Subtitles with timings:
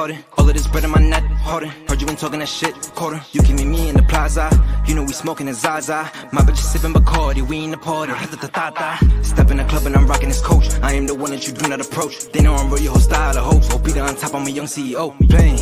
[0.00, 0.24] pardon.
[0.38, 1.70] All of this bread in my net, harder.
[1.86, 3.20] Heard you been talking that shit, quarter.
[3.32, 4.46] You give me me in the plaza.
[4.86, 6.10] You know we smoking a Zaza.
[6.32, 8.12] My bitch is sipping Bacardi, we in the party.
[9.32, 10.66] Step in the club and I'm rocking this coach.
[10.82, 12.14] I am the one that you do not approach.
[12.32, 13.70] They know I'm real, your whole style of hoes.
[13.74, 15.04] OP on top, I'm a young CEO.
[15.28, 15.58] Plain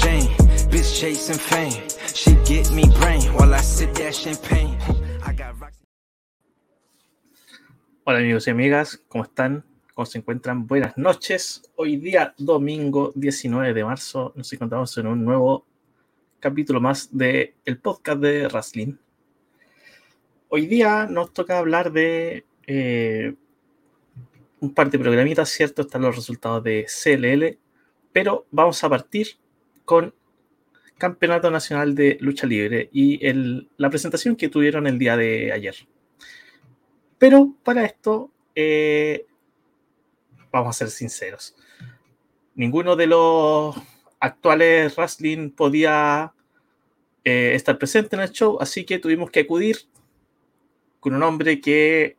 [0.00, 0.28] Jane,
[0.70, 1.82] bitch chasing fame.
[2.20, 4.76] She get me brain while I sip that champagne.
[5.24, 5.54] I got.
[8.04, 9.64] Hola amigos y amigas, ¿cómo están?
[9.98, 10.64] ¿Cómo se encuentran?
[10.64, 11.60] Buenas noches.
[11.74, 15.66] Hoy día, domingo 19 de marzo, nos encontramos en un nuevo
[16.38, 18.94] capítulo más del el podcast de Wrestling.
[20.50, 23.34] Hoy día nos toca hablar de eh,
[24.60, 25.82] un par de programitas, ¿cierto?
[25.82, 27.58] Están los resultados de CLL,
[28.12, 29.26] pero vamos a partir
[29.84, 30.14] con
[30.96, 35.74] Campeonato Nacional de Lucha Libre y el- la presentación que tuvieron el día de ayer.
[37.18, 39.24] Pero para esto, eh,
[40.58, 41.56] vamos a ser sinceros.
[42.54, 43.76] Ninguno de los
[44.20, 46.32] actuales wrestling podía
[47.24, 49.78] eh, estar presente en el show, así que tuvimos que acudir
[51.00, 52.16] con un hombre que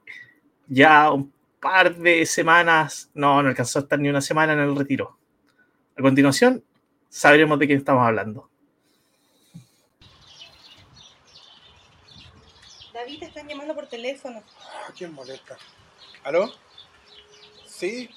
[0.67, 4.75] ya un par de semanas, no, no alcanzó a estar ni una semana en el
[4.75, 5.17] retiro.
[5.97, 6.63] A continuación,
[7.09, 8.49] sabremos de quién estamos hablando.
[12.93, 14.41] David, te están llamando por teléfono.
[14.87, 15.57] ¿A quién molesta?
[16.23, 16.51] ¿Aló?
[17.65, 18.09] Sí,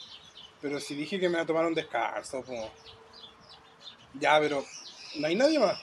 [0.63, 2.73] pero si dije que me iba a tomar un descanso, po.
[4.15, 4.65] Ya, pero
[5.19, 5.79] no hay nadie más.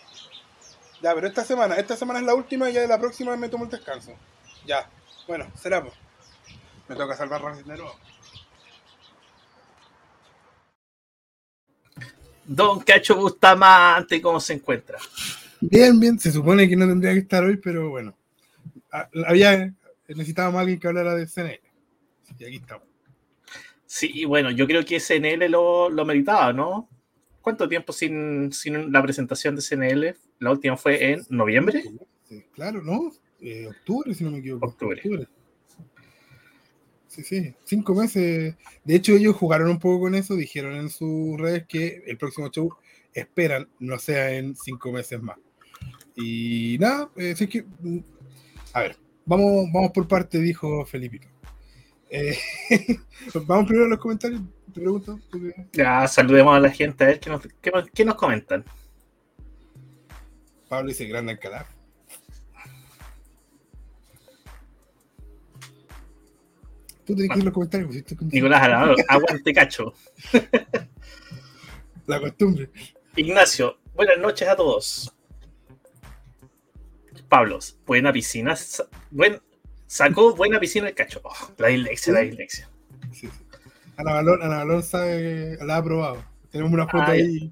[1.02, 3.50] Ya, pero esta semana, esta semana es la última y ya de la próxima me
[3.50, 4.14] tomo el descanso.
[4.66, 4.90] Ya,
[5.28, 5.94] bueno, será pues.
[6.88, 7.96] Me toca salvar Racing de nuevo.
[12.46, 14.98] Don Cacho Bustamante, ¿cómo se encuentra?
[15.62, 18.16] Bien, bien, se supone que no tendría que estar hoy, pero bueno.
[18.92, 19.72] Ah, Había,
[20.08, 21.60] necesitábamos a alguien que hablara de CNL.
[22.40, 22.89] Y aquí estamos.
[23.92, 26.88] Sí, bueno, yo creo que CNL lo, lo meritaba, ¿no?
[27.42, 30.16] ¿Cuánto tiempo sin, sin la presentación de CNL?
[30.38, 31.84] La última fue en noviembre.
[32.54, 33.12] Claro, ¿no?
[33.42, 34.68] Eh, octubre, si no me equivoco.
[34.68, 35.02] Octubre.
[37.08, 38.56] Sí, sí, cinco meses.
[38.84, 42.52] De hecho, ellos jugaron un poco con eso, dijeron en sus redes que el próximo
[42.52, 42.72] show
[43.12, 45.40] esperan no sea en cinco meses más.
[46.16, 48.00] Y nada, eh, así que, mm,
[48.72, 51.28] a ver, vamos, vamos por parte, dijo Felipito.
[52.10, 52.38] Eh,
[53.46, 54.42] vamos primero a los comentarios,
[54.74, 55.20] te pregunto.
[55.30, 58.16] tú que- Ya saludemos a la gente a ver qué nos, qué, nos- qué nos
[58.16, 58.64] comentan.
[60.68, 61.66] Pablo dice Grande Alcalá.
[67.06, 68.62] Tú tenés que ir a los comentarios, pues, como- Nicolás
[69.08, 69.94] aguante Cacho.
[72.06, 72.70] la costumbre.
[73.16, 75.14] Ignacio, buenas noches a todos.
[77.28, 78.56] Pablo, buena piscina.
[79.12, 79.40] Buen,
[79.90, 81.20] sacó buena piscina el Cacho.
[81.24, 82.70] Oh, la dislexia, la dislexia.
[83.12, 83.44] Sí, sí.
[83.98, 86.24] Ana Balón, Ana Balón sabe que la ha probado.
[86.52, 87.52] Tenemos una foto Ah, ahí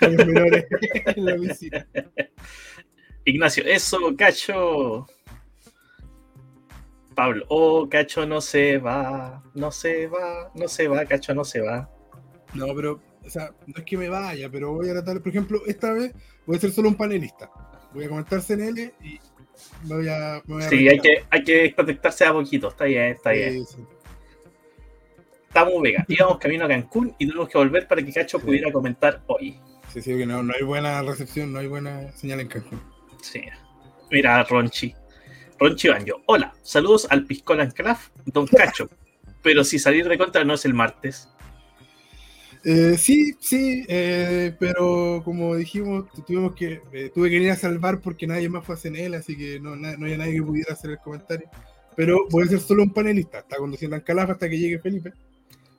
[0.00, 0.66] los menores
[1.16, 1.86] en la piscina.
[3.24, 5.06] Ignacio, eso, Cacho.
[7.14, 11.60] Pablo, oh, Cacho no se va, no se va, no se va, Cacho no se
[11.60, 11.90] va.
[12.54, 15.60] No, pero, o sea, no es que me vaya, pero voy a tratar, por ejemplo,
[15.66, 16.12] esta vez
[16.44, 17.50] voy a ser solo un panelista.
[17.92, 19.20] Voy a comentar CNL y
[19.86, 20.42] me voy a.
[20.46, 23.64] Me voy a Sí, hay que, hay que conectarse a poquito, está bien, está bien.
[23.66, 23.82] Sí, sí.
[25.48, 29.22] Estamos Vega, íbamos camino a Cancún y tuvimos que volver para que Cacho pudiera comentar
[29.26, 29.58] hoy.
[29.92, 32.80] Sí, sí, que no, no hay buena recepción, no hay buena señal en Cancún.
[33.22, 33.42] Sí.
[34.10, 34.94] Mira, Ronchi.
[35.58, 36.22] Ronchi Banjo.
[36.26, 38.88] Hola, saludos al Piscola and Craft, Don Cacho.
[39.42, 41.28] Pero si salir de contra no es el martes.
[42.70, 47.56] Eh, sí, sí, eh, pero como dijimos, tu- tuvimos que, eh, tuve que ir a
[47.56, 50.42] salvar porque nadie más fue a CNL, así que no, na- no había nadie que
[50.42, 51.48] pudiera hacer el comentario.
[51.96, 55.12] Pero voy a ser solo un panelista, está conduciendo en Calaf hasta que llegue Felipe.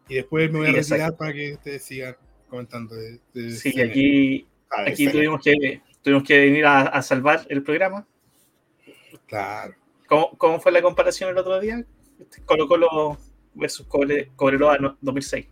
[0.08, 2.16] Y después me voy a retirar para que ustedes sigan
[2.50, 3.90] comentando de, de Sí, CNL.
[3.92, 8.08] aquí, Ah, de aquí tuvimos que, tuvimos que venir a, a salvar el programa.
[9.28, 9.76] Claro.
[10.08, 11.86] ¿Cómo, cómo fue la comparación el otro día?
[12.46, 13.18] Colo Colo
[13.54, 15.46] versus Cobre- Cobreloa no- 2006.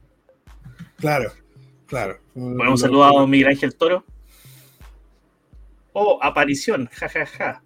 [0.97, 1.31] Claro,
[1.85, 2.19] claro.
[2.33, 4.03] Bueno, un saludo a don Miguel Ángel Toro.
[5.93, 7.25] Oh, aparición, jajaja.
[7.25, 7.63] Ja, ja.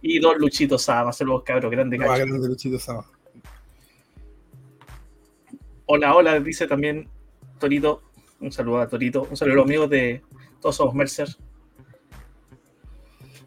[0.00, 2.24] Y dos Luchitos Sama, saludos cabros, grande No, cacho.
[2.26, 3.04] grande Luchito Sama.
[5.86, 7.08] Hola, hola, dice también
[7.58, 8.02] Torito.
[8.40, 9.26] Un saludo a Torito.
[9.28, 10.22] Un saludo a los amigos de
[10.60, 11.28] Todos Somos Mercer.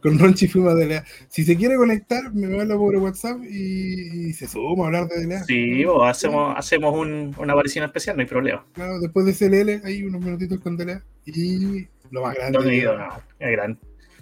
[0.02, 1.04] Con Ronchi fuimos a DLA.
[1.30, 5.26] Si se quiere conectar, me habla por WhatsApp y, y se suma a hablar de
[5.26, 5.44] DLA.
[5.44, 8.66] Sí, o hacemos, hacemos un- una aparición especial, no hay problema.
[8.74, 11.04] Claro, después de CLL, hay unos minutitos con DLA.
[11.26, 12.58] Y lo más grande.
[12.60, 13.08] No he ido, no,
[13.40, 13.80] es gran.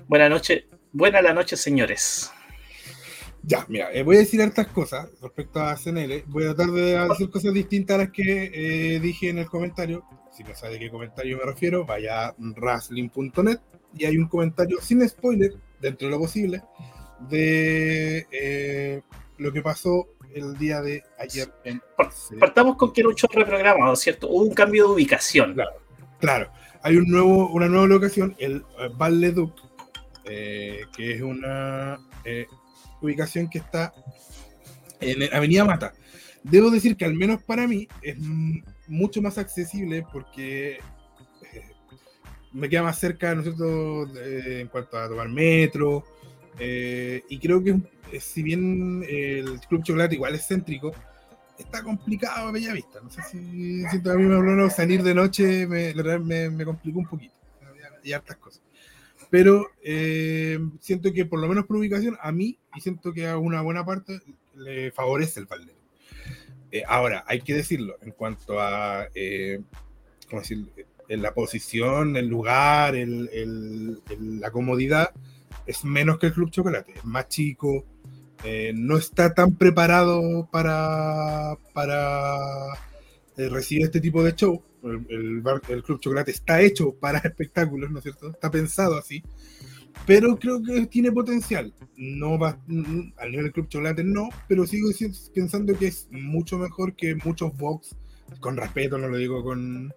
[0.08, 2.32] Buenas noches, buena la noche, señores.
[3.44, 6.24] Ya, mira, eh, voy a decir hartas cosas respecto a CNL.
[6.28, 8.52] Voy a tratar de decir cosas distintas a las que
[8.96, 10.04] eh, dije en el comentario.
[10.36, 13.60] Si no sabe de qué comentario me refiero, vaya a wrestling.net
[13.98, 16.64] y hay un comentario sin spoiler, dentro de lo posible,
[17.30, 19.02] de eh,
[19.38, 21.82] lo que pasó el día de ayer en
[22.40, 24.28] Partamos con que era un show reprogramado, ¿cierto?
[24.30, 25.54] Hubo un cambio de ubicación.
[25.54, 25.72] Claro.
[26.20, 29.54] Claro, hay un nuevo, una nueva locación, el eh, Val Leduc,
[30.26, 32.46] eh, que es una eh,
[33.02, 33.94] ubicación que está
[35.00, 35.94] en Avenida Mata.
[36.44, 38.18] Debo decir que al menos para mí es
[38.88, 40.80] mucho más accesible porque
[42.54, 46.04] me queda más cerca, ¿no es cierto?, de- en cuanto a tomar metro.
[46.60, 47.72] eh, y creo que
[48.12, 50.92] eh, si bien el Club Chocolate igual es céntrico,
[51.58, 53.00] está complicado a bella vista.
[53.02, 57.00] No sé si siento a mí me habló salir de noche, me, me, me complicó
[57.00, 57.34] un poquito.
[58.04, 58.62] Y hartas cosas.
[59.30, 63.38] Pero eh, siento que por lo menos por ubicación, a mí, y siento que a
[63.38, 64.20] una buena parte,
[64.56, 65.74] le favorece el Valde.
[66.72, 69.62] Eh, ahora, hay que decirlo, en cuanto a eh,
[70.30, 70.66] ¿cómo decir?
[71.10, 75.10] En la posición, el lugar, el- el- el- la comodidad,
[75.66, 77.86] es menos que el Club Chocolate, es más chico,
[78.44, 82.38] eh, no está tan preparado para, para
[83.38, 84.62] eh, recibir este tipo de show.
[85.10, 88.30] El, bar- el Club Chocolate está hecho para espectáculos, ¿no es cierto?
[88.30, 89.24] Está pensado así.
[90.06, 91.74] Pero creo que tiene potencial.
[91.98, 96.08] No va mm, al nivel del Club Chocolate, no, pero sigo si- pensando que es
[96.12, 97.96] mucho mejor que muchos box.
[98.40, 99.92] Con respeto, no lo digo con,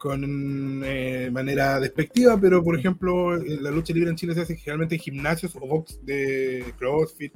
[0.00, 4.94] con eh, manera despectiva, pero por ejemplo, la lucha libre en Chile se hace generalmente
[4.94, 7.34] en gimnasios o box de CrossFit.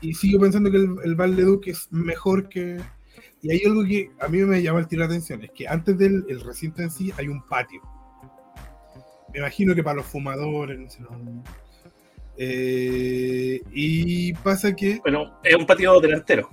[0.00, 2.78] Y sigo pensando que el, el Val de Duque es mejor que.
[3.42, 5.98] Y hay algo que a mí me llama el tiro la atención: es que antes
[5.98, 7.82] del el recinto en sí hay un patio.
[9.32, 11.02] Me imagino que para los fumadores, no sé,
[12.36, 16.48] Eh, y pasa que Pero es un patio delantero.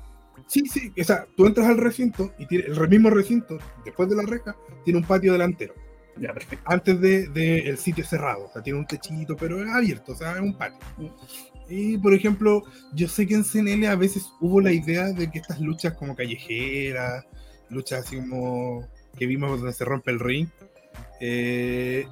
[0.50, 4.16] Sí, sí, o sea, tú entras al recinto y tiene el mismo recinto, después de
[4.16, 5.76] la reja, tiene un patio delantero,
[6.20, 6.66] Ya, perfecto.
[6.68, 10.16] antes del de, el sitio cerrado, o sea, tiene un techito, pero es abierto, o
[10.16, 10.80] sea, es un patio.
[11.70, 12.64] Y, por ejemplo,
[12.94, 16.16] yo sé que en CNL a veces hubo la idea de que estas luchas como
[16.16, 17.26] callejeras,
[17.70, 18.88] luchas así como
[19.20, 20.48] que vimos donde se rompe el ring,
[21.22, 22.08] eh,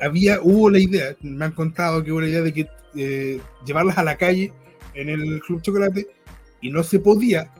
[0.00, 3.98] había, hubo la idea, me han contado que hubo la idea de que eh, llevarlas
[3.98, 4.52] a la calle
[4.94, 6.08] en el Club Chocolate
[6.64, 7.50] y no se podía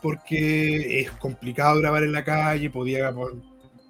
[0.00, 3.14] porque es complicado grabar en la calle, podía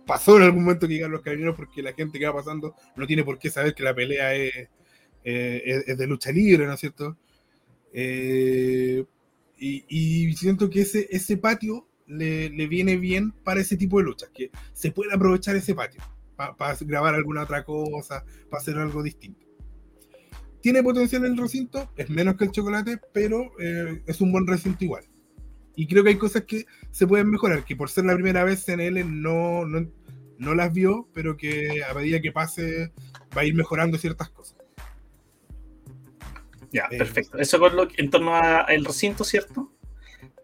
[0.05, 3.07] pasó en algún momento que llegan los carabineros porque la gente que va pasando no
[3.07, 4.69] tiene por qué saber que la pelea es,
[5.23, 7.17] eh, es, de lucha libre, ¿no es cierto?
[7.93, 9.05] Eh,
[9.59, 14.31] y, siento que ese, ese patio le, le, viene bien para ese tipo de luchas,
[14.35, 16.03] que se puede aprovechar ese patio
[16.35, 19.46] para pa grabar alguna otra cosa, para hacer algo distinto
[20.67, 24.85] tiene potencial el recinto, es menos que el chocolate, pero eh, es un buen recinto
[24.85, 25.05] igual.
[25.77, 28.65] Y creo que hay cosas que se pueden mejorar, que por ser la primera vez
[28.65, 29.89] CNL no, no,
[30.39, 32.91] no las vio, pero que a medida que pase
[33.37, 34.57] va a ir mejorando ciertas cosas.
[36.73, 37.39] Ya, eh, perfecto.
[37.39, 39.73] Eso con lo, en torno al recinto, ¿cierto?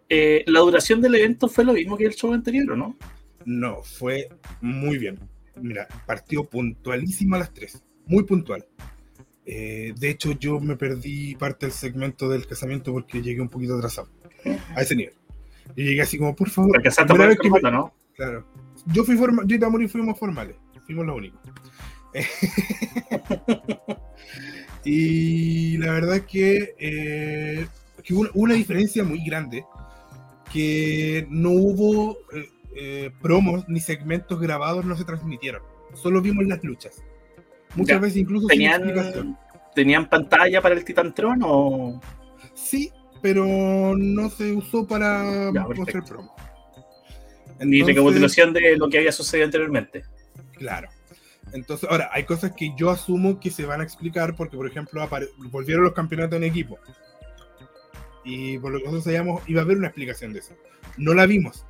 [0.08, 2.96] Eh, ¿La duración del evento fue lo mismo que el show anterior o no?
[3.44, 4.28] No, fue
[4.60, 5.18] muy bien.
[5.56, 8.64] Mira, partió puntualísimo a las 3, muy puntual.
[9.44, 13.76] Eh, de hecho, yo me perdí parte del segmento del casamiento porque llegué un poquito
[13.76, 14.08] atrasado
[14.74, 15.14] a ese nivel.
[15.76, 16.76] Y llegué así como, por favor.
[16.76, 17.60] Alcanzaste por el que me...
[17.70, 17.92] ¿no?
[18.14, 18.46] Claro.
[18.86, 20.56] Yo fui formal, yo y Tamuri fuimos formales,
[20.86, 21.40] fuimos los únicos.
[24.84, 27.66] y la verdad es que, eh,
[28.02, 29.64] que hubo una diferencia muy grande,
[30.52, 35.62] que no hubo eh, eh, promos ni segmentos grabados, no se transmitieron.
[35.94, 37.02] Solo vimos las luchas.
[37.74, 38.00] Muchas ya.
[38.00, 39.36] veces incluso ¿Tenían,
[39.74, 42.00] ¿Tenían pantalla para el Titantron o...?
[42.54, 46.34] Sí, pero no se usó para mostrar promo.
[47.58, 50.04] Entonces, Ni recapitulación de lo que había sucedido anteriormente.
[50.54, 50.88] Claro.
[51.52, 55.08] Entonces, ahora, hay cosas que yo asumo que se van a explicar porque, por ejemplo,
[55.50, 56.78] volvieron los campeonatos en equipo.
[58.24, 60.54] Y por lo que nosotros sabíamos, iba a haber una explicación de eso.
[60.96, 61.64] No la vimos.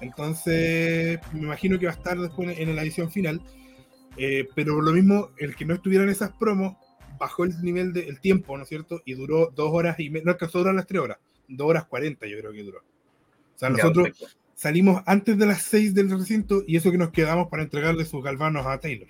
[0.00, 3.40] Entonces, me imagino que va a estar después en la edición final.
[4.16, 6.76] Eh, pero lo mismo, el que no estuviera en esas promos
[7.18, 9.00] bajó el nivel del de, tiempo, ¿no es cierto?
[9.04, 11.86] Y duró dos horas y media, no alcanzó a durar las tres horas, dos horas
[11.86, 12.78] cuarenta yo creo que duró.
[12.80, 17.10] O sea, nosotros ya, salimos antes de las seis del recinto y eso que nos
[17.10, 19.08] quedamos para entregarle sus galvanos a Taylor.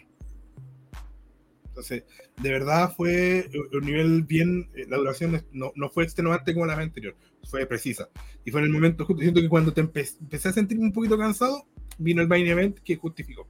[1.68, 2.04] Entonces,
[2.40, 6.76] de verdad fue un nivel bien, eh, la duración no, no fue extenuante como la
[6.76, 8.10] vez anterior, fue precisa.
[8.44, 10.92] Y fue en el momento justo, siento que cuando te empe- empecé a sentir un
[10.92, 11.66] poquito cansado,
[11.96, 13.48] vino el main event que justificó.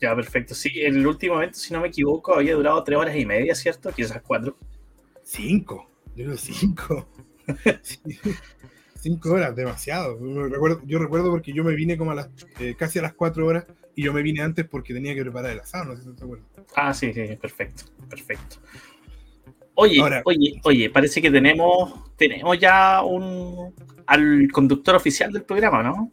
[0.00, 0.54] Ya, perfecto.
[0.54, 3.90] Sí, el último evento, si no me equivoco, había durado tres horas y media, ¿cierto?
[3.92, 4.56] Quizás cuatro.
[5.22, 7.08] Cinco, yo creo cinco.
[9.00, 10.18] Cinco horas, demasiado.
[10.18, 13.12] Yo recuerdo, yo recuerdo porque yo me vine como a las, eh, casi a las
[13.12, 16.04] cuatro horas y yo me vine antes porque tenía que preparar el asado, no sé
[16.04, 16.46] si te acuerdas.
[16.74, 18.56] Ah, sí, sí, perfecto, perfecto.
[19.74, 23.74] Oye, Ahora- oye, oye, parece que tenemos, tenemos ya un
[24.06, 26.10] al conductor oficial del programa, ¿no?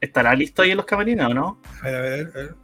[0.00, 1.60] ¿Estará listo ahí en los camarines o no?
[1.82, 2.54] A ver, a ver, a ver.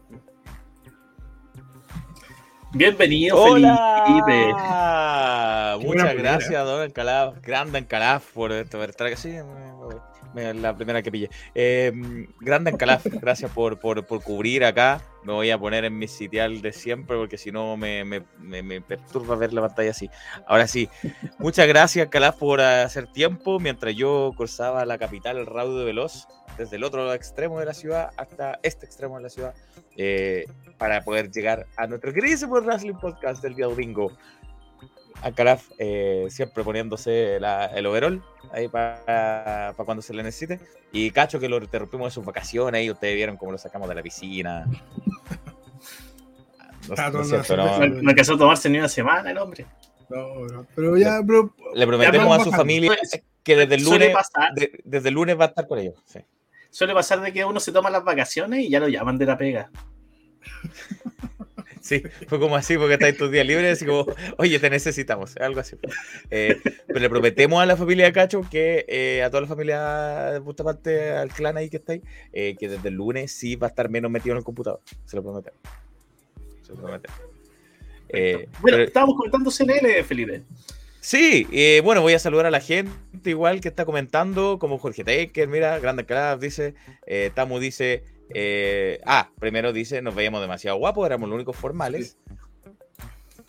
[2.72, 4.52] Bienvenido, Felipe.
[4.54, 5.76] ¡Hola!
[5.80, 10.76] Buena Muchas gracias, Don Encalaf, grande Encalaf, por esto, por estar sí, me- me- la
[10.76, 11.30] primera que pillé.
[11.54, 11.92] Eh,
[12.40, 15.00] grande Encalaf, gracias por, por, por cubrir acá.
[15.24, 18.62] Me voy a poner en mi sitial de siempre porque si no me, me, me-
[18.62, 20.10] me perturba ver la pantalla así.
[20.46, 20.88] Ahora sí,
[21.38, 26.26] muchas gracias Encalaf por hacer tiempo mientras yo cruzaba la capital, el raudo veloz,
[26.58, 29.54] desde el otro extremo de la ciudad hasta este extremo de la ciudad.
[29.96, 30.44] eh,
[30.76, 34.10] para poder llegar a nuestro queridísimo Wrestling Podcast del día domingo.
[35.22, 40.60] Acaraf eh, siempre poniéndose la- el overall ahí para, para cuando se le necesite.
[40.92, 43.94] Y Cacho que lo interrumpimos de sus vacaciones y ustedes vieron cómo lo sacamos de
[43.94, 44.66] la piscina.
[46.86, 47.54] No, no cierto,
[48.06, 49.64] alcanzó a tomarse ni una semana el hombre.
[50.10, 51.18] No, no, pero ya,
[51.74, 52.56] Le prometemos a su bajando.
[52.58, 52.94] familia
[53.42, 54.14] que desde el lunes,
[54.54, 55.94] de- desde el lunes va a estar con ellos.
[56.04, 56.18] sí.
[56.68, 59.38] suele pasar de que uno se toma las vacaciones y ya lo llaman de la
[59.38, 59.70] pega.
[61.84, 64.06] Sí, fue como así, porque estáis tus días libres, así como,
[64.38, 65.76] oye, te necesitamos, algo así.
[66.30, 70.30] Eh, pero le prometemos a la familia de Cacho que, eh, a toda la familia
[70.32, 72.00] de Bustamante, al clan ahí que está ahí,
[72.32, 74.80] eh, que desde el lunes sí va a estar menos metido en el computador.
[75.04, 75.60] Se lo prometemos.
[76.62, 77.18] Se lo prometemos.
[78.08, 80.40] Eh, Bueno, pero- estábamos comentando CNL, Felipe.
[81.00, 82.88] Sí, eh, bueno, voy a saludar a la gente
[83.26, 86.74] igual que está comentando, como Jorge Taker, mira, Grande Craft dice,
[87.06, 92.16] eh, Tamu dice, eh, ah, primero dice, nos veíamos demasiado guapos, éramos los únicos formales.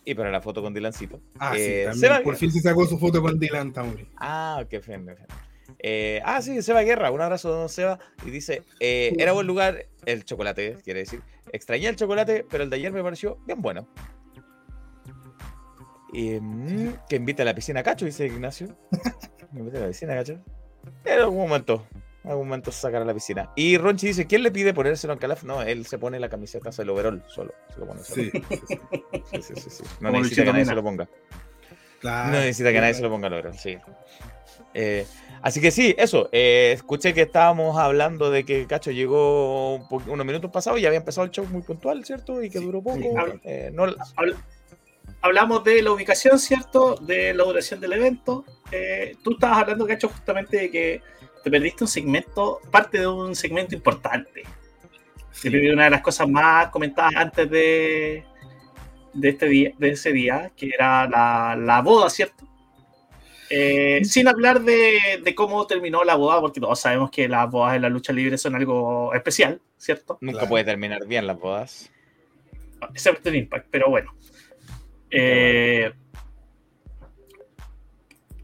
[0.04, 1.20] Y para la foto con Dylancito.
[1.38, 4.06] ah, Eh, sí, también, Seba- por fin se sacó su foto con Dylan Tauri.
[4.16, 5.00] Ah, qué feo.
[5.80, 7.98] Eh, ah, sí, Seba Guerra, un abrazo, don Seba.
[8.24, 11.22] Y dice, eh, era buen lugar el chocolate, quiere decir.
[11.52, 13.88] Extrañé el chocolate, pero el de ayer me pareció bien bueno.
[16.12, 18.76] Y, mm, que invite a la piscina Cacho, dice Ignacio.
[19.52, 20.38] Que invite a la piscina Cacho.
[21.04, 21.84] En algún momento,
[22.26, 23.50] en algún momento se sacará a la piscina.
[23.56, 25.44] Y Ronchi dice, ¿quién le pide ponérselo en Calaf?
[25.44, 27.54] No, él se pone la camiseta, el overall solo.
[27.72, 28.22] Se lo pone solo.
[28.22, 28.76] Sí, sí, sí,
[29.30, 29.82] Sí, sí, sí, sí.
[30.00, 31.08] No Como necesita que nadie se lo ponga.
[32.00, 32.32] claro.
[32.32, 33.78] No necesita que nadie se lo ponga al oro, sí.
[34.74, 35.06] Eh,
[35.42, 36.28] así que sí, eso.
[36.32, 40.98] eh, escuché que estábamos hablando de que Cacho llegó un unos minutos pasados y había
[40.98, 42.42] empezado el show muy puntual, ¿cierto?
[42.42, 42.98] Y que Sí, duró poco.
[42.98, 43.40] sí.
[43.44, 44.36] eh, no, Habl-
[45.22, 46.94] Hablamos de la ubicación, ¿cierto?
[46.96, 48.44] De la duración del evento.
[48.70, 51.02] Eh, tú estabas hablando, Cacho, justamente de que
[51.46, 54.42] te perdiste un segmento, parte de un segmento importante.
[55.30, 55.46] Sí.
[55.68, 58.24] Una de las cosas más comentadas antes de,
[59.14, 62.48] de, este día, de ese día, que era la, la boda, ¿cierto?
[63.48, 67.76] Eh, sin hablar de, de cómo terminó la boda, porque todos sabemos que las bodas
[67.76, 70.18] en la lucha libre son algo especial, ¿cierto?
[70.22, 70.48] nunca Claro.
[70.48, 71.92] puede terminar bien las bodas.
[72.92, 74.16] excepto en Impact, pero bueno.
[75.12, 75.92] Eh,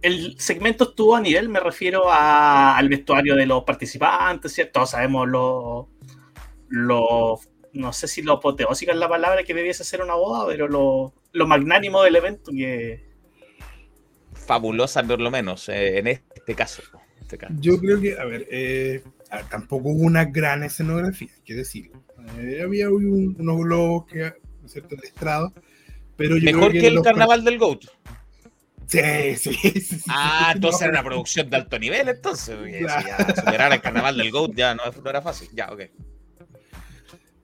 [0.02, 4.72] el segmento estuvo a nivel, me refiero a- al vestuario de los participantes, ¿cierto?
[4.74, 5.88] Todos sabemos lo,
[6.68, 7.38] lo-
[7.72, 11.14] no sé si lo apoteósica es la palabra que debiese ser una boda, pero lo,
[11.32, 13.10] lo magnánimo del evento que...
[14.46, 16.82] Fabulosa, por lo menos, eh, en este caso.
[17.16, 17.54] en este caso.
[17.60, 19.02] Yo creo que, a ver, eh,
[19.50, 22.02] tampoco hubo una gran escenografía, hay que decirlo.
[22.38, 24.18] Eh, había un- unos globos que,
[24.60, 25.52] ¿no es cierto?, el estrado.
[26.16, 27.84] Pero yo Mejor creo que el carnaval del GOAT.
[28.86, 29.00] Sí,
[29.36, 30.86] sí, sí, sí, Ah, entonces no.
[30.88, 32.56] era una producción de alto nivel, entonces.
[32.78, 33.06] Claro.
[33.08, 35.48] ya superar el carnaval del GOAT ya no, no era fácil.
[35.54, 35.80] Ya, ok.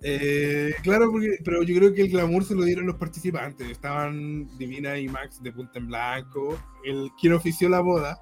[0.01, 3.69] Eh, claro, porque, pero yo creo que el glamour se lo dieron los participantes.
[3.69, 6.59] Estaban Divina y Max de punta en blanco.
[6.85, 8.19] El, quien ofició la boda.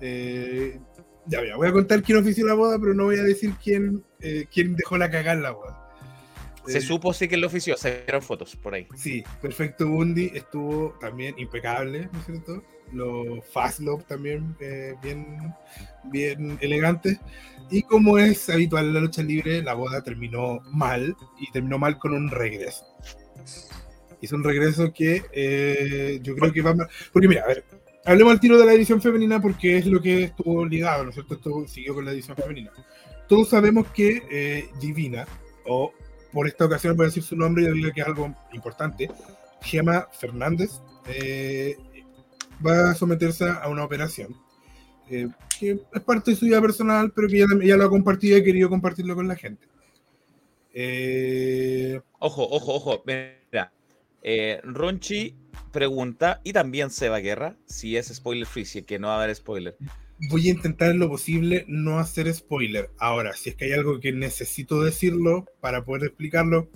[0.00, 0.78] eh,
[1.28, 4.04] ya ya, voy a contar quién ofició la boda, pero no voy a decir quién,
[4.20, 5.85] eh, quién dejó la cagada en la boda.
[6.66, 8.86] Se Eh, supo sí que lo ofició, se vieron fotos por ahí.
[8.96, 12.62] Sí, Perfecto Bundy estuvo también impecable, ¿no es cierto?
[12.92, 15.54] Los Fast Love también eh, bien,
[16.04, 17.18] bien elegantes.
[17.70, 21.98] Y como es habitual en la lucha libre, la boda terminó mal y terminó mal
[21.98, 22.84] con un regreso.
[24.20, 26.88] Hizo un regreso que eh, yo creo que va mal.
[27.12, 27.64] Porque mira, a ver,
[28.04, 31.14] hablemos al tiro de la edición femenina porque es lo que estuvo ligado, ¿no es
[31.16, 31.34] cierto?
[31.34, 32.70] Esto siguió con la edición femenina.
[33.28, 35.26] Todos sabemos que eh, Divina,
[35.66, 35.92] o
[36.36, 39.10] por esta ocasión voy a decir su nombre y decirle que es algo importante.
[39.62, 41.78] Gema Fernández eh,
[42.64, 44.36] va a someterse a una operación
[45.08, 45.28] eh,
[45.58, 48.40] que es parte de su vida personal, pero que ya, ya lo ha compartido y
[48.42, 49.66] ha querido compartirlo con la gente.
[50.74, 53.02] Eh, Ojo, ojo, ojo.
[53.06, 53.72] Mira,
[54.20, 55.34] eh, Ronchi
[55.72, 59.22] pregunta, y también Seba Guerra, si es spoiler free, si es que no va a
[59.22, 59.74] haber spoiler.
[60.30, 62.90] Voy a intentar en lo posible no hacer spoiler.
[62.98, 66.68] Ahora, si es que hay algo que necesito decirlo para poder explicarlo,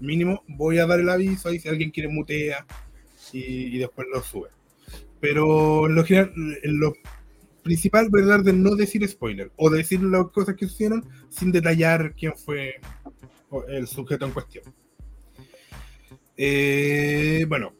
[0.00, 2.66] mínimo voy a dar el aviso ahí si alguien quiere mutea
[3.32, 4.48] y, y después lo sube.
[5.20, 6.04] Pero lo,
[6.64, 6.94] lo
[7.62, 12.14] principal voy a de no decir spoiler o decir las cosas que sucedieron sin detallar
[12.14, 12.80] quién fue
[13.68, 14.64] el sujeto en cuestión.
[16.36, 17.74] Eh, bueno,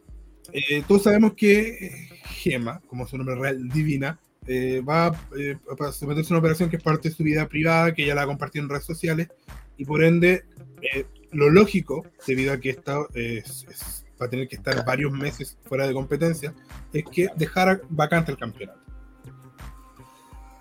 [0.52, 4.18] eh, todos sabemos que Gema, como su nombre real, Divina,
[4.48, 7.94] eh, va eh, a someterse a una operación que es parte de su vida privada,
[7.94, 9.28] que ella la ha compartido en redes sociales,
[9.76, 10.44] y por ende,
[10.82, 15.12] eh, lo lógico, debido a que esta, es- es- va a tener que estar varios
[15.12, 16.52] meses fuera de competencia,
[16.92, 18.80] es que dejara vacante el campeonato.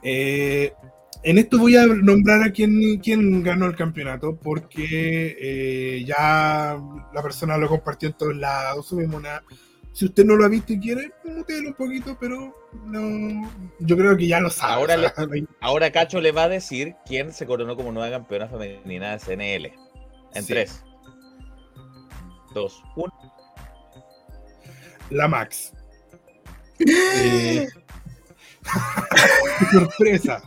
[0.04, 0.74] Eh,
[1.24, 6.80] en esto voy a nombrar a quien, quien ganó el campeonato, porque eh, ya
[7.14, 9.42] la persona lo compartió en todos lados, subimos una,
[9.98, 12.54] si usted no lo ha visto y quiere, mutealo un poquito, pero
[12.86, 13.52] no.
[13.80, 14.74] Yo creo que ya lo sabe.
[14.94, 15.14] Ahora
[15.60, 19.74] Ahora Cacho le va a decir quién se coronó como nueva campeona femenina de CNL.
[20.36, 20.54] En Sí.
[20.54, 20.84] 3,
[22.54, 23.14] 2, 1.
[25.10, 25.74] la Max.
[26.80, 27.68] Eh,
[29.60, 30.44] qué sorpresa.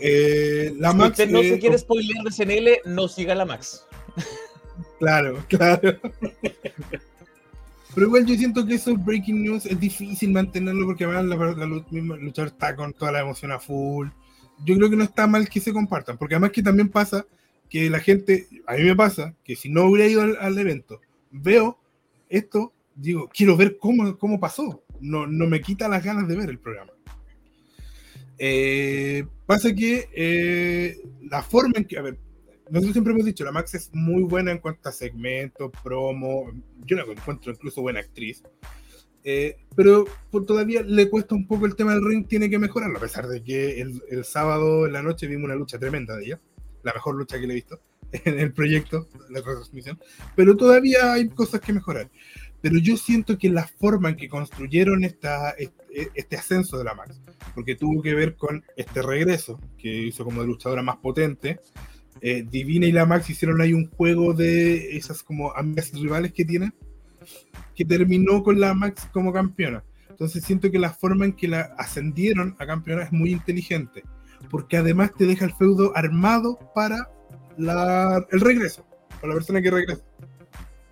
[0.00, 1.10] Eh, la Si Max.
[1.12, 3.86] usted no eh, se quiere spoiler de CNL, no siga la Max.
[4.98, 5.98] Claro, claro.
[7.96, 11.82] Pero igual yo siento que esos breaking news es difícil mantenerlo porque además la, la
[11.90, 14.08] misma luchadora está con toda la emoción a full.
[14.66, 17.24] Yo creo que no está mal que se compartan, porque además que también pasa
[17.70, 21.00] que la gente, a mí me pasa, que si no hubiera ido al, al evento,
[21.30, 21.78] veo
[22.28, 24.82] esto, digo, quiero ver cómo, cómo pasó.
[25.00, 26.92] No, no me quita las ganas de ver el programa.
[28.38, 30.98] Eh, pasa que eh,
[31.30, 32.18] la forma en que, a ver,
[32.70, 36.50] nosotros siempre hemos dicho, la Max es muy buena en cuanto a segmentos, promo,
[36.84, 38.42] yo la encuentro incluso buena actriz,
[39.24, 42.98] eh, pero por todavía le cuesta un poco el tema del ring, tiene que mejorarlo,
[42.98, 46.26] a pesar de que el, el sábado en la noche vimos una lucha tremenda de
[46.26, 46.40] ella,
[46.82, 47.80] la mejor lucha que le he visto
[48.12, 49.98] en el proyecto, la transmisión,
[50.34, 52.10] pero todavía hay cosas que mejorar.
[52.62, 56.94] Pero yo siento que la forma en que construyeron esta, este, este ascenso de la
[56.94, 57.20] Max,
[57.54, 61.60] porque tuvo que ver con este regreso que hizo como luchadora más potente,
[62.20, 66.44] eh, Divina y la Max hicieron ahí un juego de esas como amigas rivales que
[66.44, 66.72] tienen,
[67.74, 69.84] que terminó con la Max como campeona.
[70.08, 74.02] Entonces siento que la forma en que la ascendieron a campeona es muy inteligente,
[74.50, 77.10] porque además te deja el feudo armado para
[77.58, 80.02] la- el regreso, para la persona que regresa.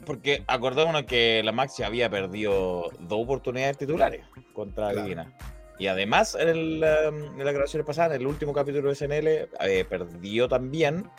[0.05, 4.21] Porque acordémonos que la Max ya había perdido dos oportunidades titulares
[4.53, 5.03] contra Claro.
[5.05, 5.33] Divina.
[5.79, 9.49] Y además, en, el, um, en las grabaciones pasadas, en el último capítulo de SNL,
[9.61, 11.11] eh, perdió también.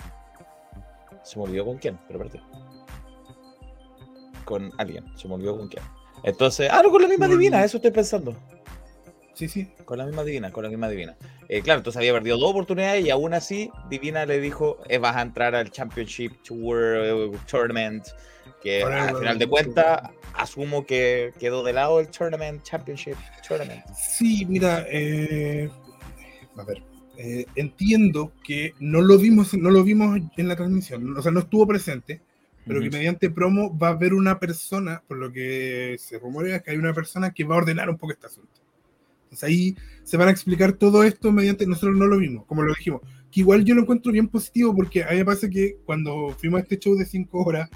[1.24, 2.42] Se me olvidó con quién, pero perdió.
[4.46, 5.84] Con alguien, se me olvidó con quién.
[6.24, 8.36] Entonces, ah, no, con la misma divina, eso estoy pensando.
[9.36, 9.68] Sí, sí.
[9.84, 11.16] Con la misma divina, con la misma divina.
[11.50, 15.16] Eh, claro, entonces había perdido dos oportunidades y aún así Divina le dijo, eh, vas
[15.18, 18.08] a entrar al Championship Tour Tournament,
[18.62, 23.18] que al final de cuentas asumo que quedó de lado el Tournament Championship
[23.48, 23.86] Tournament.
[23.94, 25.70] Sí, mira, eh,
[26.58, 26.82] a ver,
[27.18, 31.42] eh, entiendo que no lo vimos, no lo vimos en la transmisión, o sea, no
[31.42, 32.22] estuvo presente,
[32.66, 36.72] pero que mediante promo va a haber una persona, por lo que se rumorea que
[36.72, 38.65] hay una persona que va a ordenar un poco este asunto.
[39.26, 42.74] Entonces ahí se van a explicar todo esto mediante, nosotros no lo vimos, como lo
[42.74, 46.30] dijimos, que igual yo lo encuentro bien positivo porque a mí me pasa que cuando
[46.40, 47.70] fuimos a este show de 5 horas,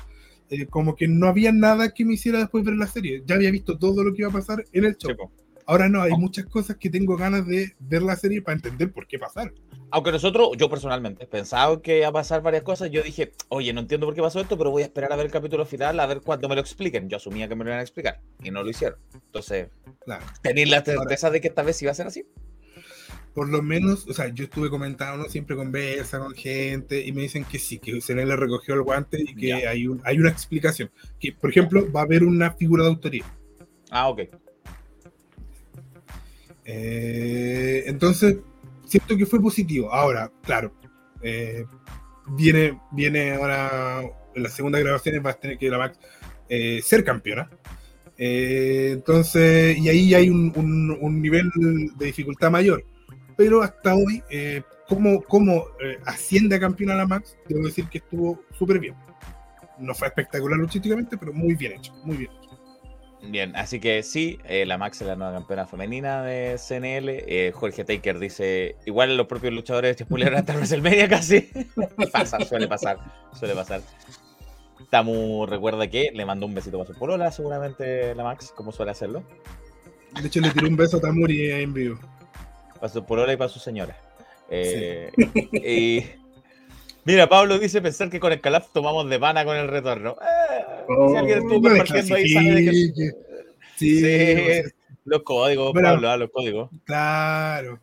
[0.49, 3.51] eh, como que no había nada que me hiciera después ver la serie, ya había
[3.51, 5.11] visto todo lo que iba a pasar en el show.
[5.11, 5.39] Sí.
[5.69, 9.05] Ahora no, hay muchas cosas que tengo ganas de ver la serie para entender por
[9.05, 9.53] qué pasaron.
[9.91, 13.81] Aunque nosotros, yo personalmente, pensaba que iba a pasar varias cosas, yo dije, oye, no
[13.81, 16.07] entiendo por qué pasó esto, pero voy a esperar a ver el capítulo final, a
[16.07, 17.07] ver cuándo me lo expliquen.
[17.07, 18.97] Yo asumía que me lo iban a explicar y no lo hicieron.
[19.13, 19.67] Entonces,
[20.05, 20.25] Claro.
[20.41, 22.25] ¿tenéis la certeza de que esta vez iba a ser así?
[23.35, 25.29] Por lo menos, o sea, yo estuve comentando, ¿no?
[25.29, 29.21] siempre conversa con gente y me dicen que sí, que se le recogió el guante
[29.21, 29.69] y que Ya.
[29.69, 30.89] hay, un, hay una explicación.
[31.19, 33.23] Que, por ejemplo, va a haber una figura de autoría.
[33.91, 34.21] Ah, ok.
[36.71, 38.37] Eh, entonces,
[38.85, 39.91] siento que fue positivo.
[39.91, 40.71] Ahora, claro,
[41.23, 41.65] eh,
[42.27, 44.01] viene, viene ahora
[44.35, 45.99] en la segunda grabación va a tener que la Max
[46.47, 47.49] eh, ser campeona.
[48.21, 51.49] Entonces, y ahí hay un, nivel
[51.95, 52.85] de dificultad mayor.
[53.37, 54.21] Pero hasta hoy,
[54.87, 55.65] como, como
[56.05, 58.93] asciende a campeona la Max, debo decir que estuvo súper bien.
[59.79, 62.38] No fue espectacular luchísticamente, pero muy bien hecho, muy bien.
[63.21, 67.09] Bien, así que sí, eh, la Max es la nueva campeona femenina de CNL.
[67.09, 71.49] Eh, Jorge Taker dice, igual los propios luchadores de hasta WrestleMania casi.
[72.13, 72.97] pasa, suele pasar,
[73.37, 73.81] suele pasar.
[74.89, 78.91] Tamu recuerda que le mandó un besito para su polola, seguramente la Max, como suele
[78.91, 79.23] hacerlo.
[80.19, 81.99] De hecho, le tiró un beso a Tamuri en vivo.
[82.75, 83.97] Para su polola y para su señora.
[84.49, 85.11] Eh,
[85.53, 86.03] y
[87.11, 90.15] mira, Pablo dice pensar que con el Calaf tomamos de pana con el retorno.
[90.21, 92.71] Eh, si Oh, alguien estuvo compartiendo ahí, sabe de que.
[93.75, 94.69] Sí, Sí,
[95.05, 95.73] los códigos.
[95.73, 96.69] Pablo, ah, los códigos.
[96.85, 97.79] claro.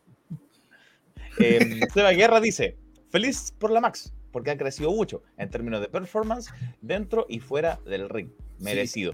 [1.38, 2.76] Eh, Seba Guerra dice:
[3.10, 7.78] Feliz por la Max, porque ha crecido mucho en términos de performance dentro y fuera
[7.84, 8.28] del ring.
[8.58, 9.12] Merecido.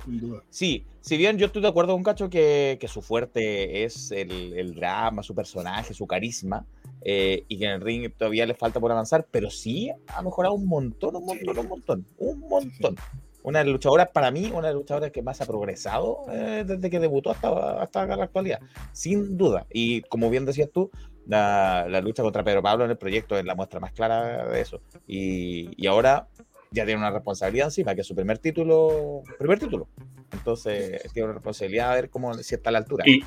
[0.51, 4.53] Sí, si bien yo estoy de acuerdo con Cacho que, que su fuerte es el,
[4.53, 6.65] el drama, su personaje, su carisma,
[7.05, 10.55] eh, y que en el ring todavía le falta por avanzar, pero sí ha mejorado
[10.55, 12.97] un montón, un montón, un montón, un montón.
[13.45, 16.63] Una de las luchadoras, para mí, una de las luchadoras que más ha progresado eh,
[16.65, 18.61] desde que debutó hasta, hasta la actualidad,
[18.93, 19.67] sin duda.
[19.73, 20.93] Y como bien decías tú,
[21.27, 24.61] la, la lucha contra Pedro Pablo en el proyecto es la muestra más clara de
[24.61, 24.81] eso.
[25.09, 26.29] Y, y ahora
[26.73, 29.89] ya tiene una responsabilidad encima, que es su primer título, primer título.
[30.33, 33.05] Entonces tiene una responsabilidad a ver cómo si está a la altura.
[33.07, 33.23] Y,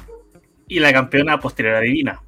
[0.68, 2.22] y la campeona posterior a Divina.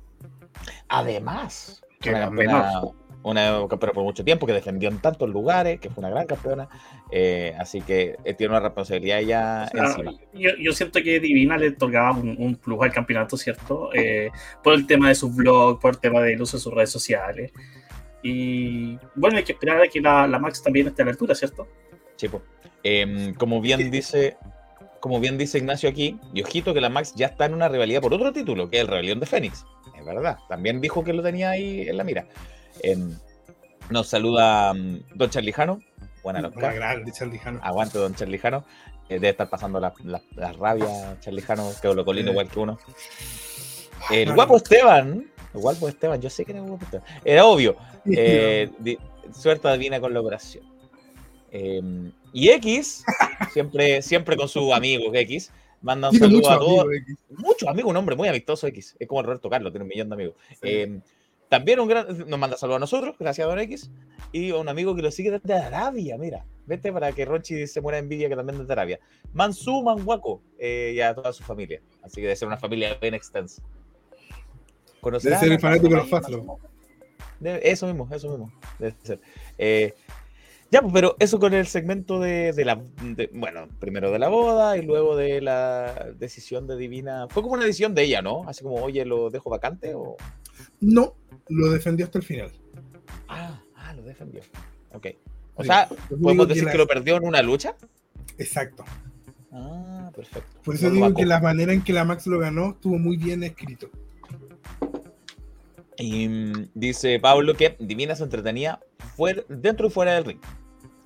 [0.90, 2.82] Además, Que una campeona,
[3.24, 6.70] una campeona por mucho tiempo que defendió en tantos lugares, que fue una gran campeona.
[7.12, 10.14] eh, así que eh, tiene una responsabilidad ya O sea, encima.
[10.34, 13.90] yo, yo siento que Divina le otorgaba un, un plus al campeonato, ¿cierto?
[13.94, 14.30] Eh,
[14.64, 17.52] por el tema de sus blogs, por el tema del uso de sus redes sociales.
[18.30, 21.34] Y bueno, hay que esperar a que la, la Max también esté a la altura,
[21.34, 21.68] ¿cierto?
[22.18, 22.28] Sí.
[22.84, 24.38] Em, como bien dice.
[25.00, 28.02] Como bien dice Ignacio aquí, y ojito que la Max ya está en una rivalidad
[28.02, 29.64] por otro título, que es el Rebelión de Fénix.
[29.98, 30.38] Es verdad.
[30.50, 32.26] También dijo que lo tenía ahí en la mira.
[32.82, 33.16] Em,
[33.92, 35.80] nos saluda mm, Don Charlijano.
[36.24, 36.74] Buena loca.
[36.74, 37.60] grande, Charlie Jano.
[37.64, 38.66] Aguante, Don Charlijano.
[39.08, 42.32] Eh, debe estar pasando la, la, la rabia, Charlijano, que lo colino Eh.
[42.32, 42.78] igual que uno.
[44.10, 44.58] El No, guapo no.
[44.58, 45.32] Esteban.
[45.58, 47.06] El guapo Esteban, yo sé que era Esteban.
[47.26, 47.76] Era obvio.
[48.06, 48.98] Eh, di-
[49.34, 50.64] suerte divina con la operación.
[51.52, 51.82] Eh,
[52.34, 53.04] y X,
[53.54, 56.86] siempre, siempre con su amigo X, manda un Tiene saludo a todos.
[57.30, 58.96] Muchos amigos, un hombre muy amistoso X.
[59.00, 60.36] Es como Roberto Carlos, tiene un millón de amigos.
[60.62, 61.00] Eh,
[61.50, 63.90] también un gran, nos manda saludos a nosotros, gracias a Don X,
[64.34, 66.46] y a un amigo que lo sigue desde Arabia, mira.
[66.66, 69.00] Vete para que Ronchi se muera de envidia que también es de Arabia.
[69.32, 71.82] Mansú Manhuaco eh, y a toda su familia.
[72.04, 73.64] Así que debe ser una familia bien extensa.
[75.12, 76.60] Debe ¿Conocerán ser el fanático de los.
[77.40, 78.52] Debe- Eso mismo, eso mismo.
[78.80, 79.20] Debe ser.
[79.58, 79.94] Eh,
[80.72, 82.82] ya, pues, pero eso con el segmento de, de la.
[83.02, 87.28] de- bueno, primero de la boda y luego de la decisión de Divina.
[87.30, 88.44] Fue como una decisión de ella, ¿no?
[88.48, 90.18] Así como, oye, lo dejo vacante o.
[90.82, 91.14] No,
[91.48, 92.52] lo defendió hasta el final.
[93.28, 94.42] Ah, ah, lo defendió.
[94.94, 95.08] Ok.
[95.56, 95.88] O Sí, sea,
[96.22, 97.76] ¿podemos decir la- que lo perdió en una lucha?
[98.38, 98.84] Exacto.
[99.52, 100.60] Ah, perfecto.
[100.64, 103.18] Por eso No digo que la manera en que la Max lo ganó estuvo muy
[103.18, 103.90] bien escrito.
[105.98, 108.80] Y mm, dice Pablo que Divina se entretenía
[109.16, 110.42] fuera, dentro y fuera del ring.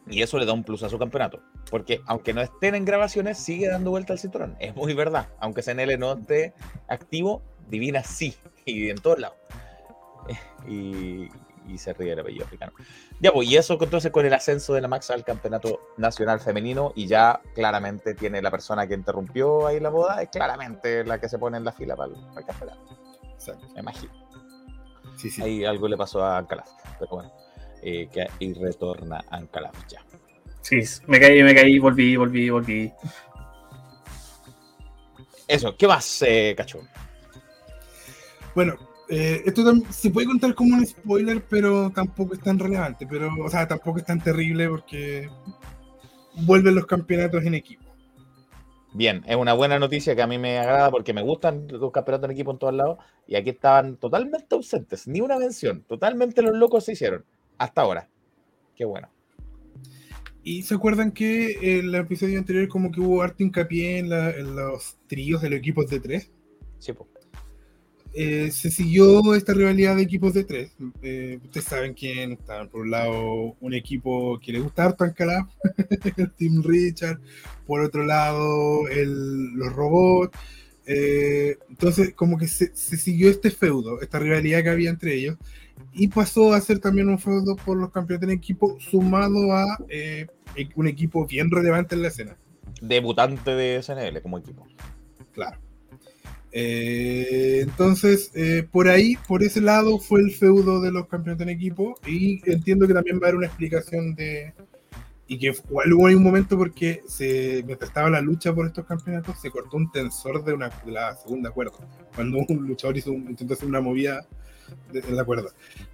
[0.07, 1.41] Y eso le da un plus a su campeonato.
[1.69, 4.57] Porque aunque no estén en grabaciones, sigue dando vuelta al cinturón.
[4.59, 5.29] Es muy verdad.
[5.39, 6.53] Aunque CNL no esté
[6.87, 8.35] activo, Divina sí.
[8.65, 9.37] Y en todos lados.
[10.67, 11.29] Y,
[11.67, 12.73] y se ríe el apellido africano.
[13.19, 16.91] Ya, pues, y eso entonces con el ascenso de la Max al campeonato nacional femenino.
[16.95, 20.21] Y ya claramente tiene la persona que interrumpió ahí la boda.
[20.21, 22.81] Es claramente la que se pone en la fila para el, para el campeonato.
[23.33, 23.67] Exacto.
[23.73, 24.20] Me imagino.
[25.17, 25.41] Sí, sí.
[25.41, 26.69] Ahí algo le pasó a Ancalaf,
[26.99, 27.31] pero bueno.
[27.81, 30.01] eh, que y retorna a Ancalaf ya.
[30.61, 32.91] Sí, me caí, me caí, volví, volví, volví.
[35.47, 36.79] Eso, ¿qué más, eh, Cacho?
[38.55, 38.75] Bueno,
[39.09, 43.05] eh, esto se puede contar como un spoiler, pero tampoco es tan relevante.
[43.09, 45.29] Pero, o sea, tampoco es tan terrible porque
[46.43, 47.90] vuelven los campeonatos en equipo.
[48.93, 52.25] Bien, es una buena noticia que a mí me agrada porque me gustan los campeonatos
[52.25, 56.55] en equipo en todos lados y aquí estaban totalmente ausentes, ni una mención, totalmente los
[56.57, 57.23] locos se hicieron
[57.57, 58.09] hasta ahora.
[58.75, 59.09] Qué bueno.
[60.43, 64.55] Y se acuerdan que el episodio anterior como que hubo harto hincapié en, la- en
[64.55, 66.31] los tríos de los equipos de tres.
[66.79, 67.07] Sí, po.
[68.13, 70.71] Eh, se siguió esta rivalidad de equipos de tres.
[71.01, 72.67] Eh, ustedes saben quién está.
[72.67, 75.47] Por un lado, un equipo que le gusta harto al Calaf,
[76.17, 77.19] el Team Richard.
[77.65, 80.37] Por otro lado, el- los robots.
[80.85, 85.37] Eh, entonces, como que se, se siguió este feudo, esta rivalidad que había entre ellos.
[85.93, 89.77] Y pasó a ser también un feudo por los campeonatos en equipo, sumado a
[90.75, 92.37] un equipo bien relevante en la escena.
[92.81, 94.67] Debutante de SNL como equipo.
[95.33, 95.57] Claro.
[96.51, 101.49] Eh, entonces, eh, por ahí, por ese lado, fue el feudo de los campeonatos en
[101.49, 101.99] equipo.
[102.05, 104.53] Y entiendo que también va a haber una explicación de
[105.27, 109.49] y que hubo un momento porque se, mientras estaba la lucha por estos campeonatos se
[109.49, 111.71] cortó un tensor de, una, de la segunda cuerda,
[112.13, 114.27] cuando un luchador hizo un- intentó hacer una movida
[114.91, 115.47] de la cuerda.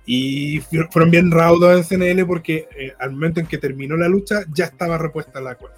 [0.07, 4.07] Y fu- fueron bien raudos en CNL porque eh, al momento en que terminó la
[4.07, 5.77] lucha ya estaba repuesta la cuerda.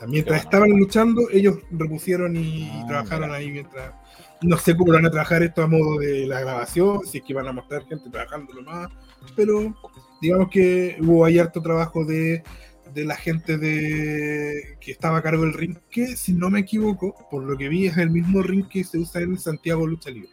[0.00, 3.38] Sea, mientras estaban luchando, ellos repusieron y, Ah, trabajaron mira.
[3.38, 3.94] ahí mientras...
[4.42, 7.24] No sé cómo lo van a trabajar esto a modo de la grabación, si es
[7.24, 8.88] que van a mostrar gente trabajando más,
[9.36, 9.76] pero
[10.22, 12.42] digamos que hubo ahí harto trabajo de,
[12.94, 17.14] de la gente de que estaba a cargo del ring, que si no me equivoco,
[17.30, 20.30] por lo que vi es el mismo ring que se usa en Santiago Lucha Libre.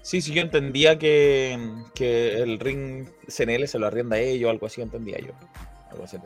[0.00, 1.58] Sí, sí, yo entendía que,
[1.94, 5.32] que el ring CNL se lo arrienda a ellos, algo así entendía yo.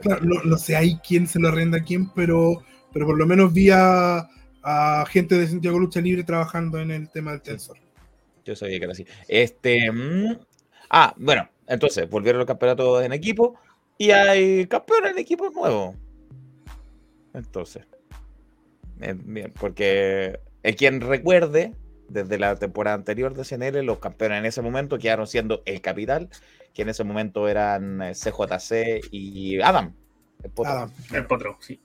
[0.01, 3.27] Claro, no, no sé ahí quién se lo arrenda a quién, pero, pero por lo
[3.27, 4.29] menos vi a,
[4.63, 7.79] a gente de Santiago Lucha Libre trabajando en el tema del tensor.
[8.45, 9.07] Yo sabía que era así.
[9.27, 9.91] Este.
[9.91, 10.39] mm,
[10.91, 13.59] ah, bueno, entonces volvieron los campeonatos en equipo
[13.99, 15.97] y hay campeones en equipos nuevos.
[17.35, 17.87] Entonces.
[19.01, 20.41] eh, bien, porque
[20.77, 21.75] quien recuerde,
[22.09, 26.29] desde la temporada anterior de CNL, los campeones en ese momento quedaron siendo el Capital,
[26.75, 29.95] que en ese momento eran eh, CJC y Adam.
[30.43, 30.93] El potro, Adam.
[31.13, 31.81] El potro, sí.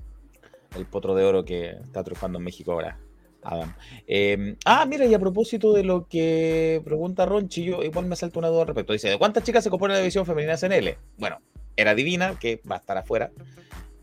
[0.75, 2.99] el potro de oro que está triunfando en México ahora.
[3.41, 3.73] Adam.
[4.07, 8.39] Eh, ah, mira, y a propósito de lo que pregunta Ronchi, yo igual me salta
[8.39, 8.93] una duda al respecto.
[8.93, 10.97] Dice, ¿de cuántas chicas se compone la división femenina CNL?
[11.17, 11.39] Bueno,
[11.75, 13.31] era Divina, que va a estar afuera.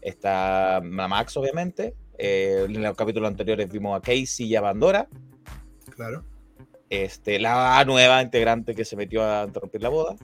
[0.01, 1.95] Está Max, obviamente.
[2.19, 5.09] Eh, en los capítulos anteriores vimos a Casey y a Bandora.
[5.95, 6.25] Claro.
[6.91, 10.17] Este, la nueva integrante que se metió a interrumpir la boda.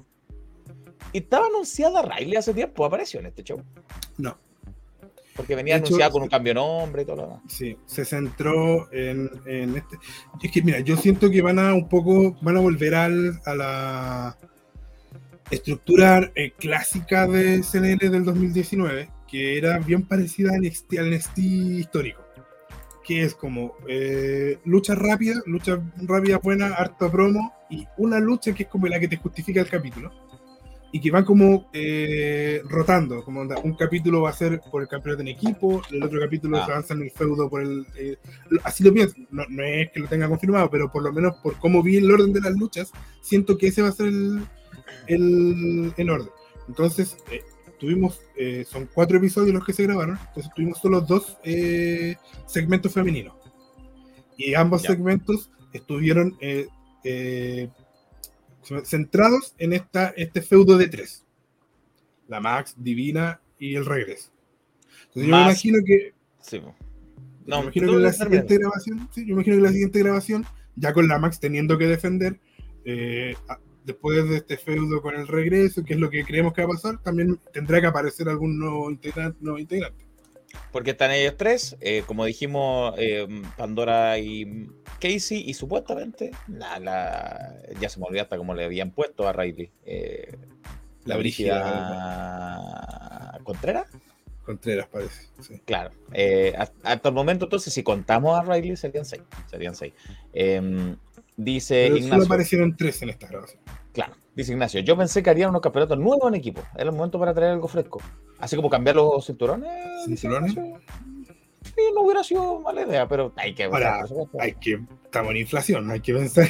[1.12, 3.62] Y estaba anunciada Riley hace tiempo, apareció en este show.
[4.18, 4.36] No,
[5.34, 7.40] Porque venía hecho, anunciada con un cambio de nombre y todo lo demás.
[7.48, 9.96] sí, se centró en, en este.
[10.42, 13.54] Es que mira, yo siento que van a un poco, van a volver al, a
[13.54, 14.38] la
[15.50, 21.38] estructura eh, clásica de CNL del 2019, que era bien parecida al NXT, al NXT
[21.38, 22.22] histórico.
[23.04, 28.64] Que es como eh, lucha rápida, lucha rápida buena, harta promo, y una lucha que
[28.64, 30.12] es como la que te justifica el capítulo.
[30.96, 34.88] Y que van como eh, rotando, como onda, un capítulo va a ser por el
[34.88, 36.64] campeonato en equipo, el otro capítulo Ah.
[36.64, 37.84] se avanza en el feudo por el...
[37.98, 38.16] eh,
[38.64, 41.58] así lo pienso, no, no es que lo tenga confirmado, pero por lo menos por
[41.58, 44.40] cómo vi el orden de las luchas, siento que ese va a ser el,
[45.06, 46.30] el, el orden.
[46.66, 47.42] Entonces, eh,
[47.78, 48.18] tuvimos,
[48.66, 51.36] son cuatro episodios los que se grabaron, entonces tuvimos solo dos
[52.46, 53.34] segmentos femeninos.
[54.38, 54.92] Y ambos Ya.
[54.92, 56.38] segmentos estuvieron
[58.84, 61.24] centrados en esta, este feudo de tres.
[62.28, 64.30] La Max, Divina y el regreso.
[65.08, 66.60] Entonces yo me imagino que Sí.
[66.60, 70.46] no, me imagino que la siguiente grabación, sí, yo me imagino que la siguiente grabación,
[70.76, 72.38] ya con la Max teniendo que defender,
[72.84, 73.34] eh,
[73.84, 76.76] después de este feudo con el regreso, que es lo que creemos que va a
[76.76, 79.38] pasar, también tendrá que aparecer algún nuevo integrante.
[79.40, 80.05] Nuevo integrante.
[80.76, 84.68] Porque están ellos tres, eh, como dijimos, eh, Pandora y
[85.00, 89.32] Casey, y supuestamente, la, la- ya se me olvidó hasta cómo le habían puesto a
[89.32, 89.70] Riley.
[89.86, 90.36] eh,
[91.06, 93.86] la Brígida Contreras,
[94.44, 95.28] Contreras parece.
[95.40, 95.62] sí.
[95.64, 95.92] claro.
[96.12, 99.22] eh, hasta, el momento, entonces, si contamos a Riley, serían seis.
[99.50, 99.94] Serían seis.
[100.34, 100.94] Em,
[101.38, 102.24] dice Pero solo Ignacio.
[102.26, 103.62] aparecieron tres en esta grabación.
[103.94, 106.62] Claro, dice Ignacio, yo pensé que harían unos campeonatos nuevos en equipo.
[106.74, 108.00] Era el momento para traer algo fresco.
[108.38, 109.70] Así como cambiar los cinturones.
[110.04, 110.54] ¿Cinturones?
[110.54, 114.04] Sí, no hubiera sido mala idea, pero hay que Ahora.
[114.38, 116.46] Hay que, estamos en inflación, hay que pensar.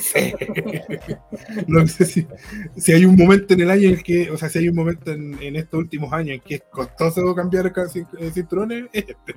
[0.00, 0.32] Sí.
[1.66, 2.26] No sé si,
[2.76, 5.12] si hay un momento en el año en que, o sea, si hay un momento
[5.12, 9.34] en, en estos últimos años en que es costoso cambiar eh, cinturones, es este.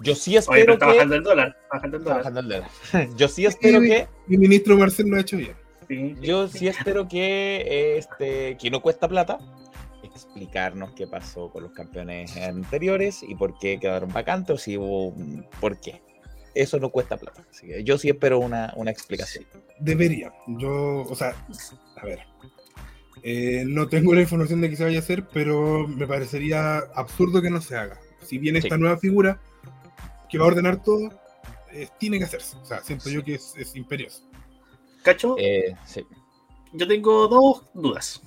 [0.00, 0.92] Yo sí Oye, pero espero está que.
[0.92, 1.48] bajando el dólar.
[1.48, 2.18] está Bajando el dólar.
[2.18, 2.70] bajando el dólar.
[3.16, 4.08] Yo sí espero que.
[4.26, 5.52] Mi ministro Marcel lo ha hecho bien.
[5.90, 6.14] Sí.
[6.22, 9.38] Yo sí espero que este que no cuesta plata
[10.04, 15.14] explicarnos qué pasó con los campeones anteriores y por qué quedaron vacantes o si hubo
[15.60, 16.00] por qué.
[16.54, 17.44] Eso no cuesta plata.
[17.50, 19.44] Así que yo sí espero una, una explicación.
[19.80, 20.32] Debería.
[20.46, 21.34] Yo, o sea,
[21.96, 22.20] a ver.
[23.22, 27.42] eh, no tengo la información de que se vaya a hacer, pero me parecería absurdo
[27.42, 27.98] que no se haga.
[28.24, 28.66] Si viene Sí.
[28.68, 29.40] esta nueva figura
[30.28, 31.10] que va a ordenar todo,
[31.72, 32.56] eh, tiene que hacerse.
[32.58, 34.29] O sea, siento yo que es, es imperioso.
[35.02, 35.36] ¿Cacho?
[35.38, 36.04] Eh, sí.
[36.72, 38.22] Yo tengo dos dudas.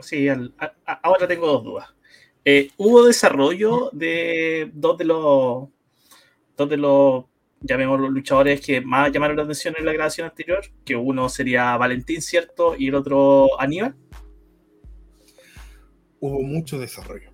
[0.00, 1.88] Sí, al- a- a- ahora tengo dos dudas.
[2.44, 5.68] Eh, hubo desarrollo de dos de los
[6.56, 7.24] dos de los
[7.60, 12.22] llamémoslo luchadores que más llamaron la atención en la grabación anterior, que uno sería Valentín,
[12.22, 12.74] ¿cierto?
[12.78, 13.96] Y el otro Aníbal.
[16.20, 17.30] Hubo mucho desarrollo.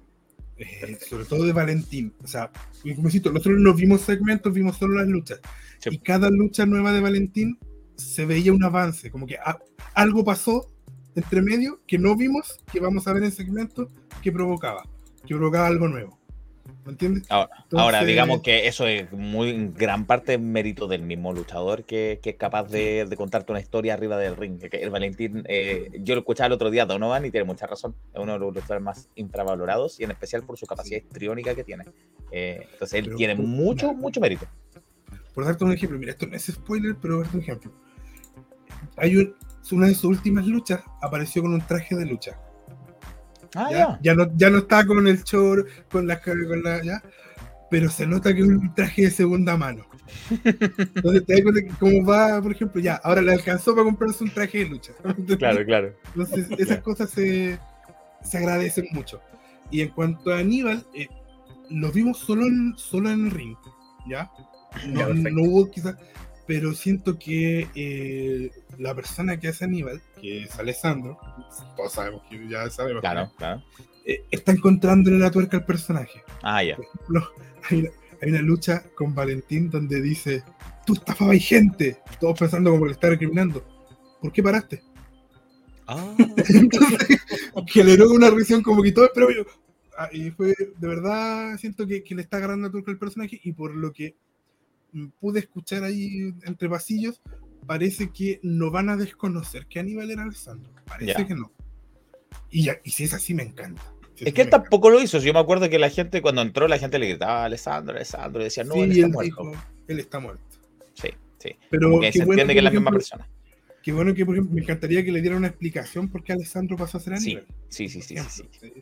[0.57, 2.15] Eh, sobre todo de Valentín.
[2.23, 2.51] O sea,
[2.83, 5.41] como insisto, nosotros no vimos segmentos, vimos solo las luchas.
[5.79, 5.91] Sí.
[5.93, 7.59] Y cada lucha nueva de Valentín
[7.97, 9.59] se veía un avance, como que a-
[9.95, 10.67] algo pasó
[11.15, 13.89] entre medio que no vimos, que vamos a ver en segmentos,
[14.23, 14.83] que provocaba.
[15.27, 16.19] que provocaba algo nuevo.
[16.85, 17.25] ¿Me entiendes?
[17.31, 22.21] Ahora, ahora, Entonces- digamos que eso es muy gran parte mérito del mismo luchador que,
[22.23, 24.59] que es capaz de, de contarte una historia arriba del ring.
[24.59, 27.95] Que el Valentín, eh, yo lo escuchaba el otro día, Donovan, y tiene mucha razón.
[28.13, 31.65] Es uno de los luchadores más infravalorados y en especial por su capacidad histriónica que
[31.65, 31.85] tiene.
[32.31, 34.47] Eh, entonces él tiene mucho, mucho mérito.
[35.35, 37.73] Por darte un ejemplo, mira, esto no es spoiler, pero darte un ejemplo.
[38.97, 39.35] Hay un-
[39.73, 42.39] una de sus últimas luchas apareció con un traje de lucha.
[43.55, 43.79] Ah, ¿ya?
[43.79, 43.99] ya.
[44.03, 47.03] Ya no, ya no está con el short, con la, con la ya,
[47.71, 49.87] pero se nota que es un traje de segunda mano.
[50.45, 54.23] Entonces te das cuenta que cómo va, por ejemplo, ya, ahora le alcanzó para comprarse
[54.23, 54.93] un traje de lucha.
[55.39, 55.95] Claro, claro.
[56.15, 57.59] Entonces, esas cosas se,
[58.23, 59.21] se agradecen mucho.
[59.71, 61.09] Y en cuanto a Aníbal, eh,
[61.71, 63.57] lo vimos solo en, solo en el ring,
[64.07, 64.31] ¿ya?
[64.89, 65.97] No, no hubo quizás,
[66.47, 71.19] pero siento que eh, la persona que hace Aníbal, que es Alessandro,
[71.77, 73.63] todos sabemos que ya sabemos, que, Claro, claro.
[74.05, 76.23] eh, está encontrándole la tuerca al personaje.
[76.43, 76.77] Ah, ya.
[76.77, 77.31] Por ejemplo,
[77.71, 77.91] hay una,
[78.23, 80.43] hay una lucha con Valentín donde dice,
[80.85, 83.65] tú estafabas gente, todos pensando como que le está recriminando.
[84.21, 84.83] ¿Por qué paraste?
[85.87, 86.15] Ah,
[86.49, 87.21] Entonces,
[87.69, 89.45] generó una reacción como que todo pero yo,
[89.99, 93.39] ah, y fue de verdad siento que, que le está agarrando a turco el personaje
[93.43, 94.17] y por lo que
[95.21, 97.21] pude escuchar ahí entre pasillos
[97.67, 101.51] parece que no van a desconocer que Aníbal era Alessandro parece que no
[102.51, 103.83] y, ya, y si es así me encanta
[104.15, 105.19] Si es que él tampoco lo hizo.
[105.19, 108.45] Yo me acuerdo que la gente, cuando entró, la gente le gritaba Alessandro, Alessandro, y
[108.45, 108.85] decía, no, encanta.
[108.85, 109.43] él Sí, está él muerto.
[109.43, 109.53] dijo,
[109.89, 110.43] él está muerto
[110.95, 111.57] Sí, sí.
[111.71, 113.29] pero Como que se bueno entiende que es la misma ejemplo, persona.
[113.83, 116.77] qué bueno que por ejemplo me encantaría que le dieran una explicación por qué Alessandro
[116.77, 118.73] pasó a ser Sí, Aníbal sí, sí, sí, sí, sí.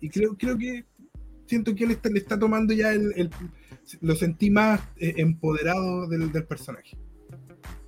[0.00, 0.84] Y creo, creo que
[1.50, 3.30] siento que él está, le está tomando ya el, el-
[4.00, 6.96] lo sentí más eh, empoderado del, del personaje.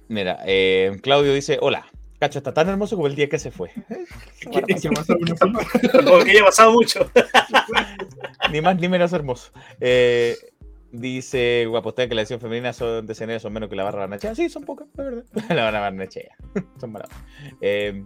[0.09, 1.87] Mira, eh, Claudio dice, hola,
[2.18, 3.70] Cacho está tan hermoso como el día que se fue.
[4.44, 4.90] Como que ya
[6.42, 7.11] ha pasado mucho.
[8.53, 9.53] ni más ni menos hermoso.
[9.81, 10.37] Eh,
[10.90, 14.35] dice Guapostea que la edición femenina son de CNL son menos que la barra barnechea.
[14.35, 15.25] Sí, son pocas, de verdad.
[15.48, 16.37] la barra barnechea.
[16.81, 17.16] son baratos.
[17.61, 18.05] Eh,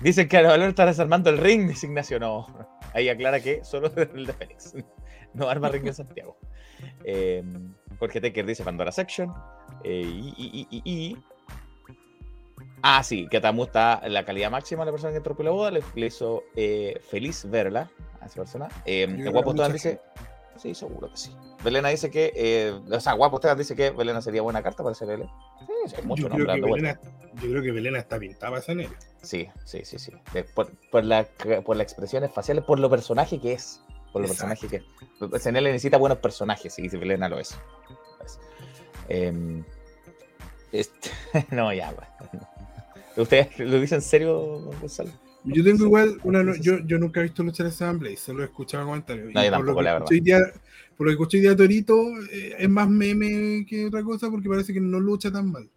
[0.00, 2.18] dicen que a valor está desarmando el ring, dice Ignacio.
[2.20, 2.46] No,
[2.94, 4.74] ahí aclara que solo el de Fénix.
[5.34, 6.36] No arma ring en Santiago.
[7.04, 7.42] Eh,
[7.98, 9.32] Jorge Tecker dice Pandora Section.
[9.84, 11.16] Eh, y, y- y- y- y-
[12.82, 15.50] Ah, sí, que Tamu está en la calidad máxima la persona que entró por la
[15.50, 15.70] boda.
[15.72, 18.68] Le, le hizo eh, feliz verla a esa persona.
[18.84, 20.00] El guapo Esteban dice.
[20.56, 21.32] Sí, seguro que sí.
[21.64, 22.32] Belena dice que.
[22.36, 25.18] eh, o sea, guapo Esteban dice que Belena sería buena carta para ser.
[25.18, 26.60] Sí, hay mucho yo, creo que.
[26.60, 27.00] Belena,
[27.42, 28.88] yo creo que Belena está pintada para ser
[29.22, 30.12] Sí, sí, sí, sí.
[30.32, 31.26] De- por, por, la,
[31.64, 33.80] por las expresiones faciales, por lo personaje que es.
[34.12, 34.54] Por lo Exacto.
[34.54, 35.42] personaje que es.
[35.42, 37.56] SNL necesita buenos personajes y Belena lo es.
[38.18, 38.38] Pues,
[40.72, 41.10] este-
[41.50, 41.94] no, ya.
[43.16, 45.10] ¿Ustedes lo dicen en serio, Gonzalo?
[45.44, 46.42] Yo tengo igual una.
[46.42, 49.26] no- Yo, yo nunca he visto luchar a Sam Blaze, solo he escuchado comentarios.
[49.26, 50.38] No, por, lo tampoco, que la día,
[50.96, 51.96] por lo que escuché hoy día Torito,
[52.32, 55.68] eh, es más meme que otra cosa porque parece que no lucha tan mal.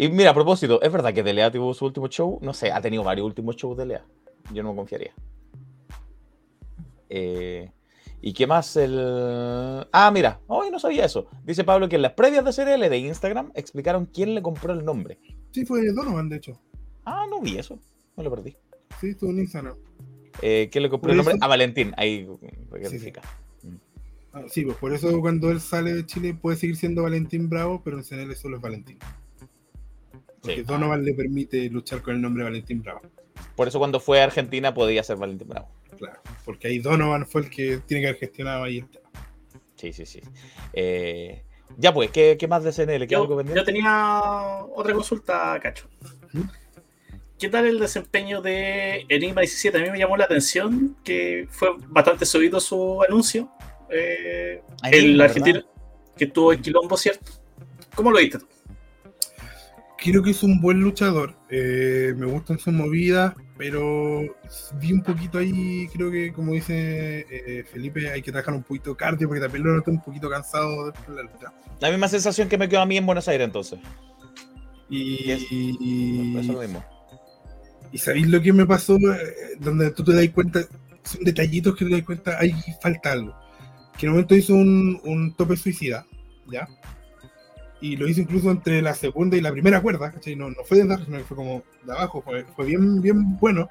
[0.00, 2.38] Y mira, a propósito, ¿es verdad que Delea tuvo su último show?
[2.40, 4.04] No sé, ha tenido varios últimos shows de Lea.
[4.54, 5.12] Yo no confiaría.
[7.08, 7.70] Eh,
[8.20, 8.76] ¿Y qué más?
[8.76, 9.86] El...
[9.92, 11.26] Ah, mira, hoy no sabía eso.
[11.44, 14.84] Dice Pablo que en las previas de CRL de Instagram explicaron quién le compró el
[14.84, 15.18] nombre.
[15.50, 16.60] Sí, fue Donovan, de hecho.
[17.04, 17.78] Ah, no vi eso.
[18.16, 18.56] Me lo perdí.
[19.00, 19.76] Sí, estuvo en Instagram.
[20.42, 21.34] Eh, ¿Quién le compró Por el nombre?
[21.34, 21.92] eso- A Valentín.
[21.96, 22.56] Ahí Sí, sí.
[22.70, 23.22] rectifica.
[24.32, 27.82] Ah, sí, pues por eso cuando él sale de Chile puede seguir siendo Valentín Bravo,
[27.84, 28.98] pero en CNL solo es Valentín.
[30.48, 30.66] Porque Sí.
[30.66, 33.02] Donovan le permite luchar con el nombre Valentín Bravo.
[33.56, 35.68] Por eso cuando fue a Argentina podía ser Valentín Bravo.
[35.96, 39.08] Claro, porque ahí Donovan fue el que tiene que haber gestionado ahí el tema.
[39.76, 40.20] Sí, sí, sí.
[40.72, 41.42] Eh,
[41.76, 43.06] ya pues, ¿qué, qué más de CNL?
[43.06, 45.88] ¿Qué Yo, tenía otra consulta, Cacho.
[46.32, 46.42] ¿Mm?
[47.38, 49.78] ¿Qué tal el desempeño de Enigma 17?
[49.78, 53.48] A mí me llamó la atención que fue bastante subido su anuncio.
[53.90, 55.26] Eh, Ahí, el ¿verdad?
[55.30, 55.60] argentino
[56.16, 57.30] que estuvo en Quilombo, ¿cierto?
[57.94, 58.46] ¿Cómo lo viste tú?
[60.00, 61.34] Creo que es un buen luchador.
[61.50, 64.20] eh, me gustan sus movidas, pero
[64.80, 68.96] vi un poquito ahí, creo que como dice eh, Felipe, hay que trabajar un poquito
[68.96, 71.52] cardio porque también lo noté un poquito cansado después de la lucha.
[71.80, 73.80] La misma sensación que me quedó a mí en Buenos Aires entonces.
[74.88, 75.46] Y, Yes.
[75.50, 76.84] y, Eso es lo mismo.
[77.92, 78.96] y ¿sabéis lo que me pasó?
[78.96, 80.60] Eh, Donde tú te das cuenta,
[81.02, 83.34] son detallitos que te das cuenta, ahí falta algo.
[83.98, 86.06] Que en un momento hizo un, un tope suicida,
[86.50, 86.68] ¿ya?
[87.80, 90.34] Y lo hizo incluso entre la segunda y la primera cuerda, ¿cachai?
[90.34, 93.36] No, no fue desde arriba, sino que fue como de abajo, fue, fue bien, bien
[93.38, 93.68] bueno.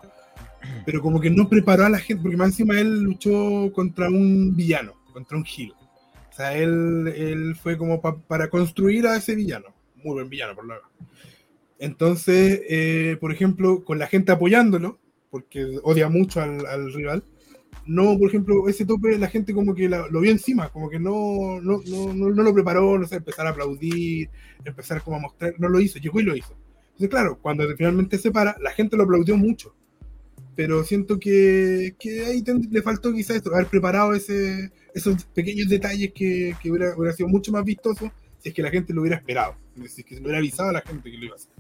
[0.86, 4.56] Pero como que no preparó a la gente, porque más encima él luchó contra un
[4.56, 5.74] villano, contra un gil.
[6.32, 9.68] O sea, él, él fue como pa- para construir a ese villano.
[9.96, 10.90] Muy buen villano, por lo menos.
[11.80, 15.00] Entonces, eh, por ejemplo, con la gente apoyándolo,
[15.30, 17.24] porque odia mucho al, al rival,
[17.88, 21.00] no, por ejemplo, ese tope la gente como que la- lo vio encima, como que
[21.00, 24.30] no, no, no, no, lo preparó, no sé, empezar a aplaudir,
[24.66, 26.56] empezar como a mostrar, no lo hizo, llegó y lo hizo.
[26.88, 29.74] Entonces, claro, cuando finalmente se para, la gente lo aplaudió mucho.
[30.56, 36.12] Pero siento que, que ahí le faltó quizás esto, haber preparado ese, esos pequeños detalles
[36.14, 39.56] que, que hubiera, sido mucho más vistoso si es que la gente lo hubiera esperado.
[39.76, 41.52] Es decir, que se lo hubiera avisado a la gente que lo iba a hacer.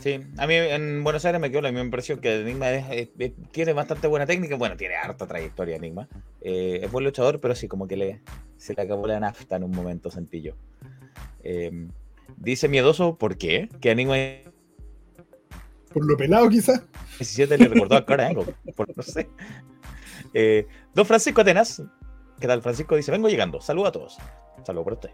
[0.00, 3.08] Sí, a mí en Buenos Aires me quedó la misma impresión que Enigma es- es-
[3.18, 6.08] es- tiene bastante buena técnica, bueno, tiene harta trayectoria Enigma.
[6.40, 8.20] Eh, es buen luchador, pero sí, como que le,
[8.56, 10.52] se le acabó la nafta en un momento, sentí yo.
[11.42, 11.88] Eh,
[12.36, 13.68] dice miedoso, ¿por qué?
[13.80, 14.14] Que Enigma
[15.92, 16.82] Por lo pelado quizás.
[17.18, 19.28] 17 le recordó a Kurt Angle, por no sé.
[20.32, 21.82] Eh, don Francisco Atenas,
[22.38, 22.94] ¿qué tal Francisco?
[22.94, 24.18] Dice, vengo llegando, saludos a todos.
[24.64, 25.10] Saludos para usted.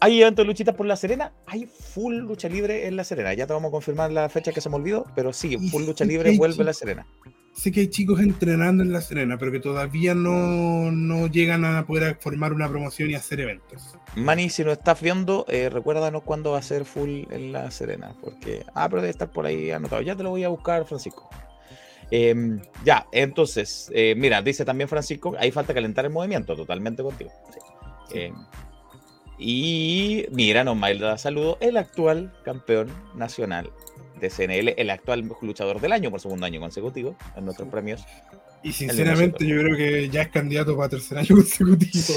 [0.00, 1.32] ¿Hay evento de luchitas por La Serena?
[1.46, 3.34] Hay full lucha libre en La Serena.
[3.34, 6.04] Ya te vamos a confirmar la fecha que se me olvidó, pero sí, full lucha
[6.04, 7.06] sí, libre vuelve a La Serena.
[7.52, 11.84] Sé que hay chicos entrenando en La Serena, pero que todavía no, no llegan a
[11.84, 13.96] poder formar una promoción y hacer eventos.
[14.14, 18.14] Manny, si nos estás viendo, eh, recuérdanos cuándo va a ser full en La Serena,
[18.22, 18.64] porque...
[18.74, 20.02] Ah, pero debe estar por ahí anotado.
[20.02, 21.28] Ya te lo voy a buscar, Francisco.
[22.12, 27.32] Em, ya, entonces, eh, mira, dice también Francisco, ahí falta calentar el movimiento, totalmente contigo.
[27.52, 28.18] Sí.
[28.18, 28.34] Em,
[29.38, 33.70] y mira, nos manda saludo el actual campeón nacional
[34.20, 38.04] de CNL, el actual luchador del año por segundo año consecutivo en nuestros premios.
[38.62, 42.14] Y sinceramente yo creo que ya es candidato para tercer año consecutivo.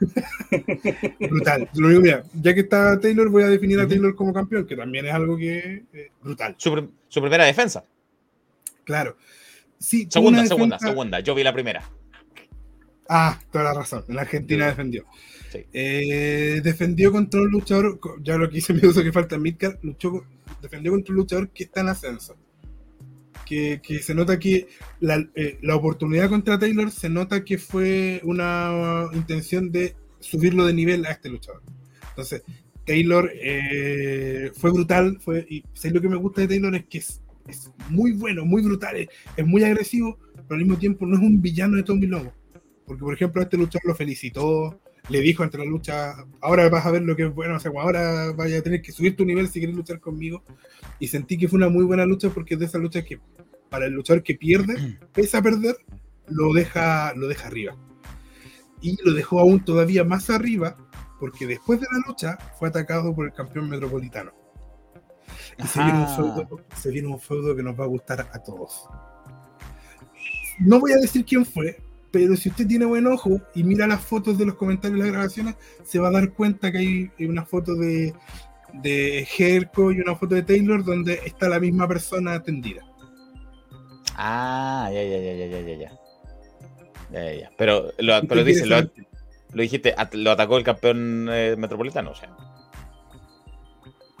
[1.20, 1.68] brutal.
[1.74, 3.88] Lo mira, ya que está Taylor, voy a definir a.
[3.88, 6.54] Taylor como campeón, que también es algo que eh, brutal.
[6.58, 7.84] Su, prim- su primera defensa.
[8.84, 9.16] Claro.
[9.78, 11.20] Sí, Segunda, segunda, defensa- segunda.
[11.20, 11.82] Yo vi la primera.
[13.08, 14.04] Ah, toda la razón.
[14.08, 14.70] En la Argentina Sí.
[14.70, 15.04] defendió.
[15.72, 20.24] Eh, defendió contra un luchador, ya lo que hice me uso que falta en luchó,
[20.62, 22.36] defendió contra un luchador que está en ascenso.
[23.46, 24.68] Que, que se nota que
[25.00, 30.72] la, eh, la oportunidad contra Taylor se nota que fue una intención de subirlo de
[30.72, 31.60] nivel a este luchador.
[32.10, 32.42] Entonces,
[32.86, 36.98] Taylor eh, fue brutal, fue, y ¿sabes lo que me gusta de Taylor es que
[36.98, 41.16] es, es muy bueno, muy brutal, es, es muy agresivo, pero al mismo tiempo no
[41.16, 42.32] es un villano de Tommy Lobo.
[42.86, 44.80] Porque, por ejemplo, este luchador lo felicitó,
[45.10, 47.72] le dijo entre la lucha, ahora vas a ver lo que es bueno, o sea,
[47.76, 50.44] ahora vaya a tener que subir tu nivel si quieres luchar conmigo.
[51.00, 53.20] Y sentí que fue una muy buena lucha porque es de esas luchas que
[53.68, 55.76] para el luchador que pierde, pese a perder,
[56.28, 57.76] lo deja, lo deja arriba.
[58.80, 60.76] Y lo dejó aún todavía más arriba
[61.18, 64.32] porque después de la lucha fue atacado por el campeón metropolitano.
[65.58, 68.38] Y se viene, un feudo, se viene un feudo que nos va a gustar a
[68.38, 68.88] todos.
[70.60, 71.76] No voy a decir quién fue,
[72.10, 75.12] pero si usted tiene buen ojo y mira las fotos de los comentarios de las
[75.12, 75.54] grabaciones,
[75.84, 78.14] se va a dar cuenta que hay una foto de,
[78.74, 82.82] de Jerko y una foto de Taylor donde está la misma persona tendida.
[84.16, 85.92] Ah, ya, ya, ya, ya, ya, ya, ya.
[87.12, 87.50] Ya, ya.
[87.56, 92.10] Pero, lo, ¿Y pero dice, lo, lo dijiste, at- lo atacó el campeón eh, metropolitano,
[92.10, 92.36] o sea.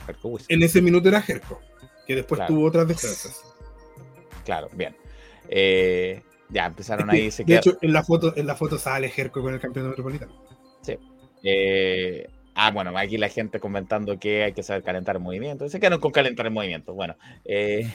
[0.06, 0.46] Jerko Wilson.
[0.50, 1.60] En ese minuto era Jerko,
[2.06, 2.54] que después Claro.
[2.54, 3.42] tuvo otras defensas.
[4.44, 4.96] Claro, bien.
[5.48, 9.42] Eh, ya empezaron ahí, se de hecho, en la foto, en la foto sale Jerko
[9.42, 10.32] con el campeón metropolitano.
[11.42, 15.68] Eh, ah, bueno, aquí la gente comentando que hay que saber calentar el movimiento.
[15.68, 16.92] Se quedaron con calentar el movimiento.
[16.94, 17.90] Bueno, eh.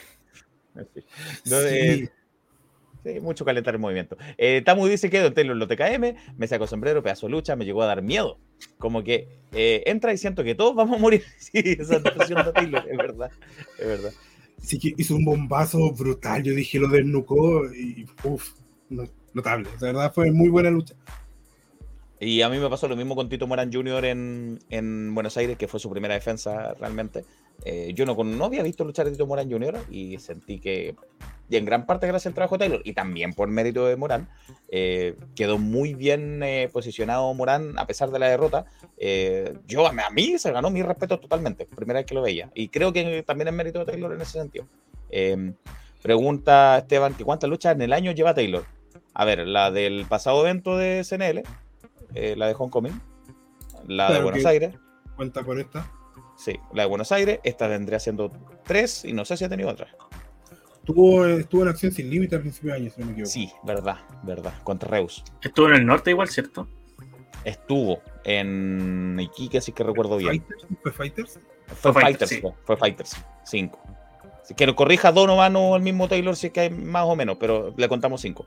[1.45, 2.09] No, eh, Sí.
[3.05, 4.17] Sí, mucho calentar el movimiento.
[4.35, 7.63] Eh, Tamu dice que Don Taylor lo TKM, me sacó sombrero, pedazo de lucha, me
[7.63, 8.39] llegó a dar miedo.
[8.79, 11.23] Como que eh, entra y siento que todos vamos a morir.
[11.37, 13.31] Sí, esa de Taylor, es verdad,
[13.77, 14.11] es verdad.
[14.65, 16.43] Sí que hizo un bombazo brutal.
[16.43, 18.53] Yo dije, lo desnucó y uff,
[19.33, 19.69] notable.
[19.79, 20.95] De verdad fue muy buena lucha.
[22.19, 24.05] Y a mí me pasó lo mismo con Tito Morán Jr.
[24.05, 27.25] en, en Buenos Aires, que fue su primera defensa realmente.
[27.63, 29.77] Eh, yo no, con- no había visto luchar a Tito Morán Jr.
[29.89, 30.95] y sentí que,
[31.49, 34.29] y en gran parte gracias al trabajo de Taylor, y también por mérito de Morán,
[34.69, 38.65] eh, quedó muy bien eh, posicionado Morán a pesar de la derrota.
[39.67, 42.51] Yo, a mí- se ganó mi respeto totalmente, primera vez que lo veía.
[42.53, 44.65] Y creo que también es mérito de Taylor en ese sentido.
[45.09, 45.53] Eh,
[46.01, 48.65] pregunta Esteban, que ¿cuántas luchas en el año lleva Taylor?
[49.13, 51.43] A ver, la del pasado evento de CNL,
[52.37, 52.99] la de Homecoming,
[53.87, 54.75] la de Buenos Aires,
[55.15, 55.89] Cuenta por esta.
[56.37, 58.31] Sí, la de Buenos Aires, esta vendría siendo
[58.63, 59.87] tres y no sé si ha tenido otra.
[60.83, 63.31] Tuvo, estuvo en acción sin límite al principio de año, si no me equivoco.
[63.31, 65.23] Sí, verdad, verdad, contra Reus.
[65.41, 66.67] Estuvo en el norte igual, ¿cierto?
[67.43, 70.43] Estuvo en Iquique, así que recuerdo bien.
[70.43, 70.67] ¿Fighters?
[70.83, 71.39] ¿Fue Fighters?
[71.67, 72.41] Fue Fue Fighters, Fighters, sí.
[72.41, 73.15] fue, fue Fighters,
[73.45, 73.79] 5.
[74.43, 77.15] Si que lo corrija Donovan o el mismo Taylor, si es que hay más o
[77.15, 78.45] menos, pero le contamos 5.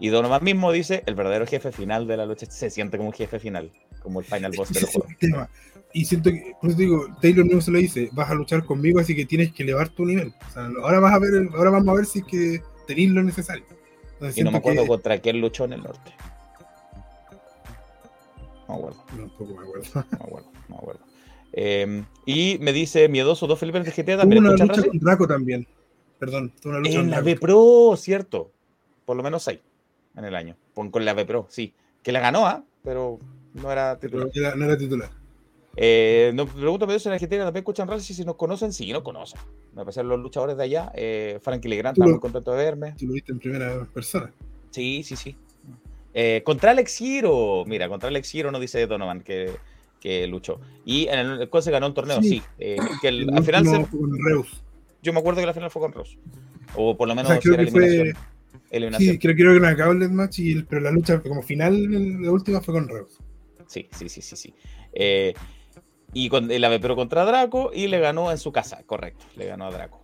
[0.00, 3.14] y Donovan mismo dice, el verdadero jefe final de la lucha se siente como un
[3.14, 3.70] jefe final,
[4.02, 5.18] como el final boss de Ese los es el juegos.
[5.18, 5.50] tema.
[5.92, 9.00] Y siento que, por eso digo, Taylor mismo se lo dice, vas a luchar conmigo,
[9.00, 10.32] así que tienes que elevar tu nivel.
[10.48, 13.22] O sea, ahora vas a ver, ahora vamos a ver si es que tenéis lo
[13.22, 13.64] necesario.
[14.12, 16.12] Entonces Y no me acuerdo que- contra quién luchó en el norte.
[18.68, 19.88] No me acuerdo, No, tampoco me acuerdo.
[19.94, 21.00] no acuerdo, no acuerdo.
[21.52, 24.44] Eh, y me dice miedoso dos Felipe de GTA Tuvo también.
[24.44, 25.66] una ¿escuchan lucha con Draco también.
[26.20, 27.26] Perdón, tuvo una lucha con En la Draco.
[27.26, 28.52] B Pro, cierto.
[29.04, 29.58] Por lo menos seis
[30.16, 30.56] en el año.
[30.74, 31.74] Con, con la B Pro, sí.
[32.04, 32.62] Que la ganó, ¿ah?
[32.84, 33.18] Pero
[33.54, 34.28] no era titular.
[34.32, 35.10] Pero no era titular.
[35.76, 38.72] Eh, nos pregunto si en Argentina también escuchan Racing si nos conocen.
[38.72, 39.40] Sí, nos conocen.
[39.76, 40.90] A pesar de los luchadores de allá.
[40.94, 42.94] Eh, Frankie Legrand está muy contento de verme.
[42.98, 44.32] Tú lo viste en primera persona.
[44.70, 45.36] Sí, sí, sí.
[46.12, 47.64] Eh, contra Alex Giro.
[47.66, 49.50] Mira, contra Alex Giro nos dice Donovan que,
[50.00, 50.60] que luchó.
[50.84, 52.28] Y en el, el cual se ganó un torneo, sí.
[52.30, 52.42] Sí.
[52.58, 54.62] Eh, que el- El al final se- fue con Reus.
[55.02, 56.18] yo me acuerdo que la final fue con Ross.
[56.74, 57.84] O por lo O menos sea, si creo era que fue.
[57.86, 58.24] eliminación.
[58.70, 59.12] eliminación.
[59.12, 62.22] Sí, creo, creo que era una Gauntlet match, y el- pero la lucha como final,
[62.22, 63.18] la última fue con Reus.
[63.66, 64.54] Sí, sí, sí, sí, sí.
[64.92, 65.32] Eh,
[66.12, 69.24] y con la pero contra Draco y le ganó en su casa, correcto.
[69.36, 70.00] Le ganó a Draco.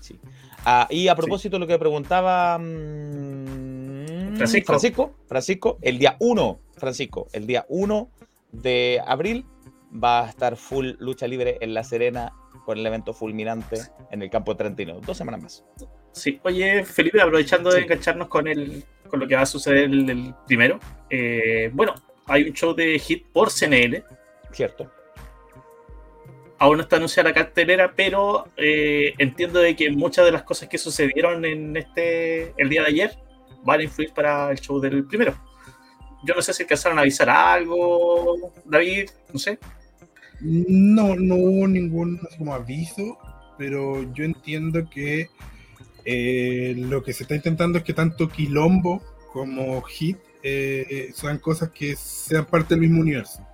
[0.00, 0.18] Sí.
[0.64, 4.66] Ah, y a propósito de lo que preguntaba mm, Francisco.
[4.66, 8.08] Francisco, Francisco, el día 1, Francisco, el día 1
[8.52, 9.44] de abril
[9.92, 12.32] va a estar full lucha libre en La Serena
[12.64, 13.76] con el evento fulminante
[14.10, 15.00] en el campo de Trentino.
[15.00, 15.64] Dos semanas más.
[16.12, 17.84] Sí, oye, Felipe, aprovechando de Sí.
[17.84, 20.78] engancharnos con el, con lo que va a suceder el, el primero.
[21.10, 21.94] eh, bueno,
[22.26, 24.02] hay un show de hit por CNL.
[24.52, 24.90] ¿Cierto?
[26.64, 30.66] Aún no está anunciada la cartelera, pero eh, entiendo de que muchas de las cosas
[30.66, 33.18] que sucedieron en este el día de ayer
[33.64, 35.34] van a influir para el show del primero.
[36.24, 39.58] Yo no sé si alcanzaron a avisar algo, David, no sé.
[40.40, 42.18] No, no hubo ningún
[42.50, 43.18] aviso,
[43.58, 45.28] pero yo entiendo que
[46.06, 49.02] eh, lo que se está intentando es que tanto Quilombo
[49.34, 53.46] como Hit eh, sean cosas que sean parte del mismo universo.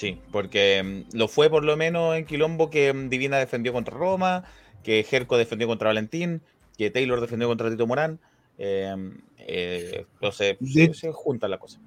[0.00, 0.82] Sí, porque
[1.12, 4.44] mm, lo fue por lo menos en Quilombo que mm, Divina defendió contra Roma,
[4.82, 6.40] que Jerko defendió contra Valentín,
[6.78, 8.18] que Taylor defendió contra Tito Morán.
[8.56, 8.94] Eh,
[9.36, 11.82] eh, entonces De- se, juntan las cosas.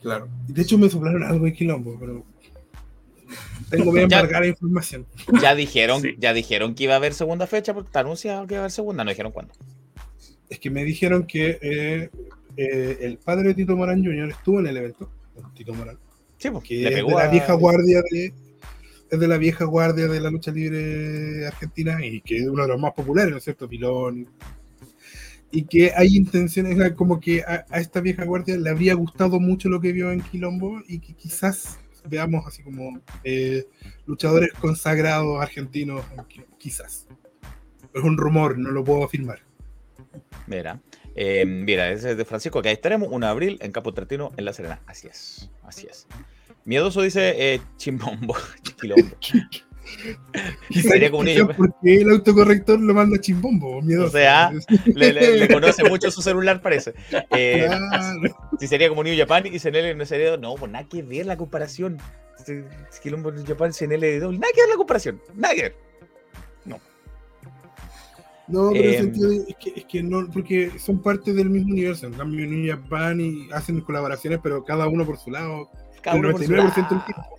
[0.00, 0.26] Claro.
[0.48, 2.24] De hecho, me soplaron algo de Quilombo, pero
[3.68, 5.04] tengo bien la información.
[5.42, 6.14] Ya dijeron, Sí.
[6.18, 8.70] ya dijeron que iba a haber segunda fecha, porque está anunciado que iba a haber
[8.72, 9.52] segunda, no dijeron cuándo.
[10.48, 12.10] Es que me dijeron que eh,
[12.56, 14.30] eh, el padre de Tito Morán Jr.
[14.30, 15.10] estuvo en el evento,
[15.54, 15.98] Tito Morán,
[16.52, 18.32] Sí, que le es de la a- vieja guardia de
[19.10, 22.68] es de la vieja guardia de la lucha libre argentina y que es uno de
[22.68, 23.68] los más populares, ¿no es cierto?
[23.68, 24.26] Pilón.
[25.52, 29.68] Y que hay intenciones, como que a, a esta vieja guardia le habría gustado mucho
[29.68, 31.78] lo que vio en Quilombo y que quizás
[32.08, 33.64] veamos así como eh,
[34.06, 36.04] luchadores consagrados argentinos,
[36.58, 37.06] quizás.
[37.94, 39.40] Es un rumor, no lo puedo afirmar.
[40.48, 40.80] Mira,
[41.14, 44.32] eh, mira, ese es de Francisco, que ahí estaremos 1 de abril en Campo Trentino,
[44.36, 44.80] en La Serena.
[44.86, 46.08] Así es, así es.
[46.64, 48.34] Miedoso dice eh, chimbombo,
[48.80, 49.16] quilombo.
[50.68, 51.46] Quizás Sería como un niño.
[51.46, 51.56] pues.
[51.58, 54.06] porque el autocorrector lo manda chimbombo, miedo.
[54.06, 54.50] O sea,
[54.86, 56.94] Le, le- le conoce mucho su celular, parece.
[57.30, 58.20] Eh, Claro.
[58.58, 60.36] si sería como New Japan y CNL no sería.
[60.38, 61.98] No, pues nada que ver la comparación.
[62.38, 62.64] Este,
[63.02, 64.20] Quilombo New Japan, CNL.
[64.20, 65.20] Nada que ver la comparación.
[65.34, 65.76] Nada que ver.
[68.46, 71.48] No, pero Em, el sentido de- es que, es que no, porque son parte del
[71.48, 72.06] mismo universo.
[72.06, 75.70] En cambio, New Japan y hacen colaboraciones, pero cada uno por su lado.
[76.04, 77.36] Cada uno por su 99% del lado.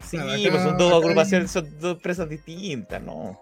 [0.00, 3.40] Sí, Claro, pues son dos agrupaciones, son dos empresas distintas, ¿no?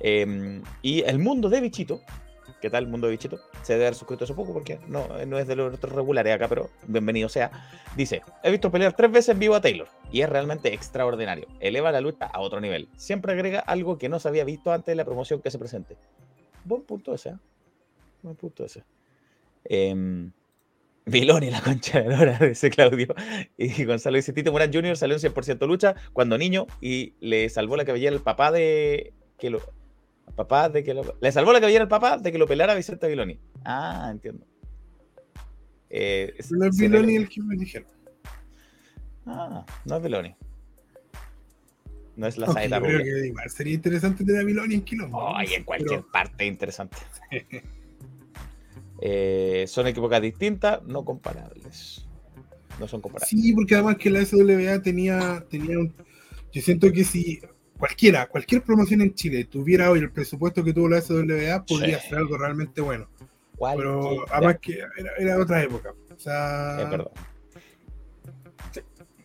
[0.00, 2.02] Eh, y el mundo de Bichito,
[2.60, 3.38] ¿qué tal el mundo de Bichito?
[3.62, 6.46] Se debe haber suscrito hace poco porque no, no es de los otros regulares acá,
[6.48, 7.50] pero bienvenido sea.
[7.96, 11.46] Dice, he visto pelear tres veces en vivo a Taylor y es realmente extraordinario.
[11.60, 12.88] Eleva la lucha a otro nivel.
[12.96, 15.96] Siempre agrega algo que no se había visto antes de la promoción que se presente.
[16.64, 17.36] Buen punto ese, ¿eh?
[18.22, 18.84] Buen punto ese.
[19.64, 20.30] Eh,
[21.10, 23.14] Viloni, la concha de Lora, dice Claudio.
[23.56, 24.96] Y Gonzalo dice, Tito Morán Jr.
[24.96, 29.50] salió en 100% lucha cuando niño y le salvó la cabellera al papá de que
[29.50, 29.60] lo...
[30.36, 33.08] Papá de que lo, le salvó la cabellera al papá de que lo pelara Vicente
[33.08, 33.38] Viloni.
[33.64, 34.46] Ah, entiendo.
[35.90, 37.88] Eh, No es Viloni el que me dijeron.
[39.26, 40.34] Ah, no es Viloni.
[42.16, 42.98] No es la Aunque saeta rubia.
[42.98, 45.36] que sería interesante tener a Viloni en Quilombo.
[45.36, 46.96] Ay, en cualquier Pero- parte interesante.
[49.00, 52.06] Eh, son épocas distintas, no comparables.
[52.78, 53.28] No son comparables.
[53.30, 55.94] Sí, porque además que la SWA tenía, tenía un.
[56.52, 57.40] Yo siento que si
[57.78, 62.08] cualquiera, cualquier promoción en Chile tuviera hoy el presupuesto que tuvo la SWA, podría Sí.
[62.08, 63.08] ser algo realmente bueno.
[63.76, 65.92] Pero además que era, era otra época.
[66.14, 67.10] O sea, Es verdad.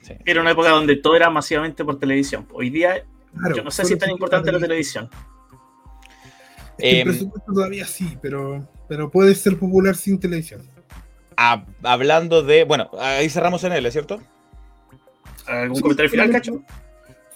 [0.01, 0.13] Sí.
[0.25, 2.45] Era una época donde todo era masivamente por televisión.
[2.53, 3.03] Hoy día,
[3.37, 5.09] claro, yo no sé si es tan importante la televisión.
[6.77, 10.61] Es que Em, el presupuesto todavía sí, pero, pero puede ser popular sin televisión.
[11.37, 12.63] Hab- hablando de.
[12.63, 14.21] Bueno, ahí cerramos en él, ¿cierto?
[15.47, 16.63] ¿Algún Sí, comentario final, Cacho?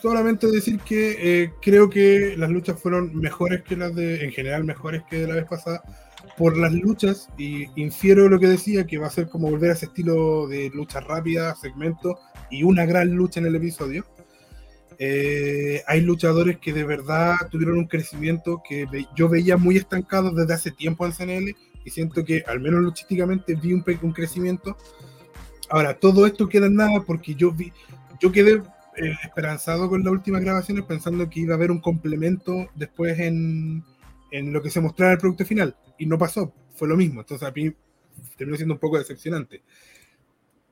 [0.01, 4.63] solamente decir que eh, creo que las luchas fueron mejores que las de, en general,
[4.63, 5.83] mejores que de la vez pasada,
[6.37, 9.73] por las luchas, y infiero lo que decía, que va a ser como volver a
[9.73, 12.17] ese estilo de lucha rápida, segmento,
[12.49, 14.05] y una gran lucha en el episodio.
[15.01, 18.85] Eh, hay luchadores que de verdad tuvieron un crecimiento que
[19.15, 23.55] yo veía muy estancado desde hace tiempo en CNL, y siento que, al menos luchísticamente,
[23.55, 24.77] vi un, un crecimiento.
[25.69, 27.71] Ahora, todo esto queda en nada porque yo vi,
[28.19, 28.61] yo quedé
[28.97, 33.83] eh, esperanzado con las últimas grabaciones pensando que iba a haber un complemento después en,
[34.31, 37.47] en lo que se mostrara el producto final y no pasó, fue lo mismo, entonces
[37.47, 37.71] a mí
[38.37, 39.61] terminó siendo un poco decepcionante.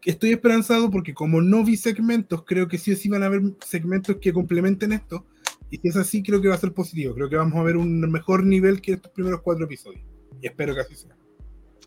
[0.07, 3.41] Estoy esperanzado porque como no vi segmentos, creo que sí o sí van a haber
[3.59, 5.25] segmentos que complementen esto
[5.69, 7.75] y si es así creo que va a ser positivo, creo que vamos a ver
[7.75, 10.01] un mejor nivel que estos primeros cuatro episodios
[10.41, 11.13] y espero que así sea.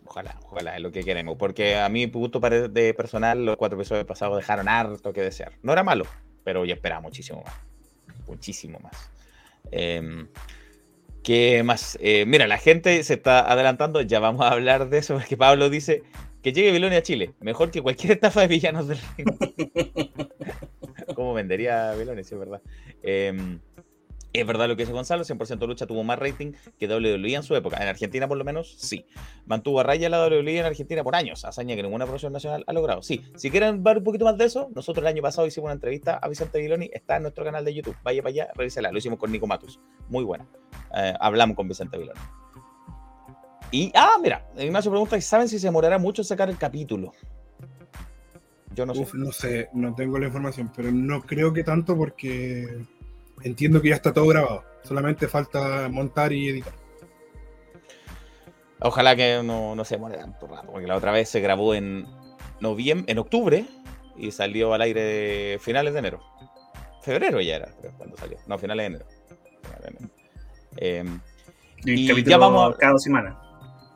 [0.05, 1.37] Ojalá, ojalá, es lo que queremos.
[1.39, 5.53] Porque a mi punto de personal, los cuatro episodios pasados dejaron harto que desear.
[5.63, 6.05] No era malo,
[6.45, 7.55] pero yo esperaba muchísimo más.
[8.27, 9.11] Muchísimo más.
[9.71, 10.29] Em,
[11.23, 11.97] ¿Qué más?
[12.03, 14.03] Eh, mira, la gente se está adelantando.
[14.03, 15.15] Ya vamos a hablar de eso.
[15.15, 16.03] Porque Pablo dice
[16.43, 17.35] que llegue Bilonia a Chile.
[17.41, 19.29] Mejor que cualquier estafa de villanos del ring.
[21.15, 22.25] ¿Cómo vendería Bilonia?
[22.25, 22.63] Sí, es verdad.
[23.03, 23.61] Em,
[24.33, 27.57] es verdad lo que dice Gonzalo, 100% lucha tuvo más rating que WWE en su
[27.57, 27.79] época.
[27.83, 29.05] En Argentina, por lo menos, sí.
[29.47, 32.73] Mantuvo a raya la WWE en Argentina por años, hazaña que ninguna profesión nacional ha
[32.73, 33.03] logrado.
[33.03, 35.75] Sí, si quieren ver un poquito más de eso, nosotros el año pasado hicimos una
[35.75, 37.97] entrevista a Vicente Viloni, está en nuestro canal de YouTube.
[38.05, 38.93] Vaya para allá, revísela.
[38.93, 39.81] Lo hicimos con Nico Matus.
[40.09, 40.47] Muy buena.
[40.95, 42.21] Eh, hablamos con Vicente Viloni.
[43.71, 47.13] Y, ah, mira, Ignacio pregunta, ¿saben si se demorará mucho sacar el capítulo?
[48.75, 49.01] Yo no sé.
[49.03, 52.85] Uf, no sé, no tengo la información, pero no creo que tanto porque
[53.43, 54.65] entiendo que ya está todo grabado.
[54.83, 56.73] Solamente falta montar y editar.
[58.81, 62.07] Ojalá que no, no se demore tanto rato, porque la otra vez se grabó en
[62.61, 63.67] noviembre, en octubre
[64.17, 66.21] y salió al aire finales de enero.
[67.03, 68.39] Febrero ya era, creo, cuando salió.
[68.47, 69.07] No, finales de enero.
[69.63, 70.11] Finales de enero.
[70.77, 71.21] Em,
[71.85, 73.35] Y, Y el capítulo ya vamos a- cada dos semanas.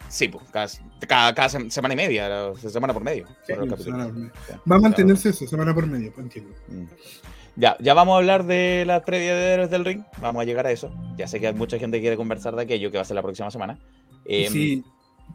[0.08, 0.68] Sí, pues, cada,
[1.06, 3.26] cada- cada sem- semana y media, semana por medio.
[3.46, 4.30] Sí, semana por medio.
[4.30, 4.82] Va a claro.
[4.82, 6.52] mantenerse eso, semana por medio, pues, entiendo.
[6.68, 6.84] Mm.
[7.56, 10.02] Ya, ya vamos a hablar de la previa de Héroes del Ring.
[10.20, 10.92] Vamos a llegar a eso.
[11.16, 13.14] Ya sé que hay mucha gente que quiere conversar de aquello que va a ser
[13.14, 13.78] la próxima semana.
[14.24, 14.84] Em, sí,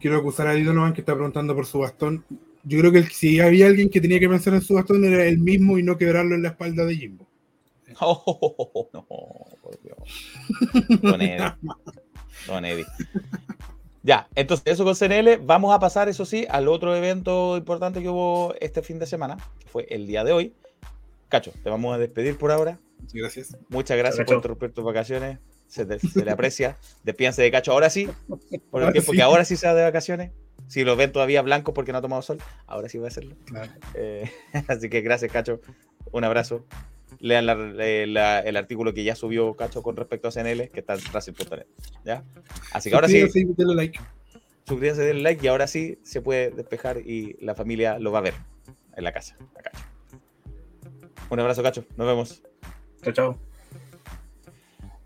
[0.00, 2.24] quiero acusar a Donovan que está preguntando por su bastón.
[2.62, 5.24] Yo creo que el- si había alguien que tenía que pensar en su bastón era
[5.24, 7.26] él mismo y no quebrarlo en la espalda de Jimbo.
[8.02, 11.00] Oh, no, por Dios.
[11.02, 11.52] Don Eddie.
[12.46, 12.86] Don Eddie.
[14.02, 15.38] Ya, entonces eso con CNL.
[15.42, 19.36] Vamos a pasar, eso sí, al otro evento importante que hubo este fin de semana,
[19.58, 20.54] que fue el día de hoy.
[21.28, 22.78] Cacho, te vamos a despedir por ahora.
[23.06, 23.56] Sí, gracias.
[23.68, 24.26] Muchas gracias Cacho.
[24.28, 25.38] por interrumpir tus vacaciones.
[25.68, 26.76] Se, te- se le aprecia.
[27.04, 29.16] Despídense de Cacho ahora sí, por el Ahora tiempo sí.
[29.18, 30.32] que ahora sí se da de vacaciones.
[30.66, 33.36] Si lo ven todavía blancos porque no ha tomado sol, ahora sí voy a hacerlo.
[33.44, 33.70] Claro.
[33.94, 34.30] Eh,
[34.68, 35.60] así que gracias, Cacho.
[36.12, 36.64] Un abrazo.
[37.18, 37.54] Lean la-
[37.84, 41.00] eh, la- el artículo que ya subió Cacho con respecto a CNL, que está en
[41.12, 41.66] Racing.net.
[42.04, 42.22] ¿Ya?
[42.72, 43.20] Así que ahora sí,
[43.56, 43.98] denle like.
[44.66, 48.22] suscríbanse, denle like y ahora sí se puede despejar y la familia lo va a
[48.22, 48.34] ver
[48.96, 49.36] en la casa.
[51.28, 51.84] Un abrazo, Cacho.
[51.96, 52.42] Nos vemos.
[53.02, 53.38] Chao, chao.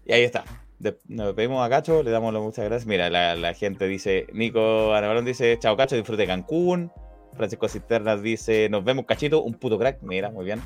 [0.07, 0.45] Y ahí está.
[0.79, 2.87] De- nos pedimos a Cacho, le damos las muchas gracias.
[2.87, 6.91] Mira, la, la gente dice, Nico Anabalón dice, chao Cacho, disfrute Cancún.
[7.37, 10.03] Francisco Cisternas dice, nos vemos Cachito, un puto crack.
[10.03, 10.61] Mira, muy bien.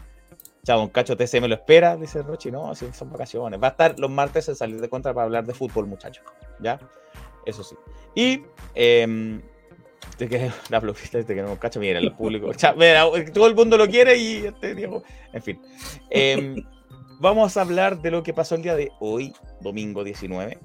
[0.68, 2.50] Chao, don Cacho TC me lo espera, dice Rochi.
[2.50, 3.58] No, sí, son vacaciones.
[3.58, 6.22] Va a estar los martes en salir de contra para hablar de fútbol, muchachos.
[6.60, 6.78] ¿Ya?
[7.46, 7.74] Eso sí.
[8.14, 8.42] Y
[8.74, 9.40] em,
[10.18, 11.80] te queremos, la bloquista, te queremos Cacho.
[11.80, 12.52] Mira, el público.
[12.54, 15.02] Chao, mira, todo el mundo lo quiere y este Diego.
[15.32, 15.58] En fin.
[16.10, 16.62] Em,
[17.18, 20.58] vamos a hablar de lo que pasó el día de hoy, domingo 19,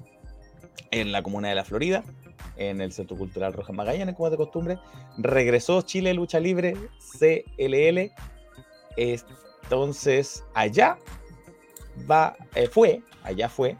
[0.90, 2.04] en la comuna de La Florida,
[2.58, 4.78] en el Centro Cultural Rojas Magallanes, como es de costumbre.
[5.16, 6.76] Regresó Chile Lucha Libre
[7.18, 8.12] CLL.
[9.64, 10.98] Entonces, allá
[12.10, 13.76] va, eh, fue, allá fue,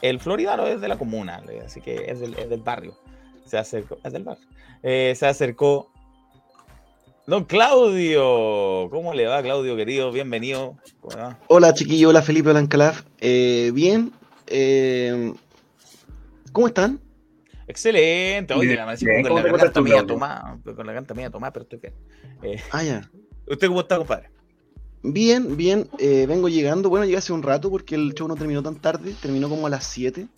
[0.00, 2.98] el floridano es de la comuna, así que es del, es del barrio.
[3.46, 4.44] Se acercó, es del barrio.
[4.82, 5.90] Eh, se acercó
[7.26, 10.10] Don Claudio, ¿cómo le va, Claudio, querido?
[10.10, 10.76] Bienvenido.
[11.46, 13.02] Hola chiquillo, hola Felipe Olancalaf.
[13.20, 14.12] Eh, bien.
[14.48, 15.32] eh,
[16.52, 17.00] ¿Cómo están?
[17.68, 18.54] Excelente.
[18.54, 18.68] Oye,
[19.00, 19.22] bien.
[19.22, 20.14] con ¿Cómo la garganta media Claudio?
[20.14, 21.94] tomada, con la garganta media tomada, pero estoy bien.
[22.42, 23.10] Eh, Ah, ya.
[23.46, 24.30] ¿Usted cómo está, compadre?
[25.02, 25.88] Bien, bien.
[25.98, 26.88] eh, vengo llegando.
[26.88, 29.14] Bueno, llegué hace un rato porque el show no terminó tan tarde.
[29.20, 30.28] Terminó como a las 7.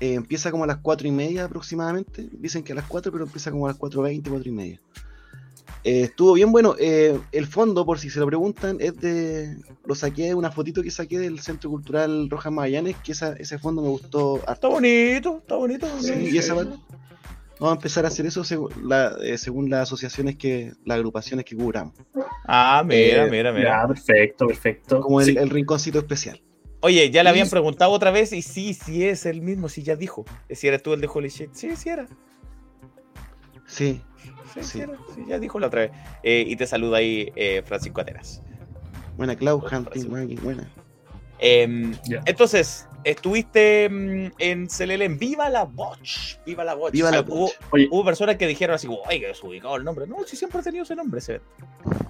[0.00, 2.28] Eh, empieza como a las 4 y media aproximadamente.
[2.32, 4.80] Dicen que a las 4, pero empieza como a las 4.20, 4 y media.
[5.84, 6.74] Eh, estuvo bien bueno.
[6.78, 9.56] eh, el fondo, por si se lo preguntan, es de.
[9.84, 12.96] Lo saqué de una fotito que saqué del Centro Cultural Rojas Magallanes.
[13.02, 14.52] Que esa, ese fondo me gustó harto.
[14.52, 15.86] Está bonito, está bonito.
[16.00, 16.66] Sí, y esa va-
[17.58, 21.46] Vamos a empezar a hacer eso según, la- eh, según las asociaciones que, las agrupaciones
[21.46, 21.94] que cubramos.
[22.46, 23.82] Ah, mira, Eh, mira, mira.
[23.82, 25.00] Ya, perfecto, perfecto.
[25.00, 25.36] como el, Sí.
[25.36, 26.40] el rinconcito especial.
[26.80, 29.96] Oye, ya le habían preguntado otra vez y sí, sí es el mismo, sí ya
[29.96, 30.24] dijo.
[30.50, 31.50] Si eres tú el de Holy Shit.
[31.54, 32.06] Sí, sí era.
[33.66, 34.00] Sí,
[34.54, 34.94] Sí, sí era.
[35.14, 35.90] Sí, ya dijo la otra vez.
[36.22, 38.42] Eh, y te saluda ahí eh, Francisco Atenas.
[39.16, 40.70] buena Cloud Otra Hunting, buena, buena.
[41.38, 41.94] Em.
[42.24, 46.38] Entonces, estuviste mm, en CLL en Viva la Botch.
[46.46, 46.92] Viva la Botch.
[46.92, 47.50] Viva O sea, la hubo,
[47.90, 50.06] hubo personas que dijeron así, que es ubicado el nombre.
[50.06, 51.18] No, sí, siempre ha tenido ese nombre.
[51.18, 52.05] ese evento.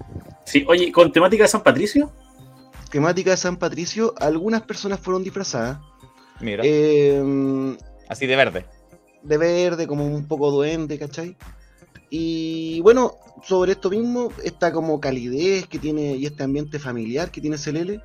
[0.47, 2.11] Sí, oye, con temática de San Patricio.
[2.89, 5.79] Temática de San Patricio, algunas personas fueron disfrazadas.
[6.39, 7.21] Mira, eh,
[8.07, 8.65] así de verde.
[9.23, 11.35] de verde, como un poco duende, ¿cachai?
[12.09, 17.41] Y bueno, sobre esto mismo, esta como calidez que tiene y este ambiente familiar que
[17.41, 18.01] tiene CLL,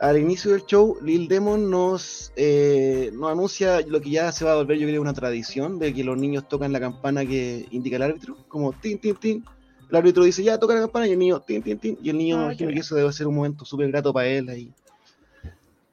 [0.00, 4.52] al inicio del show, Lil Demon nos, eh, nos anuncia lo que ya se va
[4.52, 7.96] a volver, yo creo, una tradición, de que los niños tocan la campana que indica
[7.96, 9.44] el árbitro, como tin, tin, tin.
[9.90, 11.98] El árbitro dice, ya, toca la campana, y el niño, tin, tin, tin.
[12.02, 14.26] Y el niño, Ah, me imagino que eso debe ser un momento súper grato para
[14.28, 14.72] él ahí.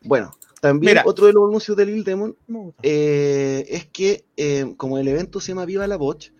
[0.02, 1.04] Bueno, también Mira.
[1.06, 2.36] otro de los anuncios de Lil Demon
[2.82, 6.32] eh, es que eh, como el evento se llama Viva la Botch,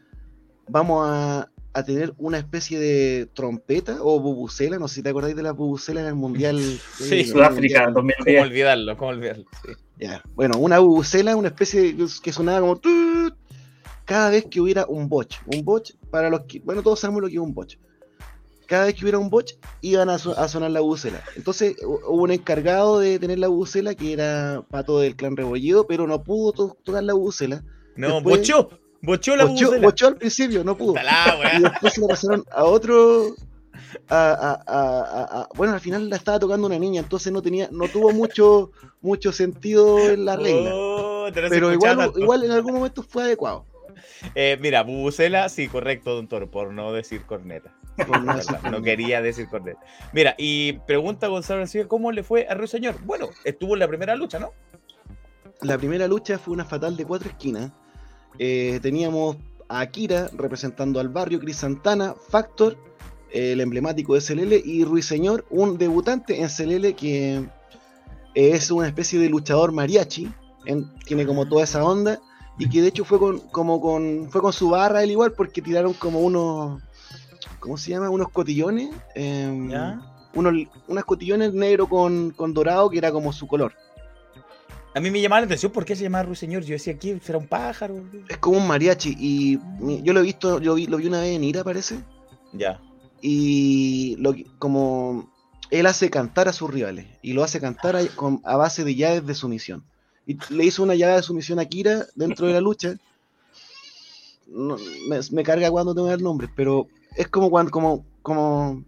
[0.68, 5.36] vamos a, a tener una especie de trompeta o bubucela, no sé si te acordáis
[5.36, 6.58] de la bubucela en el Mundial.
[6.98, 7.94] Sí, en el Sudáfrica, Mundial.
[7.94, 8.42] ¿Cómo 2010.
[8.42, 8.98] olvidarlo?
[8.98, 9.46] ¿Cómo olvidarlo?
[9.66, 9.72] Sí.
[10.00, 12.80] Ya, Bueno, una bubucela, una especie de- que sonaba como
[14.06, 15.38] cada vez que hubiera un botch.
[15.46, 17.78] Un botch, para los que, bueno, todos sabemos lo que es un botch.
[18.68, 21.24] Cada vez que hubiera un botch, iban a, so- a sonar la bubucela.
[21.36, 25.88] Entonces hu- hubo un encargado de tener la bubucela que era Pato del Clan Rebollido,
[25.88, 27.64] pero no pudo to- tocar la bubucela.
[27.96, 28.70] No, Después- bochó.
[29.02, 29.88] Bochó la Bochó, bucela.
[29.88, 30.94] bochó al principio, no pudo.
[30.94, 33.34] Talá, Y después se la pasaron a otro.
[34.10, 38.72] A, bueno, al final la estaba tocando una niña, entonces no tenía, no tuvo mucho,
[39.02, 40.72] mucho sentido en la regla.
[40.74, 42.20] Oh, Pero igual, tanto.
[42.20, 43.66] igual en algún momento fue adecuado.
[44.36, 47.72] Eh, mira, Bubucela, sí, correcto, don Toro, por no decir corneta.
[48.72, 49.80] No quería decir corneta.
[50.14, 52.96] Mira, y pregunta Gonzalo ¿cómo le fue a Ruiseñor?
[53.04, 54.52] Bueno, estuvo en la primera lucha, ¿no?
[55.62, 57.72] La primera lucha fue una fatal de cuatro esquinas.
[58.40, 59.38] Eh, teníamos
[59.70, 62.78] a Akira representando al barrio, Chris Santana, Factor,
[63.32, 67.44] el emblemático de CLL, y Ruiseñor, un debutante en CLL que
[68.36, 70.32] es una especie de luchador mariachi,
[70.66, 72.20] en- tiene como toda esa onda,
[72.60, 75.62] y que de hecho fue con, como con, fue con su barra él igual, porque
[75.62, 76.82] tiraron como unos,
[77.60, 78.10] ¿cómo se llama?
[78.10, 80.00] Unos cotillones, ¿Ya?
[80.36, 80.54] unos,
[80.88, 83.74] unas cotillones negro con, con dorado, que era como su color.
[84.96, 86.62] A mí me llamaba la atención por qué se llamaba Ruiseñor.
[86.64, 87.20] Yo decía, ¿qué?
[87.20, 87.96] ¿Será un pájaro?
[88.30, 89.60] Es como un mariachi y
[90.04, 91.98] yo lo he visto, lo vi, lo vi una vez en Ira parece,
[92.52, 92.80] Ya.
[93.20, 95.34] y lo, como
[95.72, 98.94] él hace cantar a sus rivales y lo hace cantar a, con- a base de
[98.94, 99.84] llaves de sumisión.
[100.26, 102.96] Y le hizo una llave de sumisión a Kira dentro de la lucha.
[104.48, 108.84] No, me, me carga cuando tengo el nombre, pero es como cuando como, como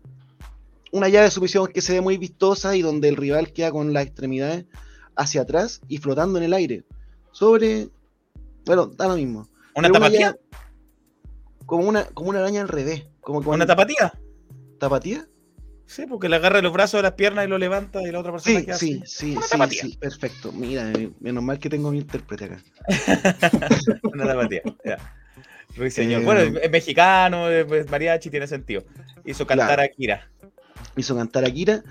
[0.92, 3.92] una llave de sumisión que se ve muy vistosa y donde el rival queda con
[3.94, 4.66] las extremidades
[5.16, 6.84] hacia atrás y flotando en el aire.
[7.32, 7.90] Sobre.
[8.66, 9.48] Bueno, da lo mismo.
[9.76, 10.20] ¿Una Pero tapatía?
[10.32, 10.40] llave-
[11.66, 13.06] como una, como una araña al revés.
[13.22, 14.14] Como ¿Una tapatía?
[14.80, 15.28] tapatía.
[15.88, 18.32] Sí, porque le agarra los brazos de las piernas y lo levanta y la otra
[18.32, 19.38] persona Sí, queda sí, sí,
[19.70, 20.52] sí, perfecto.
[20.52, 22.64] Mira, eh, menos mal que tengo mi intérprete acá.
[24.04, 24.62] Una tapatía.
[24.84, 24.98] ya.
[25.78, 26.22] Ruiseñor.
[26.22, 28.84] Eh, bueno, es, mexicano, es, es mariachi, tiene sentido.
[29.26, 29.82] Hizo cantar Claro.
[29.84, 30.30] a Kira.
[30.96, 31.84] Hizo cantar a Kira.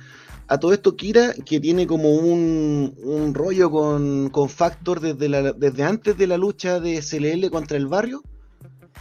[0.49, 5.53] A todo esto, Kira, que tiene como un, un rollo con, con Factor desde, la-
[5.53, 8.23] desde antes de la lucha de CLL contra el barrio.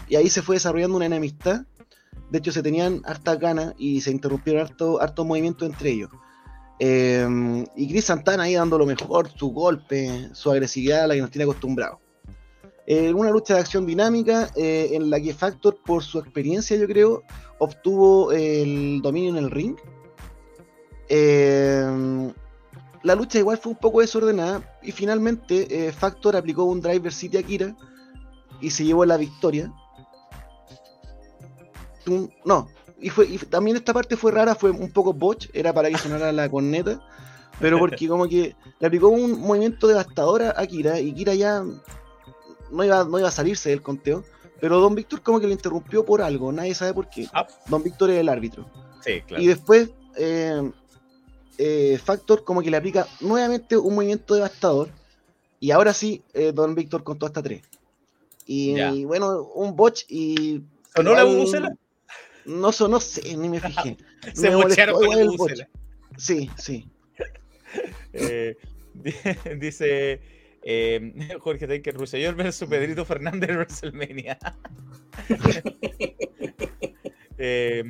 [0.07, 1.65] Y ahí se fue desarrollando una enemistad.
[2.33, 6.09] De hecho, se tenían hartas ganas y se interrumpieron harto, hartos movimientos entre ellos.
[6.79, 11.21] Eh, y Chris Santana ahí dando lo mejor, su golpe, su agresividad a la que
[11.21, 11.99] nos tiene acostumbrados.
[12.87, 16.87] Eh, una lucha de acción dinámica eh, en la que Factor, por su experiencia, yo
[16.87, 17.21] creo,
[17.59, 19.75] obtuvo el dominio en el ring.
[21.09, 22.33] Eh,
[23.03, 27.37] la lucha igual fue un poco desordenada y finalmente eh, Factor aplicó un Driver City
[27.37, 27.75] a Kira
[28.59, 29.71] y se llevó la victoria.
[32.03, 35.73] Tum, No, y, fue, y también esta parte fue rara, fue un poco botch, era
[35.73, 37.01] para que sonara la corneta,
[37.59, 41.63] pero porque como que le aplicó un movimiento devastador a Kira y Kira ya
[42.71, 44.23] no iba, no iba a salirse del conteo,
[44.59, 47.27] pero Don Víctor como que lo interrumpió por algo, nadie sabe por qué.
[47.33, 47.47] Ah.
[47.67, 48.65] Don Víctor es el árbitro.
[49.01, 49.43] Sí, claro.
[49.43, 50.71] Y después eh,
[51.57, 54.89] eh, Factor como que le aplica nuevamente un movimiento devastador.
[55.59, 57.63] Y ahora sí, eh, Don Víctor con toda esta tres.
[58.45, 60.61] Y, bueno, un botch y.
[60.93, 61.73] ¿Sonó la bubucela?
[62.45, 63.97] No sonó, sé, ni me fijé.
[64.33, 65.61] Se Me molestó con el botch.
[66.17, 66.87] Sí, sí.
[68.13, 68.55] Eh,
[68.93, 69.13] di-
[69.59, 70.19] dice
[70.61, 74.37] eh, Jorge Taker Ruiseñor versus Pedrito Fernández en WrestleMania.
[77.37, 77.83] Eh,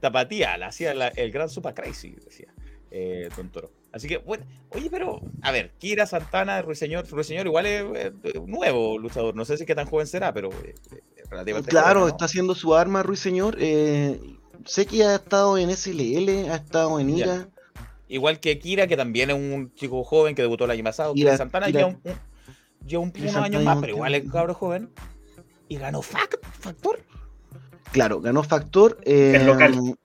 [0.00, 2.52] tapatía, la hacía la- el gran Super Crazy, decía
[2.90, 3.70] eh, Don Toro.
[3.92, 8.12] Así que, bueno, oye, pero, a ver, Kira Santana, Ruiseñor, Ruiseñor igual es, eh,
[8.46, 10.74] nuevo luchador, no sé si qué tan joven será, pero eh,
[11.30, 12.08] relativamente Claro, joven, ¿no?
[12.08, 13.56] está haciendo su arma Ruiseñor.
[13.58, 14.20] Eh,
[14.64, 17.24] sé que ha estado en SLL, ha estado en Ya.
[17.26, 17.48] IRA.
[18.08, 21.12] Igual que Kira, que también es un chico joven que debutó el año pasado.
[21.14, 24.30] Kira- Kira Santana Kira- lleva, un, un- lleva un- unos años más, pero igual es
[24.30, 24.90] cabro joven.
[25.68, 27.00] Y ganó Fac- Factor.
[27.90, 28.98] Claro, ganó Factor.
[29.04, 29.96] eh, local.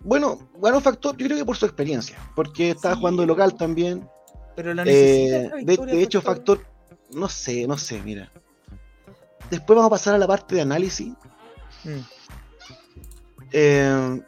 [0.00, 3.00] Bueno, ganó Factor, yo creo que por su experiencia, porque estaba Sí.
[3.00, 4.08] jugando de local también.
[4.56, 6.64] Pero la Eh, de, de hecho, Factor,
[7.12, 8.32] no sé, no sé, mira.
[9.50, 11.12] Después vamos a pasar a la parte de análisis.
[11.84, 12.00] Mm.
[13.52, 14.20] Eh,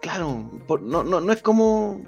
[0.00, 2.02] claro, por- no, no, no es como.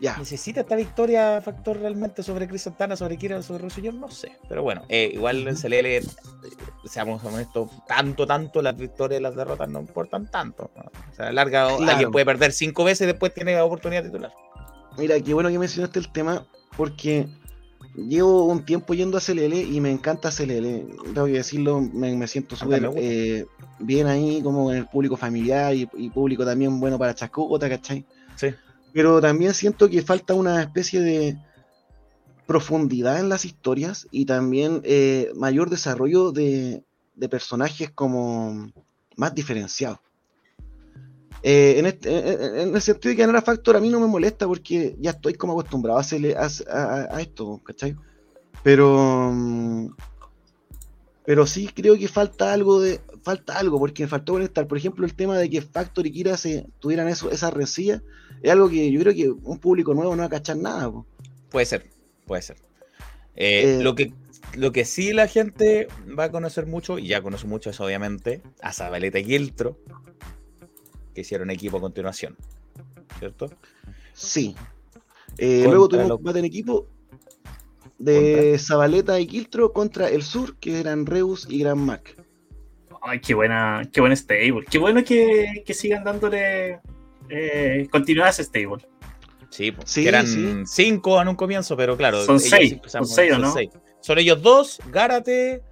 [0.00, 3.94] Ya, ¿Necesita esta victoria Factor realmente sobre Chris Santana, sobre Kira, sobre Ruiseñor?
[3.94, 4.38] No sé.
[4.48, 6.02] Pero bueno, eh, igual en CLL, eh,
[6.84, 10.70] seamos honestos, tanto, tanto las victorias y las derrotas no importan tanto.
[10.76, 10.82] ¿no?
[11.10, 11.90] O sea, larga, Claro.
[11.90, 14.32] alguien puede perder cinco veces y después tiene la oportunidad de titular.
[14.96, 17.26] mira, qué bueno que mencionaste el tema, porque
[18.06, 20.86] llevo un tiempo yendo a CLL y me encanta CLL.
[21.14, 23.46] Tengo que decirlo, me, me siento súper eh,
[23.78, 28.04] bien ahí, como en el público familiar y, y público también bueno para Chascota, ¿cachai?
[28.36, 28.54] Sí.
[28.92, 31.36] pero también siento que falta una especie de
[32.46, 36.84] profundidad en las historias y también eh, mayor desarrollo de,
[37.14, 38.70] de personajes como
[39.16, 39.98] más diferenciados.
[41.42, 44.06] Eh, en, este- en- el sentido de que ganar a Factor a mí no me
[44.08, 47.94] molesta porque ya estoy como acostumbrado a, hacerle- a, a- a esto, ¿cachai?
[48.64, 49.90] Pero, mm,
[51.24, 54.66] pero sí creo que falta algo de falta algo porque me faltó conectar.
[54.66, 58.02] Por ejemplo, el tema de que Factor y Kira se tuvieran eso, esa rencilla
[58.42, 60.90] es algo que yo creo que un público nuevo no va a cachar nada.
[60.90, 61.06] po.
[61.50, 61.86] Puede ser,
[62.26, 62.56] puede ser.
[63.36, 64.12] Eh, Eh, lo, que,
[64.54, 65.86] lo que sí la gente
[66.18, 69.78] va a conocer mucho, y ya conoce mucho es obviamente, a Zabaleta y Giltro,
[71.18, 72.36] que hicieron equipo a continuación.
[73.18, 73.50] ¿Cierto?
[74.12, 74.54] Sí.
[75.36, 76.86] Eh, luego tuvimos lo- un combate en equipo
[77.98, 82.14] de Zabaleta y Quiltro contra el Sur, que eran Reus y Gran Mac.
[83.02, 84.64] Ay, qué buena, qué buen stable.
[84.70, 86.78] Qué bueno que, que sigan dándole
[87.28, 88.86] eh, continuidad a ese stable.
[89.50, 90.62] Sí, Sí, que eran sí.
[90.66, 92.22] cinco en un comienzo, pero claro.
[92.24, 93.52] Son seis, son seis, ¿o no?
[93.52, 93.70] seis.
[94.00, 95.62] Son ellos dos, Gárate.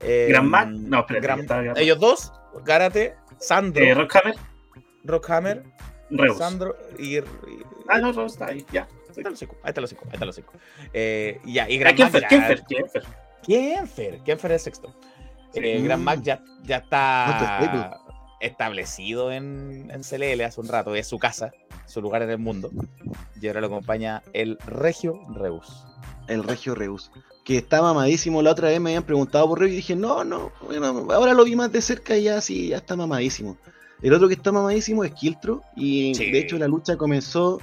[0.00, 2.32] eh, Gran Mac, no, espérate, Gran- ellos dos,
[2.64, 4.34] Gárate, Sandro, Eh, Rockhammer,
[5.06, 5.62] Rockhammer,
[6.10, 6.38] Reus.
[6.38, 7.18] Sandro y.
[7.18, 7.22] y-
[7.88, 8.82] Ah, no, Reus está ahí, ya.
[9.08, 10.52] Ahí están los cinco, ahí están los cinco, ahí están los cinco.
[10.92, 11.96] Eh, ya, y Ah, Gran Mac.
[11.96, 13.02] Kenfer, ya- Kenfer, Kenfer.
[13.46, 14.94] Kenfer, Kenfer es sexto.
[15.54, 15.84] Eh, Mm.
[15.84, 17.98] Gran Mac ya, ya está
[18.40, 21.52] establecido en, en CLL hace un rato, es su casa,
[21.86, 22.70] su lugar en el mundo.
[23.40, 25.86] Y ahora lo acompaña el Regio Reus.
[26.28, 27.10] El Regio Reus.
[27.44, 28.42] Que está mamadísimo.
[28.42, 31.44] La otra vez me habían preguntado por Reus y dije, no, no, bueno, ahora lo
[31.44, 33.56] vi más de cerca y ya sí, ya está mamadísimo.
[34.02, 35.62] El otro que está mamadísimo es Kiltro.
[35.74, 36.30] Y Sí.
[36.30, 37.60] de hecho la lucha comenzó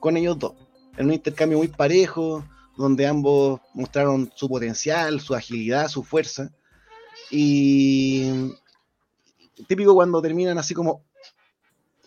[0.00, 0.52] con ellos dos.
[0.96, 2.44] En un intercambio muy parejo,
[2.76, 6.52] donde ambos mostraron su potencial, su agilidad, su fuerza.
[7.30, 8.30] Y
[9.68, 11.02] típico cuando terminan así como,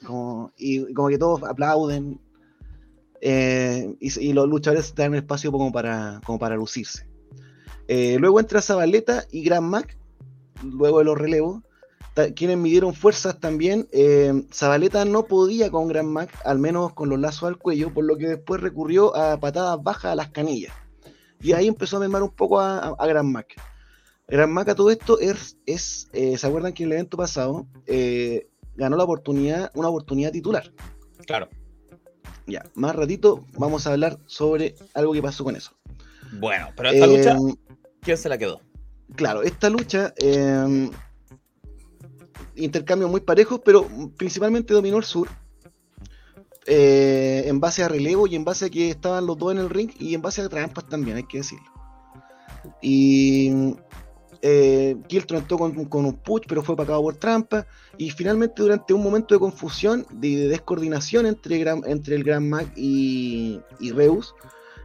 [0.05, 2.19] como y como que todos aplauden
[3.21, 7.07] eh, y, y los luchadores dan espacio como para, como para lucirse.
[7.87, 9.97] Eh, luego entra Zabaleta y Gran Mac,
[10.63, 11.63] luego de los relevos,
[12.35, 13.87] quienes midieron fuerzas también.
[13.91, 18.05] eh, Zabaleta no podía con Gran Mac, al menos con los lazos al cuello, por
[18.05, 20.73] lo que después recurrió a patadas bajas a las canillas.
[21.41, 23.47] Y ahí empezó a mermar un poco a, a- a Gran Mac.
[24.27, 27.65] Gran Mac a todo esto es, es eh, ¿se acuerdan que en el evento pasado
[27.85, 30.71] eh, ganó la oportunidad, una oportunidad titular?
[31.25, 31.47] Claro.
[32.45, 35.71] Ya, más ratito vamos a hablar sobre algo que pasó con eso.
[36.39, 37.37] Bueno, pero esta lucha,
[38.01, 38.61] ¿quién se la quedó?
[39.15, 40.13] Claro, esta lucha,
[42.57, 43.87] intercambios muy parejos, pero
[44.17, 45.27] principalmente dominó el sur.
[46.65, 49.69] eh, en base a relevo y en base a que estaban los dos en el
[49.69, 51.65] ring y en base a trampas también, hay que decirlo.
[52.81, 53.73] Y
[54.41, 57.65] eh, Kiltron entró con, un push, pero fue pagado por trampa.
[57.97, 62.49] Y finalmente, durante un momento de confusión, de, de descoordinación entre, Gran- entre el Gran
[62.49, 63.61] Mag y,
[63.93, 64.35] Reus,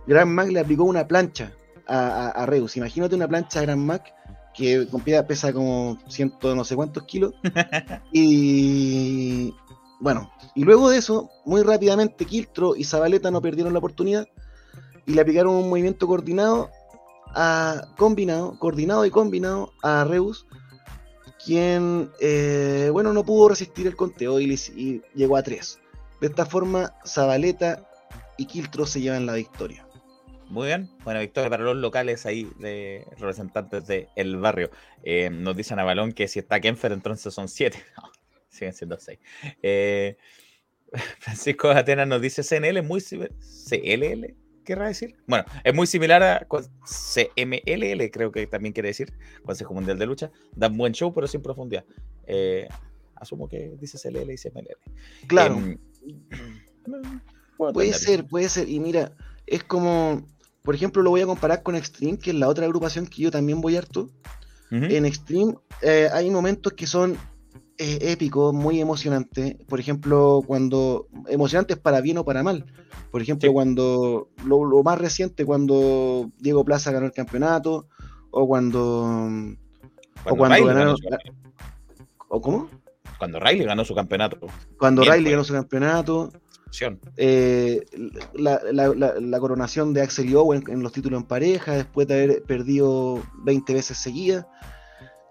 [0.06, 1.52] Gran Mag le aplicó una plancha
[1.86, 2.76] a, a- a Reus.
[2.76, 4.02] Imagínate una plancha a Gran Mag
[4.54, 7.34] que con pie pesa como ciento no sé cuántos kilos.
[8.12, 9.54] y
[10.00, 14.26] bueno, y luego de eso, muy rápidamente Kiltro y Zabaleta no perdieron la oportunidad
[15.06, 16.70] y le aplicaron un movimiento coordinado
[17.34, 20.46] a combinado, coordinado y combinado a Reus,
[21.44, 25.78] quien eh, bueno no pudo resistir el conteo y, llegó a 3.
[26.20, 27.88] De esta forma, Zabaleta
[28.36, 29.86] y Kiltro se llevan la victoria.
[30.52, 34.70] Muy bien, buena victoria para los locales ahí de representantes del barrio.
[35.02, 37.78] Eh, nos dicen a Balón que si está Kenfer, entonces son siete.
[38.50, 39.18] siguen siendo 6.
[39.62, 40.18] Eh,
[41.20, 43.00] Francisco Atenas nos dice CNL es muy.
[43.00, 44.34] ¿CLL?
[44.62, 45.16] ¿Querrá decir?
[45.26, 49.10] Bueno, es muy similar a CMLL, creo que también quiere decir,
[49.46, 50.30] Consejo Mundial de Lucha.
[50.54, 51.86] Dan buen show, pero sin profundidad.
[52.26, 52.68] Eh,
[53.14, 54.76] asumo que dice CLL y CMLL.
[55.28, 55.78] Claro, Em,
[57.56, 58.68] puede ser, puede ser.
[58.68, 59.12] Y mira,
[59.46, 60.28] es como,
[60.62, 63.30] por ejemplo, lo voy a comparar con Extreme, que es la otra agrupación que yo
[63.30, 64.08] también voy harto.
[64.70, 64.84] Ujú.
[64.84, 67.16] En Extreme eh, hay momentos que son
[67.78, 69.56] eh, épicos, muy emocionantes.
[69.66, 71.08] Por ejemplo, cuando.
[71.28, 72.64] emocionantes para bien o para mal.
[73.10, 73.52] Por ejemplo, Sí.
[73.52, 74.28] cuando.
[74.46, 77.86] Lo, lo más reciente, cuando Diego Plaza ganó el campeonato.
[78.30, 78.82] O cuando.
[80.24, 81.18] o cuando Riley ganaron- ganó
[82.28, 82.68] ¿O cómo?
[83.18, 84.38] cuando Riley ganó su campeonato.
[84.78, 85.30] Cuando Riley pues.
[85.32, 86.32] ganó su campeonato.
[87.16, 87.84] Eh,
[88.34, 92.06] la, la- la- la coronación de Axel y Owen en los títulos en pareja, después
[92.08, 94.46] de haber perdido 20 veces seguidas.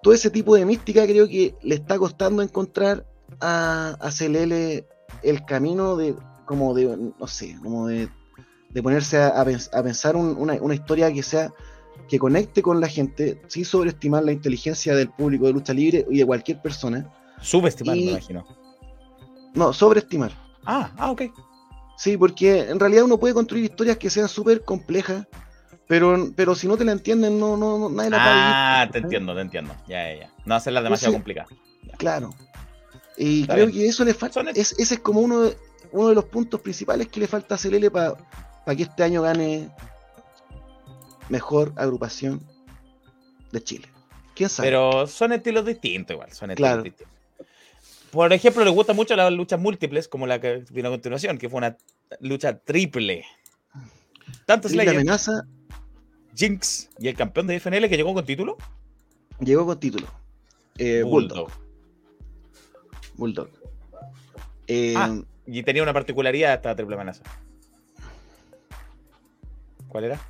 [0.04, 3.06] Todo ese tipo de mística creo que le está costando encontrar
[3.40, 4.86] a, a CLL
[5.24, 6.16] el camino de,
[6.46, 8.08] como de, no sé, como de,
[8.70, 11.54] de ponerse a, a pens- a pensar un- una, una historia que sea
[12.08, 16.18] que conecte con la gente sin sobreestimar la inteligencia del público de lucha libre y
[16.18, 17.10] de cualquier persona.
[17.42, 18.46] Subestimar, Y- me imagino.
[19.54, 20.32] No, sobreestimar.
[20.66, 21.24] Ah, ah, ok.
[21.98, 25.28] Sí, porque en realidad uno puede construir historias que sean súper complejas,
[25.88, 28.32] pero, pero si no te la entienden, no, no, no- nadie la vivir.
[28.34, 29.76] Ah, te entiendo, te entiendo.
[29.88, 30.32] Ya, ya, ya.
[30.46, 31.98] No hacerla demasiado Entonces- complicada.
[31.98, 32.30] Claro.
[33.18, 33.78] Y Está creo bien.
[33.80, 34.42] que eso le falta.
[34.56, 35.58] Es, ese es como uno de,
[35.92, 38.16] uno de los puntos principales que le falta a CLL para
[38.76, 39.70] que este año gane
[41.30, 42.42] mejor agrupación
[43.52, 43.88] de Chile.
[44.36, 44.70] ¿Quién sabe?
[44.70, 46.84] Pero son estilos distintos igual, son estilos Claro.
[46.84, 47.14] distintos.
[48.12, 51.50] Por ejemplo, le gustan mucho las luchas múltiples, como la que vino a continuación, que
[51.50, 51.78] fue una
[52.20, 53.26] lucha triple.
[54.46, 55.46] Tanto Triple Slayer, amenaza
[56.36, 58.58] Jinx y el campeón de FNL que llegó con título,
[59.40, 60.08] llegó con título.
[60.78, 61.50] Eh, Bulldog.
[63.16, 63.50] Bulldog.
[63.50, 63.50] Bulldog.
[64.68, 65.18] Eh, Ah.
[65.46, 67.24] Y tenía una particularidad esta triple amenaza.
[69.88, 70.22] ¿Cuál era?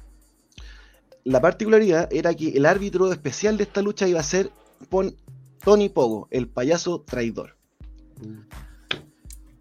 [1.23, 4.49] La particularidad era que el árbitro especial de esta lucha iba a ser
[4.89, 5.15] Pon-
[5.63, 7.55] Tony Pogo, el payaso traidor.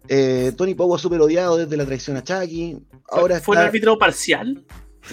[0.07, 2.77] Eh, Tony Pogo súper odiado desde la traición a Chucky.
[3.09, 4.65] Ahora ¿Fue un árbitro parcial?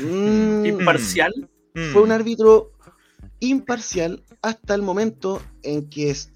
[0.02, 1.32] Mm, ¿Imparcial?
[1.74, 1.92] Mm.
[1.92, 2.72] fue un árbitro
[3.40, 6.32] imparcial hasta el momento en que es-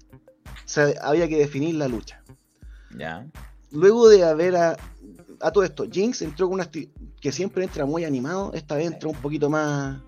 [0.65, 2.23] se había que definir la lucha.
[2.97, 3.27] Ya.
[3.71, 4.77] Luego de haber a,
[5.41, 9.09] a todo esto, Jinx entró con una que siempre entra muy animado, esta vez entró
[9.09, 10.01] un poquito más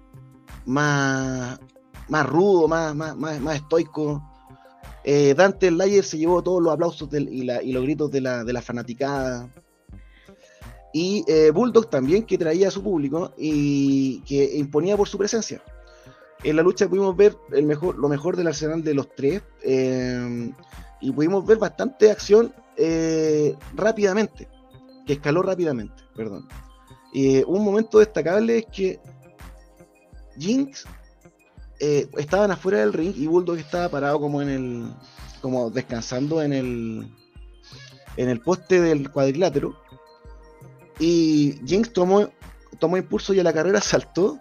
[0.66, 1.60] más
[2.08, 4.24] más rudo, más más, más, más estoico.
[5.08, 9.47] Eh, Dante Layer se llevó todos los aplausos y, los gritos de la, fanaticada.
[10.91, 15.62] Y eh, Bulldog también, que traía a su público y que imponía por su presencia.
[16.43, 20.51] En la lucha pudimos ver lo mejor del arsenal de los tres eh,
[21.01, 22.51] y pudimos ver bastante acción
[23.76, 24.47] rápidamente,
[25.06, 26.47] que escaló rápidamente, perdón.
[27.14, 28.99] Un momento destacable es que
[30.38, 30.86] Jinx
[31.80, 34.86] eh, estaban afuera del ring y Bulldog estaba parado como en el,
[35.42, 37.08] como descansando en el,
[38.18, 39.76] en el poste del cuadrilátero
[41.00, 42.30] y Jinx tomó,
[42.80, 44.40] tomó impulso y a la carrera saltó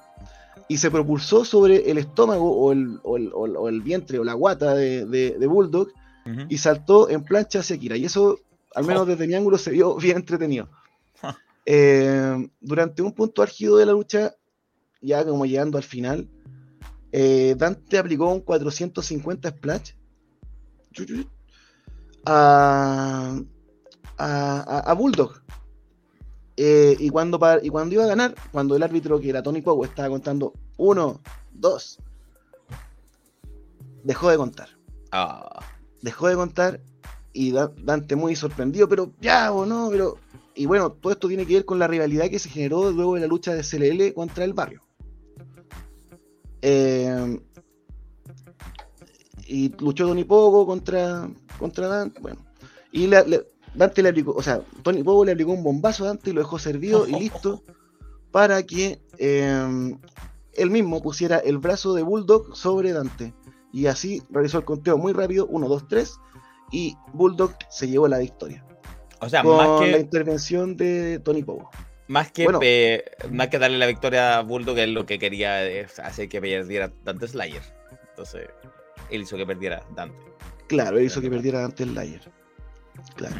[0.68, 4.18] y se propulsó sobre el estómago o el, o el- o el- o el vientre
[4.18, 5.88] o la guata de, de- de Bulldog
[6.48, 7.98] y saltó en plancha hacia Kira.
[7.98, 8.38] Y eso,
[8.74, 9.04] al menos Oh.
[9.04, 10.70] desde mi ángulo, se vio bien entretenido.
[11.22, 11.36] Ah.
[11.66, 14.32] Eh, durante un punto álgido de la lucha,
[15.02, 16.26] ya como llegando al final,
[17.16, 19.92] eh, Dante aplicó un 450 splash
[22.26, 23.38] a,
[24.18, 25.40] a, Bulldog.
[26.56, 29.84] Eh, y, cuando, y cuando iba a ganar, cuando el árbitro, que era Tony Pogo,
[29.84, 31.20] estaba contando uno,
[31.52, 32.00] dos,
[34.02, 34.70] dejó de contar
[35.12, 35.60] Ah,
[36.02, 36.80] dejó de contar
[37.32, 40.18] y Da- Dante muy sorprendido, pero ya o no, pero.
[40.56, 43.20] Y bueno, todo esto tiene que ver con la rivalidad que se generó luego de
[43.20, 44.83] la lucha de CLL contra el barrio.
[46.66, 47.38] Eh,
[49.46, 52.42] y luchó Tony Pogo contra, contra Dante, bueno.
[52.90, 53.06] Y
[53.74, 56.40] Dante le aplicó, o sea, Tony Pogo le aplicó un bombazo a Dante y lo
[56.40, 57.62] dejó servido y listo
[58.30, 59.94] para que eh,
[60.54, 63.34] él mismo pusiera el brazo de Bulldog sobre Dante.
[63.70, 66.20] Y así realizó el conteo muy rápido, 1, 2, 3,
[66.72, 68.64] y Bulldog se llevó la victoria.
[69.20, 71.68] o sea, con más la que, intervención de Tony Pogo.
[72.08, 72.60] Más, que bueno.
[72.60, 76.40] pe- más que darle la victoria a Bulldog, él lo que quería es hacer que
[76.40, 77.62] perdiera Dante Slayer.
[78.10, 78.48] Entonces,
[79.10, 80.18] él hizo que perdiera Dante.
[80.68, 82.20] Claro, él hizo que perdiera Dante el Layer.
[83.16, 83.36] Claro.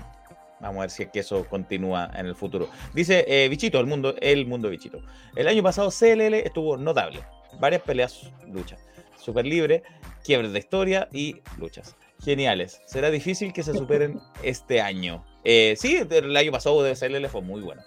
[0.61, 2.69] Vamos a ver si es que eso continúa en el futuro.
[2.95, 5.01] Dice eh, Bichito, el mundo, el mundo Bichito.
[5.37, 7.21] El año pasado CLL estuvo notable.
[7.61, 8.81] Varias peleas, luchas.
[9.19, 9.83] Super libre,
[10.25, 11.97] quiebres de historia y luchas.
[12.25, 12.81] geniales.
[12.87, 15.25] Será difícil que se superen este año.
[15.45, 17.83] Eh, sí, el año pasado de CLL fue muy bueno.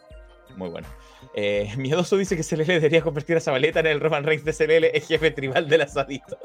[0.58, 0.88] Muy bueno.
[1.36, 4.86] Eh, Miedoso dice que CLL debería convertir a Zabaleta en el Roman Reigns de CLL,
[4.94, 6.38] el jefe tribal del asadito.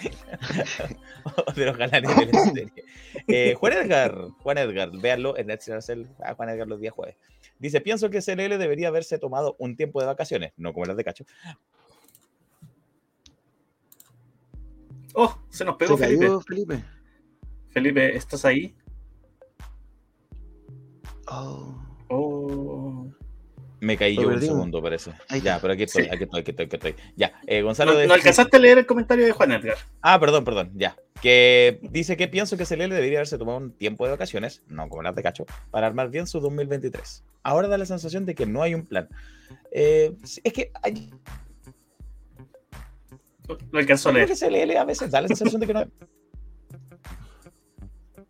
[1.56, 2.84] de los galanes de la serie.
[3.26, 5.90] Eh, Juan Edgar, Juan Edgar, véanlo en Netflix
[6.22, 7.16] a Juan Edgar los días jueves.
[7.58, 11.04] Dice, pienso que CLL debería haberse tomado un tiempo de vacaciones, no como las de
[11.04, 11.24] Cacho.
[15.14, 16.24] Oh, se nos pegó Se Felipe.
[16.26, 16.84] cayó, Felipe.
[17.68, 18.74] Felipe, ¿estás ahí?
[21.26, 21.76] Oh.
[21.76, 21.79] Oh.
[23.80, 25.12] Me caí yo un segundo, parece.
[25.28, 26.10] Ahí Ya, pero aquí estoy, Sí.
[26.12, 26.94] aquí estoy, aquí estoy, aquí estoy.
[27.16, 29.76] Ya, eh, Gonzalo No, de- no alcanzaste a leer el comentario de Juan Edgar.
[30.02, 30.96] Ah, perdón, perdón, ya.
[31.22, 35.02] Que dice que pienso que CLL debería haberse tomado un tiempo de vacaciones, no como
[35.02, 37.24] las de Cacho, para armar bien su 2023.
[37.42, 39.08] Ahora da la sensación de que no hay un plan.
[39.70, 41.10] Eh, es que hay,
[43.72, 44.28] Lo alcanzó a leer.
[44.28, 45.86] que CLL a veces da la sensación de que no hay.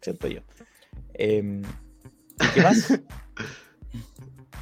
[0.00, 0.40] Siento yo.
[1.14, 1.60] Eh,
[2.40, 2.88] ¿y ¿Qué más?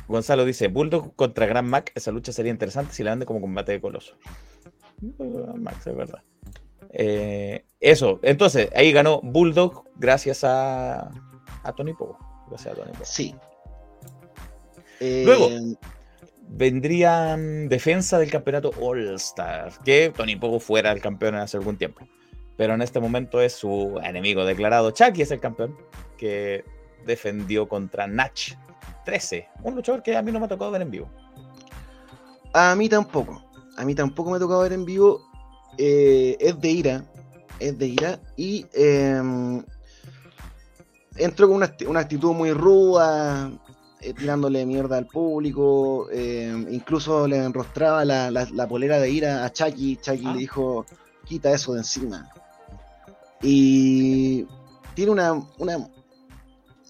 [0.09, 3.73] Gonzalo dice, Bulldog contra Gran Mac, esa lucha sería interesante si la vende como combate
[3.73, 4.17] de coloso.
[5.57, 6.23] Mac, es verdad.
[6.91, 11.11] Eh, eso, entonces, ahí ganó Bulldog gracias a,
[11.63, 12.19] a Tony Pogo.
[12.49, 13.05] Gracias a Tony Pogo.
[13.05, 13.35] Sí.
[15.01, 15.51] Eh, Luego.
[16.51, 22.09] Vendrían defensa del campeonato All Star, que Tony Pogo fuera el campeón hace algún tiempo.
[22.57, 24.91] Pero en este momento es su enemigo declarado.
[24.91, 25.77] Chucky es el campeón
[26.17, 26.65] que
[27.05, 28.55] defendió contra Natch
[29.09, 31.09] 13, un luchador que a mí no me ha tocado ver en vivo.
[32.53, 33.43] A mí tampoco.
[33.79, 35.23] A mí tampoco me ha tocado ver en vivo.
[35.79, 37.05] Eh, es de ira.
[37.59, 38.21] Es de ira.
[38.37, 39.63] Y eh,
[41.17, 43.51] entró con una, una actitud muy ruda.
[44.01, 46.09] eh, tirándole mierda al público.
[46.13, 49.97] eh, incluso le enrostraba la, la- la polera de ira a Chucky.
[49.97, 50.33] Chucky Ah.
[50.35, 50.85] le dijo:
[51.25, 52.29] Quita eso de encima.
[53.43, 54.45] Y
[54.95, 55.89] tiene una, una,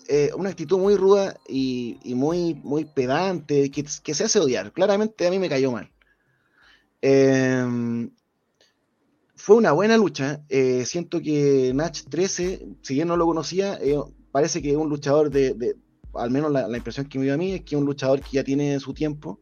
[0.09, 4.73] eh, una actitud muy ruda y, muy, muy pedante, que, se hace odiar.
[4.73, 5.91] Claramente a mí me cayó mal.
[7.03, 8.09] Eh,
[9.37, 10.43] fue una buena lucha.
[10.49, 13.97] eh, siento que Natch 13, si bien no lo conocía, eh,
[14.33, 15.77] parece que es un luchador de, de-
[16.15, 18.21] al menos la, la impresión que me dio a mí es que es un luchador
[18.21, 19.39] que ya tiene su tiempo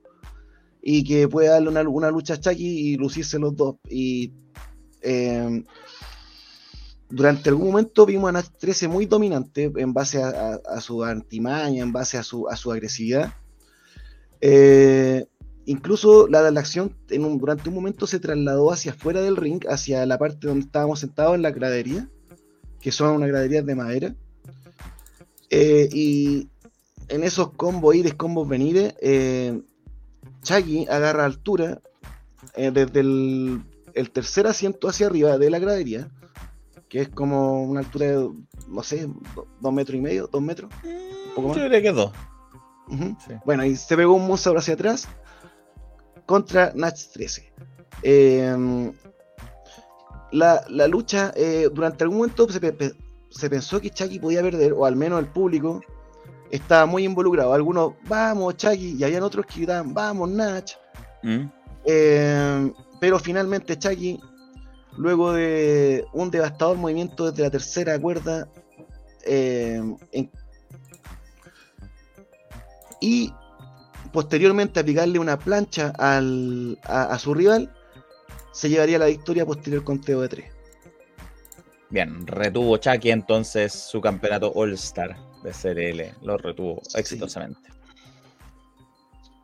[0.83, 3.77] y que puede darle una, lucha a Chucky y lucirse los dos.
[3.89, 5.64] Eh,
[7.09, 11.93] durante algún momento vimos a Natch 13 muy dominante en base a, su antimaña, en
[11.93, 13.33] base a su, agresividad.
[14.41, 15.27] Eh,
[15.67, 20.19] incluso la, la acción durante un momento se trasladó hacia afuera del ring, hacia la
[20.19, 22.09] parte donde estábamos sentados en la gradería,
[22.81, 24.15] que son unas graderías de madera.
[25.51, 26.49] Eh, y
[27.09, 29.61] en esos combos ires, combos venires, eh,
[30.43, 31.81] Chucky agarra altura
[32.57, 36.11] eh, desde el tercer asiento hacia arriba de la gradería,
[36.89, 38.30] que es como una altura de,
[38.68, 40.70] no sé, do- dos metros y medio, dos metros.
[41.34, 41.57] poco más.
[41.57, 42.12] Yo diría que dos.
[42.89, 43.32] Sí.
[43.44, 45.09] Bueno, y se pegó un monstruo hacia atrás
[46.24, 47.52] contra Natch 13.
[48.02, 48.93] Eh,
[50.32, 52.94] la, la lucha, eh, durante algún momento se, pe- pe-
[53.31, 55.81] se pensó que Chucky podía perder, o al menos el público
[56.51, 57.52] estaba muy involucrado.
[57.52, 60.73] Algunos, vamos, Chucky, y habían otros que gritaban, vamos, Natch.
[61.23, 61.44] Mm.
[61.85, 64.20] Eh, pero finalmente Chucky,
[64.97, 68.48] luego de un devastador movimiento desde la tercera cuerda,
[69.24, 69.81] eh,
[70.12, 70.31] en-
[73.01, 73.32] y
[74.12, 77.73] posteriormente aplicarle una plancha al- a, a su rival,
[78.52, 80.52] se llevaría la victoria posterior conteo de 3.
[81.90, 86.14] Bien, retuvo Chucky entonces su campeonato All Star de CRL.
[86.23, 86.98] Lo retuvo Sí.
[86.98, 87.70] exitosamente.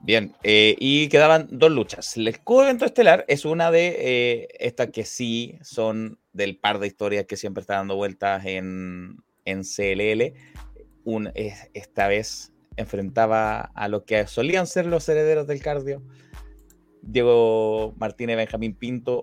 [0.04, 2.16] Bien, eh, y quedaban dos luchas.
[2.16, 7.24] El co-evento estelar es una de eh, estas que sí son del par de historias
[7.26, 10.34] que siempre está dando vueltas en, en CLL.
[11.74, 16.02] Esta vez enfrentaba a lo que solían ser los herederos del cardio.
[17.02, 19.20] Diego Martínez Benjamín Pinto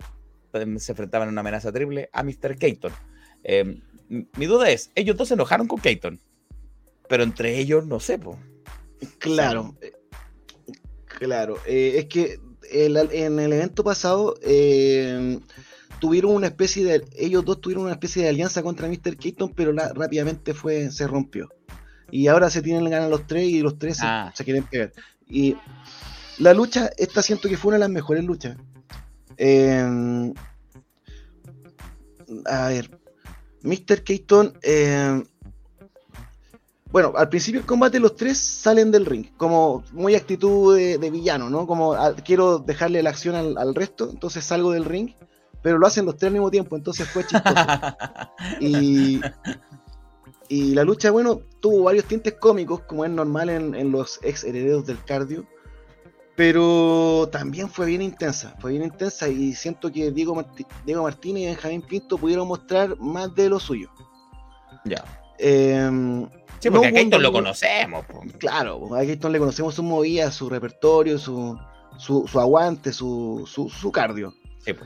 [0.52, 2.56] em, se enfrentaban en una amenaza triple a Mr.
[2.58, 2.92] Keaton.
[3.44, 6.20] Eh, m- mi duda es, ellos dos se enojaron con Keaton,
[7.08, 8.18] pero entre ellos no sé.
[9.18, 9.92] Claro, eh,
[11.20, 11.56] claro.
[11.66, 12.40] eh, es que
[12.72, 15.38] el- en el evento pasado eh,
[16.00, 17.04] tuvieron una especie de.
[17.16, 19.16] Ellos dos tuvieron una especie de alianza contra Mr.
[19.16, 21.48] Keaton, pero la- rápidamente fue, se rompió.
[22.10, 24.32] Y ahora se tienen ganas los tres y los tres se- Ah.
[24.34, 24.92] se, quieren pegar.
[25.28, 25.56] Y
[26.38, 28.56] la lucha, esta siento que fue una de las mejores luchas.
[29.36, 30.32] Eh,
[32.46, 32.98] a ver,
[33.62, 34.02] Mr.
[34.04, 34.54] Keaton.
[34.62, 35.22] eh,
[36.92, 41.10] bueno, al principio del combate los tres salen del ring, como muy actitud de, de
[41.10, 41.66] villano, ¿no?
[41.66, 45.10] Como ah, quiero dejarle la acción al, al resto, entonces salgo del ring
[45.62, 47.54] pero lo hacen los tres al mismo tiempo, entonces fue chistoso.
[48.60, 49.20] y,
[50.48, 54.44] y la lucha, bueno, tuvo varios tintes cómicos, como es normal en, en los ex
[54.44, 55.46] herederos del cardio,
[56.36, 60.42] pero también fue bien intensa, fue bien intensa y siento que Diego,
[60.86, 63.90] Diego Martínez y Benjamín Pinto pudieron mostrar más de lo suyo.
[64.86, 65.04] Ya.
[65.38, 66.26] Em,
[66.60, 68.04] Sí, No porque a Keaton lo conocemos.
[68.06, 68.20] po.
[68.38, 71.58] Claro, pues, a Keaton le conocemos sus movidas, su repertorio, su,
[71.98, 74.34] su, su aguante, su, su, su cardio.
[74.64, 74.84] Sí, po.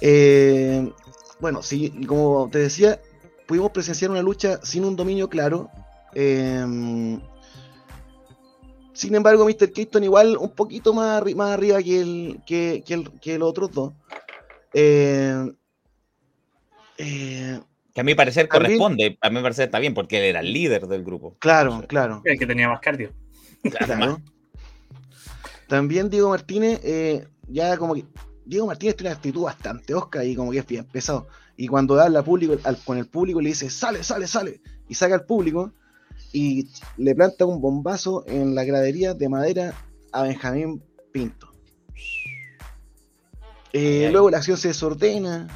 [0.00, 0.92] Eh,
[1.40, 3.00] bueno, sí, como te decía,
[3.46, 5.70] pudimos presenciar una lucha sin un dominio claro.
[6.14, 7.18] Eh,
[8.92, 9.72] sin embargo, Mr.
[9.72, 13.48] Keaton igual un poquito más, arri- más arriba que, el, que, que, el- que los
[13.50, 13.92] otros dos.
[14.72, 15.52] Eh,
[16.98, 17.60] eh,
[17.96, 20.52] Que a mi parecer También- corresponde, a mi parecer está bien, porque él era el
[20.52, 21.34] líder del grupo.
[21.38, 22.20] claro, claro.
[22.26, 23.10] El que tenía más cardio.
[23.62, 24.20] Claro.
[25.66, 28.04] También Diego Martínez, eh, ya como que.
[28.44, 31.26] Diego Martínez tiene una actitud bastante osca y como que es bien pesado.
[31.56, 34.60] Y cuando habla público, al- con el público le dice, sale, sale, sale.
[34.88, 35.72] Y saca al público
[36.34, 36.68] y
[36.98, 39.72] le planta un bombazo en la gradería de madera
[40.12, 40.82] a Benjamín
[41.12, 41.48] Pinto.
[43.72, 45.48] Eh, luego la acción se desordena.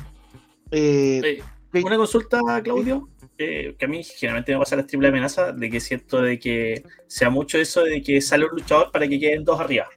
[0.73, 1.43] eh, Eh,
[1.73, 5.81] Una consulta, Claudio, eh, que a mí generalmente me pasa la triple amenaza, de que
[5.81, 9.61] siento de que sea mucho eso de que sale un luchador para que queden dos
[9.61, 9.89] arriba.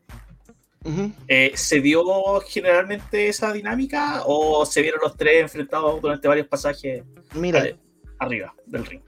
[1.28, 2.04] Eh, ¿Se dio
[2.41, 7.04] generalmente esa dinámica o se vieron los tres enfrentados durante varios pasajes
[7.36, 7.66] Mira,
[8.20, 9.02] arriba del ring?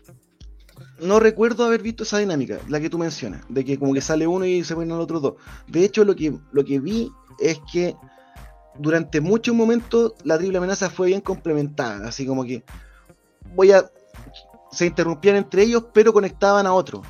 [1.00, 4.26] No recuerdo haber visto esa dinámica, la que tú mencionas, de que como que sale
[4.26, 5.34] uno y se ponen los otros dos.
[5.68, 7.96] De hecho, lo que, lo que vi es que
[8.78, 12.64] durante muchos momentos la triple amenaza fue bien complementada, así como que
[13.54, 13.90] voy a
[14.76, 17.02] se interrumpían entre ellos, pero conectaban a otro.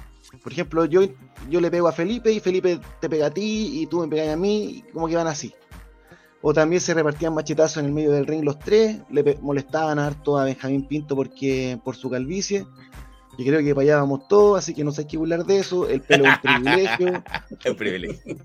[0.44, 1.02] Por ejemplo, yo,
[1.50, 4.34] yo le pego a Felipe y Felipe te pega a ti y tú me pegas
[4.34, 5.54] a mí, y como que van así.
[6.42, 10.38] O también se repartían machetazos en el medio del ring los tres, le molestaban harto
[10.38, 12.68] a Benjamín Pinto porque por su calvicie.
[13.38, 15.90] Yo creo que para allá vamos todos, así que no hay que burlar de eso.
[15.90, 17.24] El pelo es un privilegio.
[17.60, 18.36] Es un privilegio.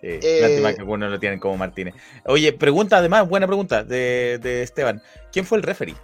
[0.00, 1.94] Sí, Eh, lástima que algunos lo tienen como Martínez.
[2.24, 5.02] Oye, pregunta además, buena pregunta de, de Esteban.
[5.32, 5.96] ¿Quién fue el referee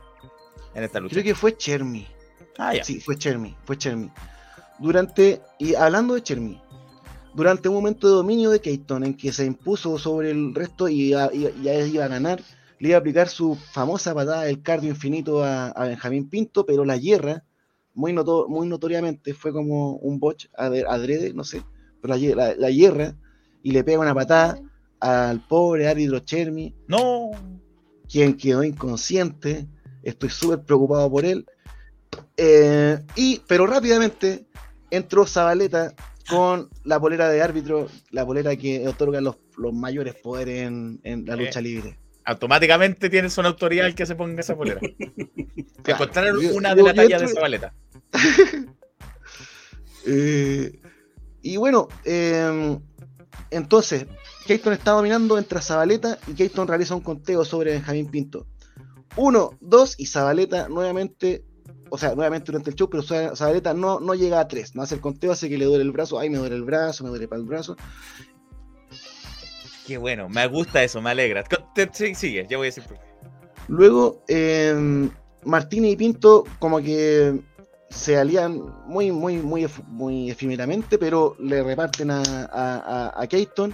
[0.75, 1.13] en esta lucha?
[1.13, 2.07] Creo que fue Chermy.
[2.59, 2.83] Ah, ya.
[2.85, 4.11] Sí, fue Chermy, fue Chermy.
[4.79, 6.61] Durante, y hablando de Chermy,
[7.35, 11.11] durante un momento de dominio de Keaton en que se impuso sobre el resto y
[11.11, 12.41] ya, iba a ganar,
[12.81, 16.85] le iba a aplicar su famosa patada del cardio infinito a, a Benjamín Pinto, pero
[16.85, 17.45] la hierra,
[17.93, 21.63] muy, noto- muy notoriamente, fue como un botch adrede, no sé,
[22.03, 23.15] pero la, la, la hierra
[23.65, 24.57] y le pega una patada
[25.01, 27.31] al pobre árbitro Chermy, No.
[28.09, 29.67] quien quedó inconsciente.
[30.05, 31.45] Estoy súper preocupado por él.
[32.37, 34.47] Eh, y, pero rápidamente
[34.91, 35.93] entró Zabaleta
[36.29, 41.25] con la polera de árbitro, la polera que otorga los, los mayores poderes en, en
[41.27, 41.99] la lucha libre.
[42.27, 44.81] Automáticamente tienes una autoridad el que se ponga esa polera.
[45.83, 46.03] Claro.
[46.05, 47.75] Encontraron Yo- una yo- de la talla de Zabaleta.
[50.07, 50.81] Eh,
[51.43, 52.79] y bueno, eh,
[53.51, 54.07] entonces,
[54.47, 58.47] Keaton está dominando, entra Zabaleta y Keaton realiza un conteo sobre Benjamín Pinto.
[59.17, 61.45] Uno, dos, y Zabaleta nuevamente,
[61.91, 64.83] o sea, nuevamente durante el show, pero Za- Zabaleta no, no llega a tres, no
[64.83, 67.11] hace el conteo, hace que le duele el brazo, ay, me duele el brazo, me
[67.11, 67.77] duele para el brazo.
[69.87, 71.45] Qué bueno, me gusta eso, me alegra.
[71.93, 73.05] Sí, Sigue, ya voy a decir por qué.
[73.69, 75.09] Luego, eh,
[75.45, 77.39] Martínez y Pinto como que
[77.91, 83.73] se alían muy, muy, muy, muy efímeramente, pero le reparten a, a, a- a Keaton.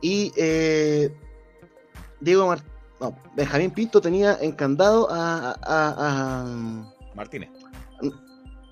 [0.00, 1.14] Y eh,
[2.20, 2.62] Diego Mar-
[3.00, 7.50] no, Benjamín Pinto tenía encandado a, a- a- a- Martínez.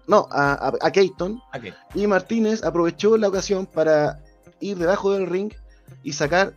[0.07, 1.41] no, a, a, a Keaton.
[1.95, 4.23] Y Martínez aprovechó la ocasión para
[4.61, 5.53] ir debajo del ring
[6.03, 6.55] y sacar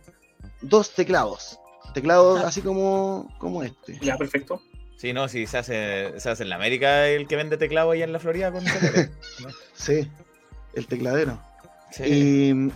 [0.62, 1.58] dos teclados.
[1.94, 2.48] Teclados Ah.
[2.48, 3.98] así como, como este.
[4.00, 4.60] Ya, perfecto.
[5.02, 8.04] Sí, no, sí, se hace, se hace en la América el que vende teclado allá
[8.04, 9.10] en la Florida con esa polera.
[9.74, 10.08] Sí,
[10.74, 11.40] el tecladero.
[11.90, 12.70] Sí.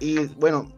[0.00, 0.72] Y, y bueno,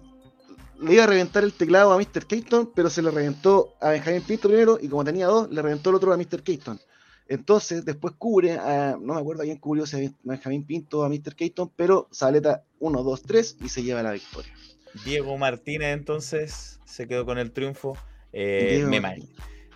[0.80, 2.26] le iba a reventar el teclado a Mr.
[2.26, 5.90] Keaton, pero se le reventó a Benjamin Pinto primero y como tenía dos, le reventó
[5.90, 6.42] el otro a Mr.
[6.42, 6.80] Keaton.
[7.28, 11.04] Entonces, después cubre a, no me acuerdo a quién cubrió si a Benjamin Pinto o
[11.04, 11.36] a Mr.
[11.36, 14.52] Keaton, pero Saleta 1, 2, 3 y se lleva la victoria.
[15.04, 17.96] Diego Martínez entonces se quedó con el triunfo.
[18.32, 19.28] Eh, me, imagino,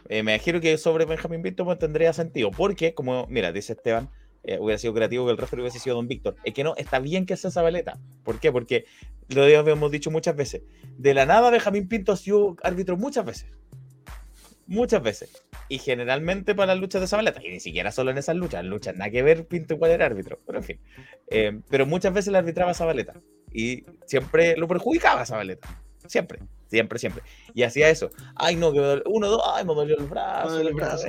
[0.09, 2.51] eh, me imagino que sobre Benjamín Pinto pues, tendría sentido.
[2.51, 4.11] Porque, como, mira, dice Esteban,
[4.45, 6.37] eh, hubiera sido creativo que el referee hubiese sido Don Víctor.
[6.45, 7.99] Es que no, está bien que sea Zabaleta.
[8.23, 8.53] ¿Por qué?
[8.53, 8.85] Porque
[9.29, 10.63] lo habíamos dicho muchas veces.
[10.97, 13.51] De la nada, Benjamín Pinto ha sido árbitro muchas veces.
[14.69, 15.45] Muchas veces.
[15.69, 17.45] Y generalmente para las luchas de Zabaleta.
[17.45, 18.61] Y ni siquiera solo en esas luchas.
[18.61, 20.39] En luchas nada que ver Pinto igual era árbitro.
[20.47, 20.81] Pero en fin.
[21.29, 23.15] Eh, pero muchas veces le arbitraba Zabaleta.
[23.53, 25.69] Y siempre lo perjudicaba Zabaleta.
[26.07, 26.39] Siempre.
[26.69, 27.23] Siempre, siempre.
[27.55, 28.11] Y hacía eso.
[28.35, 30.61] Ay, no, que me dolió- uno, dos, ay, me dolió el brazo.
[30.61, 31.07] El brazo.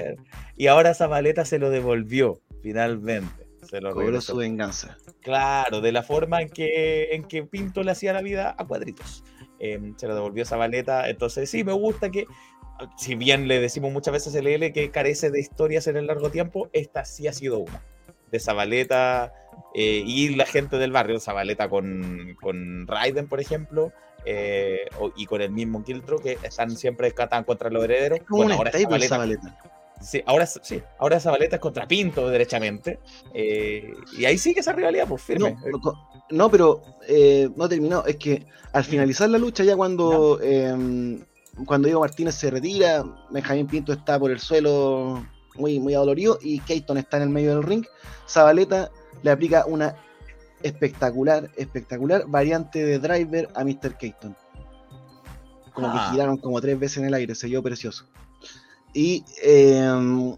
[0.56, 3.48] Y ahora Zabaleta se lo devolvió, finalmente.
[3.68, 4.98] Se lo Cobró su venganza.
[5.22, 9.24] Claro, de la forma en que, en que Pinto le hacía la vida a cuadritos.
[9.60, 11.10] Eh, se lo devolvió Zabaleta.
[11.10, 12.28] Entonces, sí, me gusta que,
[12.98, 16.30] si bien le decimos muchas veces a LL que carece de historias en el largo
[16.30, 17.84] tiempo, esta sí ha sido una.
[18.32, 19.34] De Zabaleta
[19.74, 23.92] eh, y la gente del barrio, Zabaleta con, con Raiden, por ejemplo,
[24.30, 28.20] eh, y con el mismo Kiltro, que están siempre catan contra los herederos.
[28.20, 29.58] Es como Bueno, ahora Zabaleta- Zabaleta.
[30.00, 30.82] Sí, ahora sí,
[31.20, 33.00] Zabaleta es contra Pinto, derechamente.
[33.34, 35.56] eh, y ahí sigue esa rivalidad, pues firme.
[35.72, 35.94] No,
[36.30, 38.06] no, pero eh, no terminó.
[38.06, 41.18] Es que al finalizar la lucha, ya cuando, eh,
[41.66, 45.26] cuando Diego Martínez se retira, Benjamín Pinto está por el suelo
[45.56, 47.84] muy, muy adolorido y Keaton está en el medio del ring,
[48.30, 48.92] Zabaleta
[49.24, 49.96] le aplica una
[50.64, 53.98] espectacular, espectacular variante de driver a Mr.
[53.98, 54.36] Keaton.
[55.74, 55.94] Como Ah.
[56.08, 58.06] que giraron como tres veces en el aire, se vio precioso.
[58.94, 60.36] Y eh,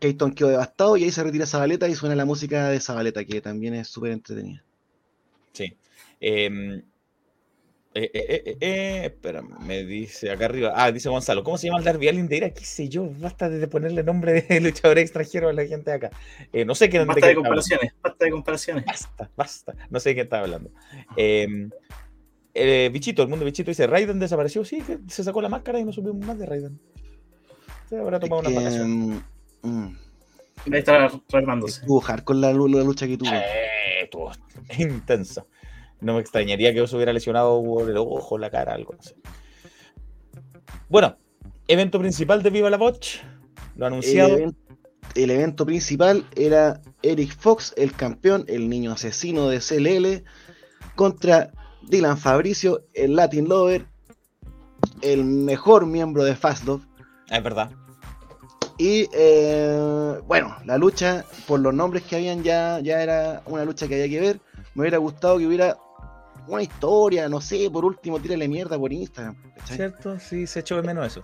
[0.00, 3.40] Keaton quedó devastado y ahí se retira Zabaleta y suena la música de Zabaleta, que
[3.40, 4.62] también es súper entretenida.
[5.52, 5.76] Sí.
[6.20, 6.84] Em, eh,
[7.94, 10.72] eh, eh, eh, eh, espera, me dice acá arriba.
[10.74, 11.44] Ah, dice Gonzalo.
[11.44, 12.50] ¿Cómo se llama el Darby Allin de Ira?
[12.50, 13.08] ¿Qué sé yo?
[13.18, 16.10] Basta de ponerle nombre de luchador extranjero a la gente de acá.
[16.52, 17.40] Eh, no sé qué Basta de hablando.
[17.42, 18.84] comparaciones, basta de comparaciones.
[18.86, 19.74] Basta, basta.
[19.90, 20.70] No sé de qué está hablando.
[21.16, 21.70] Em,
[22.54, 24.64] eh, Bichito, el mundo Bichito dice: Raiden desapareció.
[24.64, 26.80] Sí, que se sacó la máscara y no supimos más de Raiden.
[27.88, 28.90] Se habrá tomado una vacación.
[28.90, 29.22] mm,
[29.62, 29.96] mm,
[30.72, 31.80] Ahí está rearmándose.
[31.80, 33.30] estuvo hardcore la, lu- la lucha que tuvo.
[33.32, 34.32] Eh, estuvo
[34.78, 35.44] intensa.
[36.02, 38.94] No me extrañaría que se hubiera lesionado por el ojo, la cara, algo.
[38.94, 39.14] no sé.
[40.88, 41.16] Bueno,
[41.68, 43.20] evento principal de Viva la Botch.
[43.76, 44.36] Lo El, anunciado.
[45.14, 50.24] el evento principal era Eric Fox, el campeón, el niño asesino de CLL,
[50.96, 51.52] contra
[51.88, 53.86] Dylan Fabricio, el Latin Lover,
[55.00, 56.82] el mejor miembro de Fastlove.
[57.30, 57.70] Ah, es verdad.
[58.76, 63.86] Y eh, bueno, la lucha, por los nombres que habían, ya, ya era una lucha
[63.86, 64.40] que había que ver.
[64.74, 65.76] Me hubiera gustado que hubiera
[66.48, 69.36] una historia, no sé, por último, tírale mierda por Instagram.
[69.56, 69.76] ¿cachai?
[69.76, 70.18] ¿Cierto?
[70.18, 71.22] Sí, se echó de menos eso.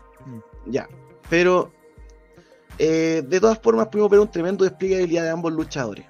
[0.66, 0.89] Ya,
[1.28, 1.73] pero
[2.78, 6.07] eh, de todas formas pudimos ver un tremendo despliegue de habilidad de ambos luchadores.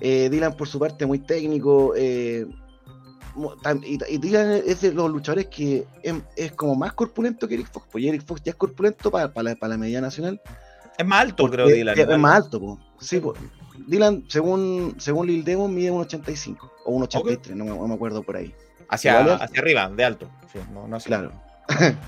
[0.00, 2.46] Eh, Dylan por su parte muy técnico, eh,
[3.84, 7.70] y, y Dylan es de los luchadores que es, es como más corpulento que Eric
[7.70, 10.40] Fox, pues Eric Fox ya es corpulento para la, pa' la media nacional.
[10.96, 11.94] Es más alto, creo, Dylan.
[11.94, 12.18] Es, igual.
[12.18, 12.78] más alto, pues.
[13.00, 13.38] Sí, pues.
[13.86, 18.36] Dylan, según, según Lil Demon, mide 1,85 o 1,83, no, me- no me acuerdo por
[18.36, 18.52] ahí.
[18.88, 20.28] Hacia, es- hacia arriba, de alto.
[20.52, 21.32] Sí, no, no hacia- Claro.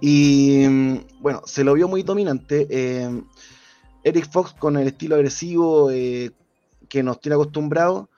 [0.00, 0.66] y
[1.20, 2.66] bueno, se lo vio muy dominante.
[2.70, 3.22] eh,
[4.02, 6.30] Eric Fox con el estilo agresivo eh,
[6.88, 8.08] que nos tiene acostumbrados.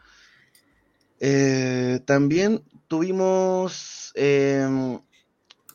[1.21, 4.13] Eh, también tuvimos.
[4.17, 4.99] eh,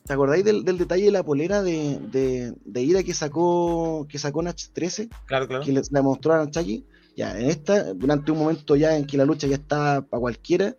[0.04, 4.18] ¿Te acordáis del, del detalle de la polera de, de, de ira que sacó que
[4.18, 5.08] sacó Nach 13?
[5.26, 5.64] Claro, claro.
[5.64, 6.84] que le, la mostró a Nachaki.
[7.16, 10.76] Ya, en esta, durante un momento ya en que la lucha ya estaba para cualquiera,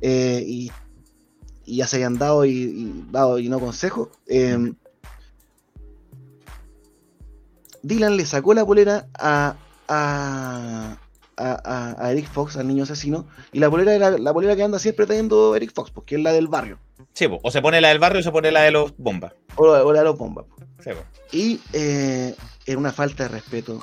[0.00, 0.70] eh, y,
[1.64, 4.74] y ya se habían dado y, y dado y no consejos, eh,
[7.82, 9.56] Dylan le sacó la polera a,
[9.88, 10.98] a,
[11.36, 15.06] a, Eric Fox, al niño asesino, y la polera era la polera que anda siempre
[15.06, 16.78] trayendo Eric Fox, porque es la del barrio,
[17.18, 19.32] Sí, po, o se pone la del barrio o se pone la de los bombas.
[19.56, 20.44] o, la- o la de los bombas.
[20.78, 21.00] Sí, po.
[21.32, 22.32] Y eh,
[22.66, 23.80] en una falta de respeto,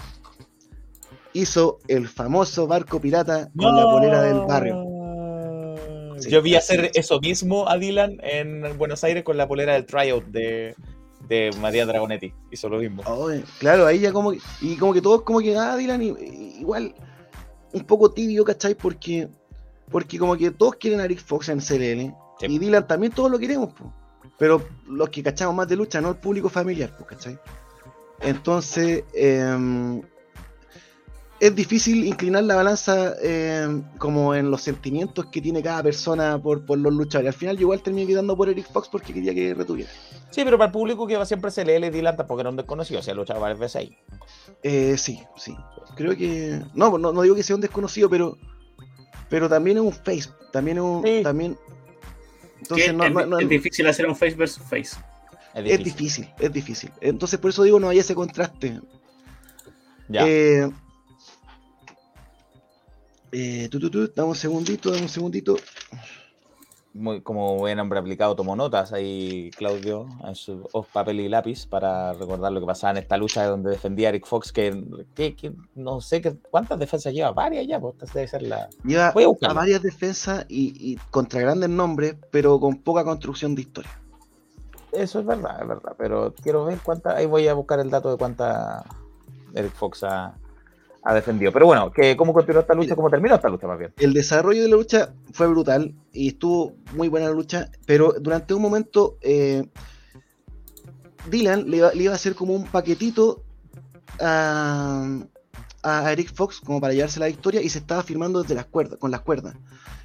[1.34, 4.84] hizo el famoso barco pirata con la polera del barrio.
[6.20, 6.92] Sí, Yo vi hacer es.
[6.96, 10.74] eso mismo a Dylan en Buenos Aires con la polera del tryout de,
[11.28, 12.34] de Matías Dragonetti.
[12.52, 13.04] Hizo lo mismo.
[13.06, 13.30] Oh,
[13.60, 16.96] claro, ahí ya como que, y como que todos como que, ah, Dylan, igual
[17.74, 18.76] un poco tibio, ¿cachai?
[18.76, 19.28] Porque,
[19.92, 22.48] porque como que todos quieren a Eric Fox en CLL, Sí.
[22.48, 23.94] y Dylan también todos lo queremos, po.
[24.38, 27.40] pero los que cachamos más de lucha, no el público familiar, pues, ¿cachai?
[28.22, 30.02] Entonces, em,
[31.40, 36.66] es difícil inclinar la balanza em, como en los sentimientos que tiene cada persona por,
[36.66, 37.34] por los luchadores.
[37.34, 39.90] Al final yo igual terminé quedando por Eric Fox porque quería que retuviera.
[40.32, 43.02] Sí, pero para el público que va siempre se lee Dylan tampoco era un desconocido,
[43.02, 43.98] se ha luchado varias veces ahí.
[44.64, 45.56] Eh, sí, sí.
[45.96, 46.62] Creo que.
[46.74, 48.38] No, no, no digo que sea un desconocido, pero.
[49.30, 50.30] Pero también es un face.
[50.52, 51.04] También es un.
[51.04, 51.22] Sí.
[51.24, 51.58] También.
[52.62, 54.98] Entonces no, es, no- no- es difícil hacer un face versus face.
[55.54, 55.84] Es es difícil.
[55.84, 56.92] difícil, es difícil.
[57.02, 58.80] Entonces por eso digo no hay ese contraste.
[60.08, 60.28] Ya.
[60.28, 60.70] Eh,
[63.32, 65.58] eh, tu, tu, tu, dame un segundito, dame un segundito.
[66.98, 71.66] Muy, como buen hombre aplicado, tomó notas ahí Claudio en su oh, papel y lápiz
[71.68, 74.82] para recordar lo que pasaba en esta lucha donde defendía a Eric Fox, que,
[75.14, 78.70] que- que no sé qué, cuántas defensas lleva, varias ya, pues debe ser la.
[78.86, 83.56] Lleva Voy a a varias defensas y, y contra grandes nombres, pero con poca construcción
[83.56, 83.92] de historia.
[84.94, 85.96] Eso es verdad, es verdad.
[85.98, 87.18] Pero quiero ver cuánta.
[87.18, 88.86] Ahí voy a buscar el dato de cuánta
[89.54, 90.34] Eric Fox ha,
[91.06, 91.52] ha defendido.
[91.52, 92.96] Pero bueno, que ¿cómo continuó esta lucha?
[92.96, 93.94] ¿Cómo terminó esta lucha más bien?
[93.98, 98.56] El desarrollo de la lucha fue brutal y estuvo muy buena la lucha, pero durante
[98.56, 99.70] un momento eh,
[101.30, 103.44] Dylan le iba, le iba a hacer como un paquetito
[104.20, 105.20] a,
[105.84, 108.98] a Eric Fox como para llevarse la victoria y se estaba firmando desde las cuerdas,
[108.98, 109.56] con las cuerdas.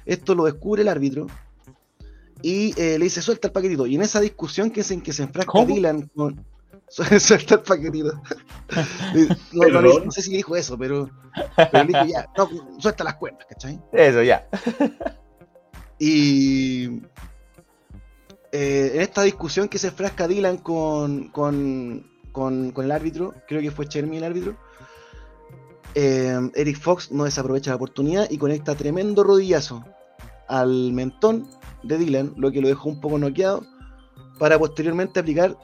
[0.05, 1.25] Esto lo descubre el árbitro
[2.43, 3.87] y eh, le dice suelta el paquetito.
[3.87, 5.65] Y en esa discusión que es en que se enfrasca ¿Cómo?
[5.65, 6.45] Dylan con
[7.19, 8.11] suelta el paquetito.
[9.53, 11.09] no, no le- no sé si dijo eso, pero,
[11.55, 12.49] pero le dijo ya, no,
[12.79, 13.79] suelta las cuerdas, ¿cachai?
[13.93, 14.47] Eso, ya.
[15.99, 17.01] Y
[18.51, 23.61] eh, en esta discusión que se frasca Dylan con, con, con- con el árbitro, creo
[23.61, 24.55] que fue Chermy el árbitro,
[25.95, 29.83] eh, Eric Fox no desaprovecha la oportunidad y conecta tremendo rodillazo
[30.47, 31.47] al mentón
[31.83, 33.65] de Dylan, lo que lo dejó un poco noqueado,
[34.39, 35.55] para posteriormente aplicar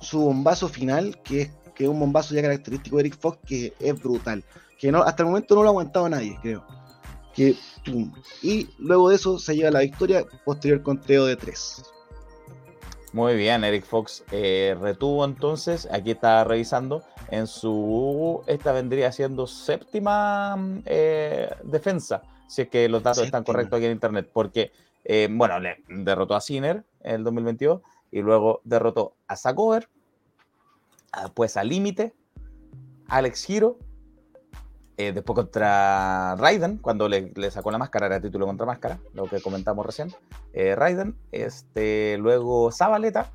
[0.00, 3.72] su bombazo final, que es, que es un bombazo ya característico de Eric Fox, que
[3.78, 4.44] es brutal.
[4.78, 6.64] Que no, hasta el momento no lo ha aguantado nadie, creo.
[7.34, 7.54] Que.
[8.42, 11.82] Y luego de eso se lleva la victoria, posterior conteo de tres.
[13.12, 19.46] Muy bien, Eric Fox eh, retuvo entonces, aquí está revisando, en su, esta vendría siendo
[19.46, 24.70] séptima eh, defensa, si es que los datos están correctos aquí en internet, porque,
[25.04, 27.80] eh, bueno, le derrotó a Sinner en el 2022
[28.10, 29.88] y luego derrotó a Sakover,
[31.34, 32.14] pues a Límite,
[33.08, 33.78] Alex Hero,
[34.98, 39.26] eh, después contra Raiden, cuando le, le sacó la máscara, era título contra máscara, lo
[39.26, 40.14] que comentamos recién
[40.54, 43.30] eh, Raiden, este, luego Zabaleta,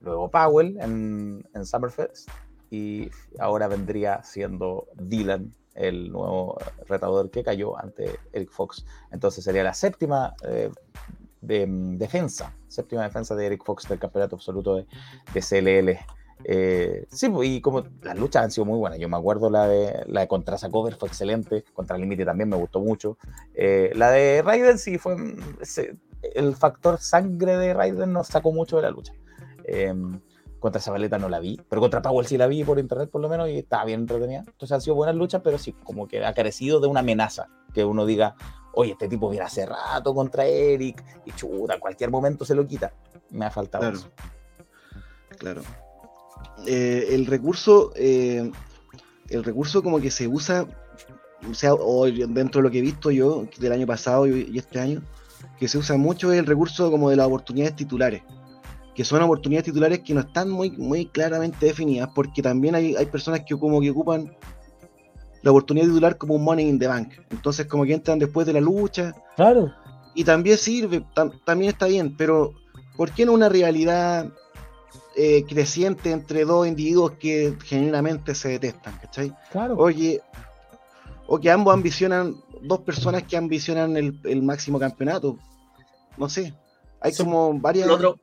[0.00, 2.28] luego Powell en, en Summerfest
[2.70, 8.84] y ahora vendría siendo Dylan el nuevo retador que cayó ante Eric Fox.
[9.10, 10.70] Entonces sería la séptima eh,
[11.46, 14.86] de, mm, defensa, séptima defensa de Eric Fox del campeonato absoluto de,
[15.32, 15.98] de CLL.
[16.44, 18.98] Eh, sí, pues, y como las luchas han sido muy buenas.
[18.98, 22.56] Yo me acuerdo la de la de contra Sacover fue excelente, contra Límite también me
[22.56, 23.18] gustó mucho.
[23.54, 25.36] Eh, la de Raiden sí fue mm,
[26.34, 29.12] el factor sangre de Raiden nos sacó mucho de la lucha.
[29.64, 29.94] Eh,
[30.64, 33.28] contra Zabaleta no la vi, pero contra Powell sí la vi por internet por lo
[33.28, 34.38] menos y estaba bien entretenida.
[34.46, 37.48] Entonces han sido buenas luchas, pero sí, como que ha carecido de una amenaza.
[37.74, 38.34] Que uno diga,
[38.72, 42.94] oye, este tipo viene hace rato contra Eric y chuta, cualquier momento se lo quita.
[43.28, 43.98] Me ha faltado Claro.
[43.98, 44.10] eso.
[45.36, 45.62] Claro.
[46.66, 48.50] Eh, el recurso, eh,
[49.28, 50.66] el recurso como que se usa,
[51.46, 54.56] o sea, o dentro de lo que he visto yo del año pasado y, y
[54.56, 55.02] este año,
[55.58, 58.22] que se usa mucho es el recurso como de las oportunidades titulares,
[58.94, 63.06] que son oportunidades titulares que no están muy, muy claramente definidas, porque también hay, hay
[63.06, 64.36] personas que como que ocupan
[65.42, 68.52] la oportunidad titular como un money in the bank, entonces como que entran después de
[68.54, 69.72] la lucha, Claro.
[70.14, 72.52] y también sirve, tam- también está bien, pero
[72.96, 74.30] ¿por qué no una rivalidad
[75.16, 79.32] eh, creciente entre dos individuos que genuinamente se detestan, ¿cachai?
[79.52, 79.76] Claro.
[79.76, 80.20] Oye,
[81.26, 85.36] o que ambos ambicionan, dos personas que ambicionan el, el máximo campeonato,
[86.16, 86.54] no sé,
[87.00, 87.22] hay Sí.
[87.22, 87.86] como varias...
[87.86, 88.18] Lo otro.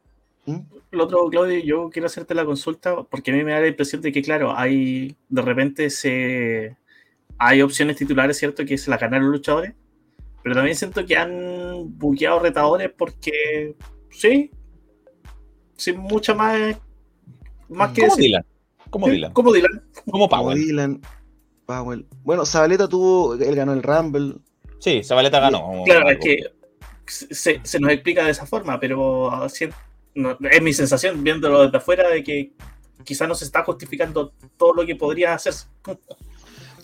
[0.92, 4.02] Lo otro, Claudio, yo quiero hacerte la consulta porque a mí me da la impresión
[4.02, 6.76] de que, claro, hay de repente se
[7.38, 8.66] hay opciones titulares, ¿cierto?
[8.66, 9.74] Que se las ganan los luchadores,
[10.44, 13.76] pero también siento que han buqueado retadores porque,
[14.10, 14.52] sí,
[15.76, 16.78] sin mucha más,
[17.70, 18.24] más que Como decir.
[18.30, 18.46] Dylan.
[18.90, 19.34] Como Sí, Dylan.
[19.34, 19.84] Como Dylan.
[20.06, 20.58] Como como Powell.
[20.58, 21.02] Dylan,
[21.66, 22.06] Powell.
[22.24, 24.36] Bueno, Zabaleta tuvo, él ganó el Rumble,
[24.80, 25.84] Sí, Zabaleta ganó.
[25.86, 26.38] Claro, es que
[27.06, 29.70] se, se nos explica de esa forma, pero así-
[30.16, 32.54] no, es mi sensación viéndolo desde afuera de que
[33.04, 35.68] quizás no se está justificando todo lo que podría hacerse.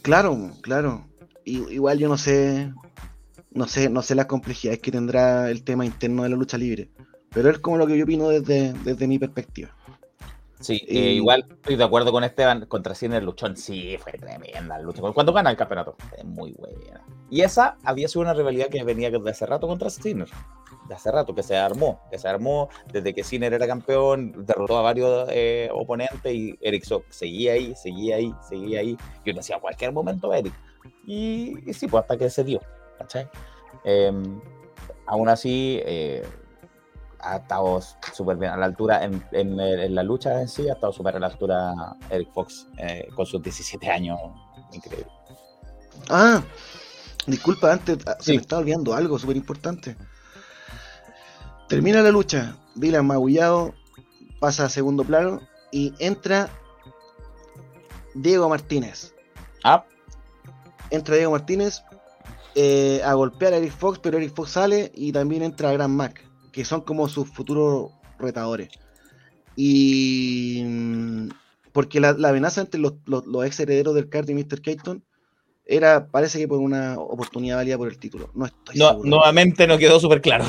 [0.02, 1.08] Claro, claro.
[1.46, 2.74] Igual yo no sé,
[3.52, 6.90] no sé, no sé las complejidades que tendrá el tema interno de la lucha libre,
[7.30, 9.77] pero es como lo que yo opino desde, desde mi perspectiva.
[10.60, 13.56] Sí, Y- eh, igual estoy de acuerdo con Esteban contra Sinner Luchón.
[13.56, 15.02] Sí, fue tremenda la lucha.
[15.14, 17.04] Cuando gana el campeonato, es muy buena.
[17.30, 20.28] Y esa había sido una rivalidad que venía de hace rato contra Sinner.
[20.88, 22.02] De hace rato, que se armó.
[22.10, 26.84] Que se armó desde que Sinner era campeón, derrotó a varios eh, oponentes y Eric
[26.86, 28.98] Sock seguía ahí, seguía ahí, seguía ahí.
[29.26, 30.54] Yo decía, a cualquier momento Eric.
[31.06, 32.62] Y, y sí, pues hasta que se dio.
[32.98, 33.28] ¿cachai?
[33.84, 34.12] Eh,
[35.06, 36.26] aún así, eh,
[37.20, 37.80] ha estado
[38.14, 41.16] súper bien a la altura en, en- en la lucha en sí, ha estado súper
[41.16, 41.74] a la altura
[42.10, 44.18] Eric Fox eh, con sus 17 años.
[44.72, 45.08] Increíble.
[46.10, 46.42] Ah,
[47.26, 49.96] disculpa, antes ah, se me está olvidando algo súper importante.
[51.68, 53.74] Termina la lucha, Dylan magullado,
[54.40, 55.42] pasa a segundo plano
[55.72, 56.50] y entra
[58.14, 59.14] Diego Martínez.
[59.64, 59.84] Ah,
[60.90, 61.82] Entra Diego Martínez
[62.56, 66.24] eh, a golpear a Eric Fox, pero Eric Fox sale y también entra Gran Mac,
[66.58, 68.70] que son como sus futuros retadores.
[69.56, 70.64] Y.
[70.66, 71.30] mm,
[71.72, 74.62] Porque la, la amenaza entre los, los- los ex herederos del card y Mr.
[74.62, 75.04] Keaton
[75.70, 78.32] era, parece que por una oportunidad válida por el título.
[78.34, 79.10] No estoy No, seguro.
[79.10, 80.46] nuevamente no quedó súper claro.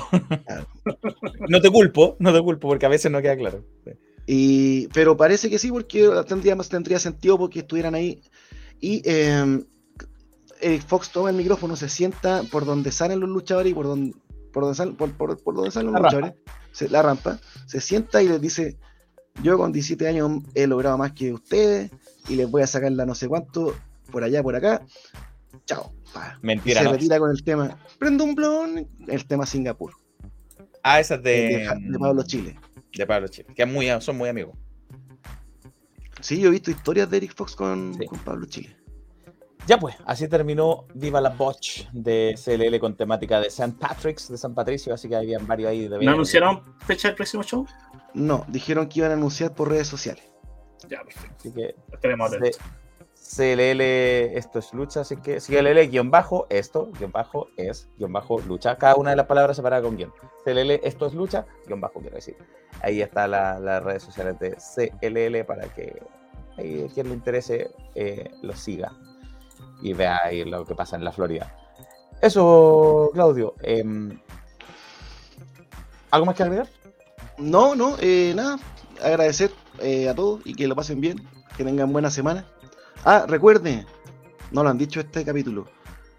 [0.47, 0.67] Claro.
[1.49, 3.65] no te culpo, no te culpo, porque a veces no queda claro.
[4.27, 8.23] Y, pero parece que sí, porque tendría, tendría sentido porque estuvieran ahí.
[8.81, 9.65] Y eh,
[10.61, 14.15] Eric Fox toma el micrófono, se sienta por donde salen los luchadores y por donde,
[14.59, 16.17] por donde, salen, por, por- por donde salen los La rampa.
[16.27, 18.77] luchadores, se- la rampa, se sienta y les dice,
[19.43, 21.93] yo con 17 años he logrado más que ustedes
[22.29, 23.75] y les voy a sacar la no sé cuánto
[24.11, 24.85] por allá, por acá.
[25.65, 25.93] Chao.
[26.13, 26.39] pa.
[26.43, 26.93] Y Mentira, se no.
[26.93, 29.93] retira con el tema, prende un blon, el tema Singapur,
[30.83, 32.59] Ah, esa es el de, de Pablo Chile.
[32.95, 34.57] de Pablo Chile, que es muy, son muy amigos.
[36.21, 38.07] Sí, yo he visto historias de Eric Fox con, Sí.
[38.07, 38.75] con Pablo Chile.
[39.69, 43.75] Ya pues, así terminó Viva la Botch de CLL con temática de St.
[43.79, 47.43] Patrick's, de San Patricio, así que habían varios ahí de ¿No anunciaron fecha del próximo
[47.43, 47.67] show?
[48.15, 50.25] No, dijeron que iban a anunciar por redes sociales.
[50.89, 51.35] Ya, perfecto.
[51.39, 52.59] Así que Estaremos atentos.
[53.37, 53.83] CLL,
[54.39, 58.79] esto es lucha, así que CLL, guion bajo, esto, guion bajo, es, guion bajo, lucha.
[58.79, 60.11] Cada una de las palabras separada con guion.
[60.47, 62.39] CLL, esto es lucha, guion bajo, quiero decir.
[62.81, 66.01] Ahí está la- las redes sociales de CLL para que
[66.57, 68.93] ahí, quien le interese eh, lo siga
[69.81, 71.55] y vea ahí lo que pasa en la Florida.
[72.21, 73.55] Eso, Claudio.
[73.63, 74.19] em,
[76.11, 76.69] ¿Algo más que agregar?
[77.37, 78.59] No, no, eh, nada.
[79.03, 81.19] Agradecer eh, a todos y que lo pasen bien.
[81.57, 82.47] Que tengan buena semana.
[83.05, 83.87] Ah, recuerden,
[84.51, 85.67] no lo han dicho este capítulo.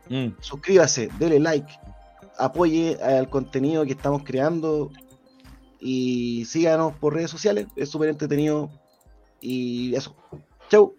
[0.09, 1.71] Mm, Suscríbase, dele like,
[2.37, 4.91] apoye al contenido que estamos creando
[5.79, 7.67] y síganos por redes sociales.
[7.75, 8.69] Es súper entretenido.
[9.41, 10.15] Y eso.
[10.69, 10.95] Chau.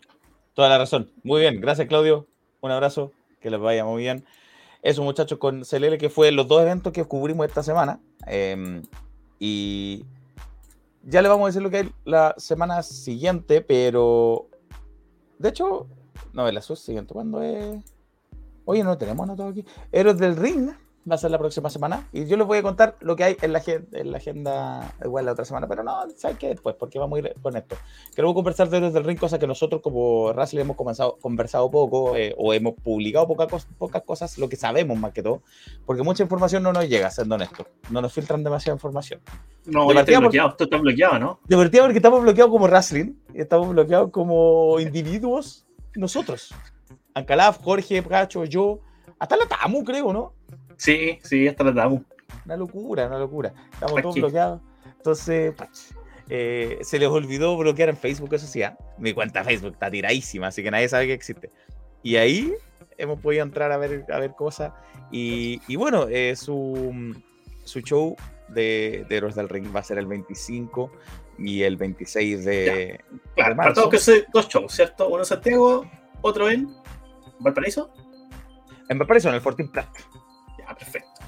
[0.54, 1.10] Toda la razón.
[1.22, 2.26] Muy bien, gracias Claudio.
[2.60, 4.24] Un abrazo, que les vaya muy bien.
[4.82, 8.00] Eso muchachos con CLL, que fue los dos eventos que cubrimos esta semana.
[8.26, 8.82] Eh,
[9.38, 10.04] y
[11.02, 14.46] ya le vamos a decir lo que hay la semana siguiente, pero
[15.38, 15.86] de hecho,
[16.34, 17.82] no es la siguiente, ¿cuándo es?
[18.66, 19.64] Oye, no tenemos anotado aquí.
[19.90, 20.70] Héroes del Ring
[21.08, 22.08] va a ser la próxima semana.
[22.12, 25.26] Y yo les voy a contar lo que hay en la, en la agenda igual
[25.26, 25.66] la otra semana.
[25.66, 26.48] Pero no, ¿sabes qué?
[26.48, 27.76] Después, porque vamos a ir con esto.
[28.14, 32.16] Queremos conversar de Héroes del Ring, cosa que nosotros como Wrestling hemos comenzado, conversado poco
[32.16, 35.42] eh, o hemos publicado poca cos- pocas cosas, lo que sabemos más que todo,
[35.86, 37.66] porque mucha información no nos llega, siendo honestos.
[37.90, 39.20] No nos filtran demasiada información.
[39.66, 39.86] No,
[40.20, 40.56] bloqueado.
[40.58, 41.40] Está bloqueado, ¿no?
[41.46, 46.54] De verdad, porque estamos bloqueados como Wrestling, y estamos bloqueados como individuos, nosotros.
[47.14, 48.80] Ancalaf, Jorge, Gacho, yo,
[49.18, 50.32] hasta la Tamu, creo, ¿no?
[50.80, 52.00] Sí, sí, hasta la tratamos.
[52.46, 53.52] Una locura, una locura.
[53.70, 54.62] Estamos todos bloqueados.
[54.96, 55.54] Entonces,
[56.30, 58.62] eh, se les olvidó bloquear en Facebook, eso sí.
[58.62, 58.78] ¿ah?
[58.96, 61.50] Mi cuenta Facebook está tiradísima, así que nadie sabe que existe.
[62.02, 62.54] Y ahí
[62.96, 64.72] hemos podido entrar a ver, a ver cosas.
[65.12, 67.14] Y, y bueno, eh, su,
[67.64, 68.16] su show
[68.48, 70.90] de, de Héroes del Ring va a ser el 25
[71.36, 73.00] y el 26 de,
[73.34, 75.08] Claro, de para todos que se dos shows, ¿cierto?
[75.08, 75.84] Uno en Santiago,
[76.22, 76.74] otro en
[77.38, 77.92] Valparaíso.
[78.88, 79.88] En Valparaíso, en el Fortin Prat.
[80.70, 81.20] Ya, perfecto.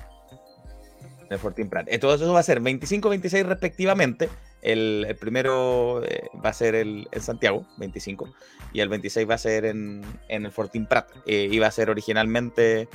[1.31, 1.87] El Fortin Prat.
[1.91, 4.29] Entonces, eso va a ser 25 26 respectivamente.
[4.61, 8.29] El, el primero eh, va a ser el, en Santiago, 25,
[8.73, 11.09] y el 26 va a ser en, en el Fortin Prat.
[11.27, 12.89] Eh, iba a ser originalmente.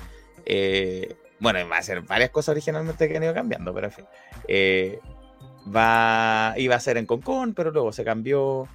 [0.46, 4.06] eh, bueno, va a ser varias cosas originalmente que han ido cambiando, pero en fin.
[4.48, 5.00] Eh,
[5.76, 8.68] va, iba a ser en Concón, pero luego se cambió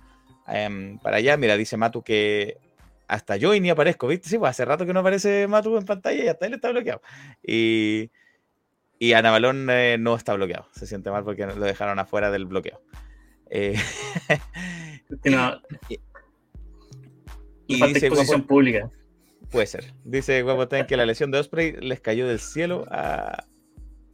[0.47, 1.37] em, para allá.
[1.37, 2.59] Mira, dice Matu que
[3.13, 4.29] hasta yo y ni aparezco, ¿viste?
[4.29, 7.03] Sí, pues hace rato que no aparece Matu en pantalla y hasta él está bloqueado.
[7.43, 8.11] Y,
[8.99, 10.67] y Ana Balón eh, no está bloqueado.
[10.73, 12.81] Se siente mal porque lo dejaron afuera del bloqueo.
[13.51, 13.75] Eh,
[15.25, 15.61] no,
[17.67, 18.91] y falta dice exposición Guapo- pública.
[19.51, 19.93] puede ser.
[20.05, 23.45] Dice Guapotén que la lesión de Osprey les cayó del cielo a,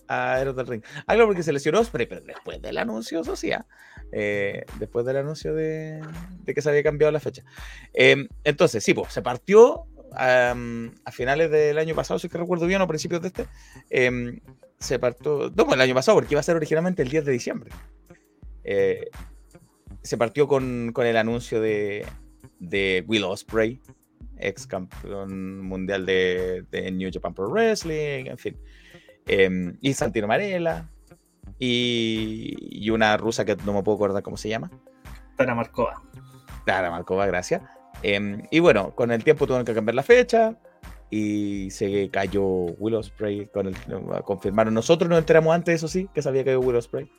[0.08, 0.82] a Héroes del Ring.
[1.06, 3.64] Ah, claro, porque se lesionó Osprey, pero después del anuncio, sí, ¿ah?
[4.12, 6.01] Eh, después del anuncio de,
[6.44, 7.44] de que se había cambiado la fecha.
[7.94, 12.39] Eh, entonces, sí, pues, se partió am, a finales del año pasado, si es que
[12.39, 13.47] recuerdo bien, o principios de este.
[13.90, 14.40] em,
[14.78, 17.32] se partió, no, pues, el año pasado, porque iba a ser originalmente el 10 de
[17.32, 17.70] diciembre.
[18.64, 19.10] Eh,
[20.02, 22.06] se partió con, con el anuncio de,
[22.60, 23.80] de Will Ospreay,
[24.39, 28.56] ex campeón mundial de, de New Japan Pro Wrestling, en fin.
[29.26, 30.89] Em, y Santino Marella.
[31.59, 34.70] Y, y una rusa que no me puedo acordar cómo se llama.
[35.36, 36.02] Tara Marcova.
[36.64, 37.62] Clara Marcova, gracias.
[38.02, 40.56] Em, y bueno, con el tiempo tuvieron que cambiar la fecha
[41.10, 43.47] y se cayó Will Ospreay.
[43.47, 43.76] Con el,
[44.24, 44.74] confirmaron.
[44.74, 47.10] Nosotros nos enteramos antes, eso sí, que sabía que había Will Ospreay.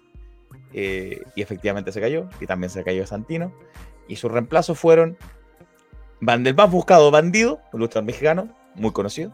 [0.73, 2.29] Eh, y efectivamente se cayó.
[2.39, 3.53] Y también se cayó Santino.
[4.07, 5.17] Y sus reemplazos fueron
[6.21, 9.31] Van del más buscado Bandido, un luchador mexicano, muy conocido.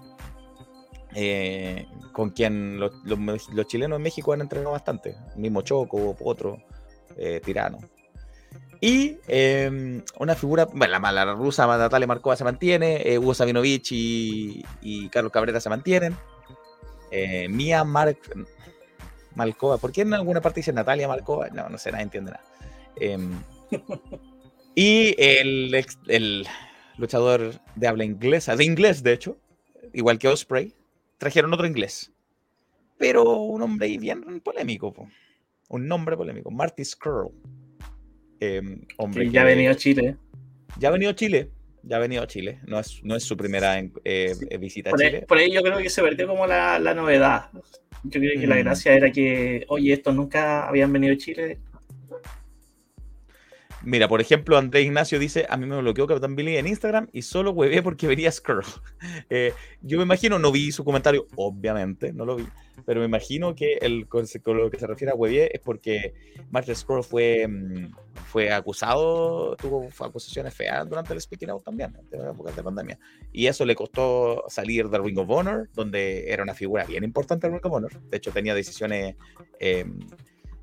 [1.15, 5.15] Eh, con quien los, los- los chilenos en México han entrenado bastante.
[5.35, 6.61] Mismo Choco, Potro,
[7.17, 7.79] eh, Tirano.
[8.81, 13.91] Y eh, una figura, bueno, la, la rusa Natalia Markova se mantiene, eh, Hugo Sabinovich
[13.93, 16.15] y, y Carlos Cabrera se mantienen.
[17.09, 18.19] Eh, Mía Mark,
[19.79, 21.49] ¿por qué en alguna parte dice Natalia Markova?
[21.49, 22.43] No, no sé, nadie entiende nada.
[22.99, 23.31] Em,
[24.75, 26.45] y el, ex- el
[26.97, 29.37] luchador de habla inglesa, de inglés de hecho,
[29.93, 30.73] igual que Osprey,
[31.17, 32.11] trajeron otro inglés.
[32.97, 35.07] Pero un hombre ahí bien polémico, po.
[35.69, 37.31] un nombre polémico, Marty Skrull.
[38.39, 40.17] Em, hombre Que ya ha venido a Chile.
[40.77, 41.49] ya ha venido a Chile.
[41.83, 42.59] Ya ha venido a Chile.
[42.67, 45.21] No es, no es su primera en- eh, eh, visita a Por ahí, Chile.
[45.27, 47.49] por ahí yo creo que se perdió como la, la novedad.
[48.03, 48.59] Yo creo que la Mm.
[48.59, 51.59] gracia era que, oye, estos nunca habían venido a Chile.
[53.85, 57.21] Mira, por ejemplo, Andrés Ignacio dice: A mí me bloqueó Capitán Billy en Instagram y
[57.21, 58.65] solo huevé porque vería Skrull.
[59.29, 62.45] Eh, yo me imagino, no vi su comentario, obviamente, no lo vi,
[62.85, 66.13] pero me imagino que el, con, lo que se refiere a huevé es porque
[66.49, 67.91] Martin Skrull fue, mm,
[68.25, 72.99] fue acusado, tuvo acusaciones feas durante el Speaking Out también, en la época de pandemia.
[73.31, 77.47] Y eso le costó salir del Ring of Honor, donde era una figura bien importante
[77.47, 78.01] del Ring of Honor.
[78.09, 79.15] De hecho, tenía decisiones
[79.59, 79.85] eh,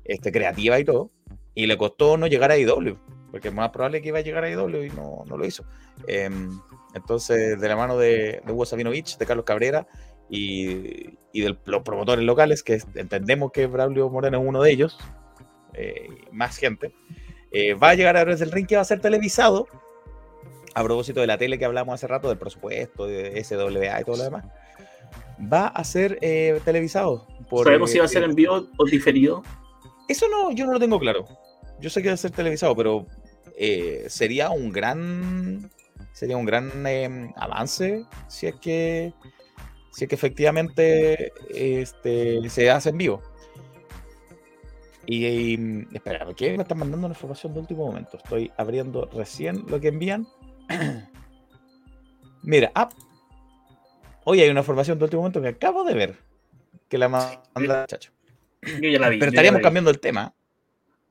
[0.05, 1.11] este, creativas y todo.
[1.55, 2.97] Y le costó no llegar a IW,
[3.31, 5.63] porque es más probable que iba a llegar a IW y no, no lo hizo.
[6.07, 6.49] Em,
[6.93, 9.87] entonces, de la mano de, de Hugo Sabinovich, de Carlos Cabrera
[10.29, 14.97] y, y de los promotores locales, que entendemos que Braulio Moreno es uno de ellos,
[15.73, 16.93] eh, más gente,
[17.51, 19.67] eh, va a llegar a Héroes del Ring que va a ser televisado.
[20.75, 24.17] A propósito de la tele que hablamos hace rato, del presupuesto, de SWA y todo
[24.17, 24.45] lo demás,
[25.39, 27.27] va a ser eh, televisado.
[27.47, 29.43] por, ¿Sabemos si va a eh, ser en vivo o diferido?
[30.07, 31.27] eso no, yo no lo tengo claro.
[31.83, 33.05] Yo sé que va a ser televisado, pero
[33.57, 35.69] eh, sería un gran,
[36.13, 39.13] sería un gran eh, avance si es que,
[39.91, 43.21] si es que efectivamente este, se hace en vivo.
[45.05, 48.15] Y, y, espera, ¿por qué me están mandando una información de último momento?
[48.15, 50.25] Estoy abriendo recién lo que envían.
[52.43, 52.87] Mira, ah,
[54.23, 56.15] hoy hay una información de último momento que acabo de ver
[56.87, 58.13] que la manda el muchacho.
[58.61, 59.19] Yo ya la vi.
[59.19, 60.33] Pero estaríamos cambiando el tema.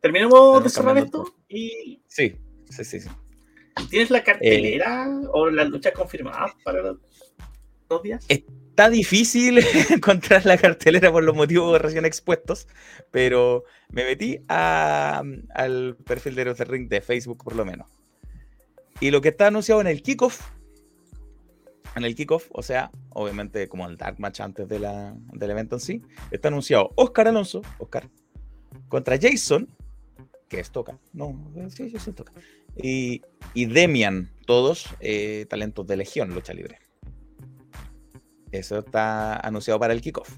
[0.02, 2.36] Terminamos de cerrar esto y Sí,
[2.68, 3.00] sí, sí.
[3.00, 3.08] sí.
[3.88, 6.98] ¿tienes la cartelera Eh, o las luchas confirmadas para los
[7.88, 8.24] dos días?
[8.28, 9.58] Está difícil
[9.90, 12.66] encontrar la cartelera por los motivos recién expuestos,
[13.10, 15.22] pero me metí a-
[15.54, 17.88] al perfil de del Ring de Facebook, por lo menos.
[19.00, 20.40] Y lo que está anunciado en el kickoff,
[21.94, 25.76] en el kickoff, o sea, obviamente como el Dark Match antes de la- del evento
[25.76, 28.08] en sí, está anunciado Oscar Alonso, Oscar,
[28.88, 29.68] contra Jason,
[30.52, 32.30] que es Toca, no, eh, sí, Jason Toca,
[32.76, 33.22] y,
[33.54, 36.78] y Demian, todos eh, talentos de Legión, lucha libre.
[38.50, 40.28] Eso está anunciado para el kickoff.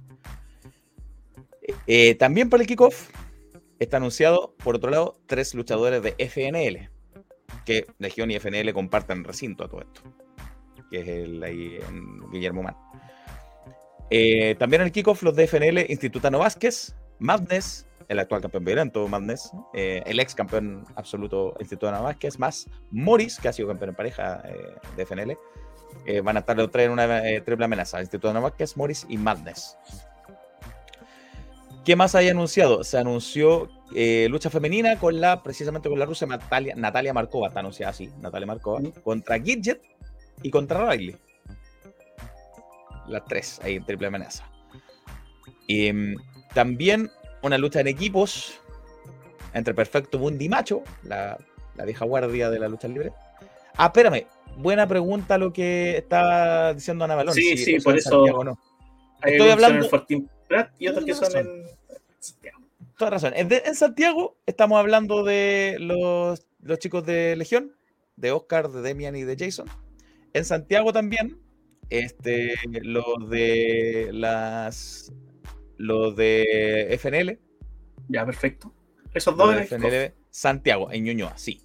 [1.88, 3.10] Eh, también para el kickoff
[3.80, 6.90] está anunciado, por otro lado, tres luchadores de FNL,
[7.66, 10.02] que Legión y FNL comparten recinto a todo esto,
[10.92, 12.76] que es el ahí en Guillermo Man.
[14.10, 19.06] Eh, también en el kickoff los de FNL, Institutano Vázquez, Madness, el actual campeón violento
[19.08, 23.96] Madness, eh, el ex campeón absoluto Institutano Vázquez, más Morris, que ha sido campeón en
[23.96, 25.38] pareja eh, de FNL,
[26.06, 29.16] eh, van a estar los tres en una eh, triple amenaza: Instituto Vázquez, Morris y
[29.16, 29.76] Madness.
[31.84, 32.82] ¿Qué más hay anunciado?
[32.82, 33.68] Se anunció
[34.28, 38.46] lucha femenina con la, precisamente con la rusa Natalia, Natalia Markova, está anunciada así, Natalia
[38.46, 39.82] Markova, contra Gidget
[40.42, 41.16] y contra Riley.
[43.06, 44.48] Las tres ahí en triple amenaza.
[45.66, 46.16] Y mm,
[46.54, 47.10] también
[47.44, 48.54] una lucha en equipos
[49.52, 51.38] entre Perfecto Bundy y Macho, la,
[51.76, 53.12] la vieja guardia de la lucha libre.
[53.76, 54.26] Ah, espérame,
[54.56, 57.34] buena pregunta lo que estaba diciendo Ana Balón.
[57.34, 58.58] Sí, si sí, por eso- no.
[59.20, 61.46] Hay estoy hablando- en Fortín Prat y otros que son razón.
[61.48, 61.64] en
[62.18, 62.58] Santiago.
[62.98, 63.32] Toda razón.
[63.36, 67.72] En Santiago estamos hablando de los, los chicos de Legión,
[68.16, 69.66] de Oscar, de Demian y de Jason.
[70.32, 71.38] En Santiago también,
[71.90, 75.12] este, los de las
[75.76, 77.38] los de FNL,
[78.08, 78.72] Ya, perfecto.
[79.12, 81.60] Esos dos de FNL Santiago, en Ñuñoa, sí.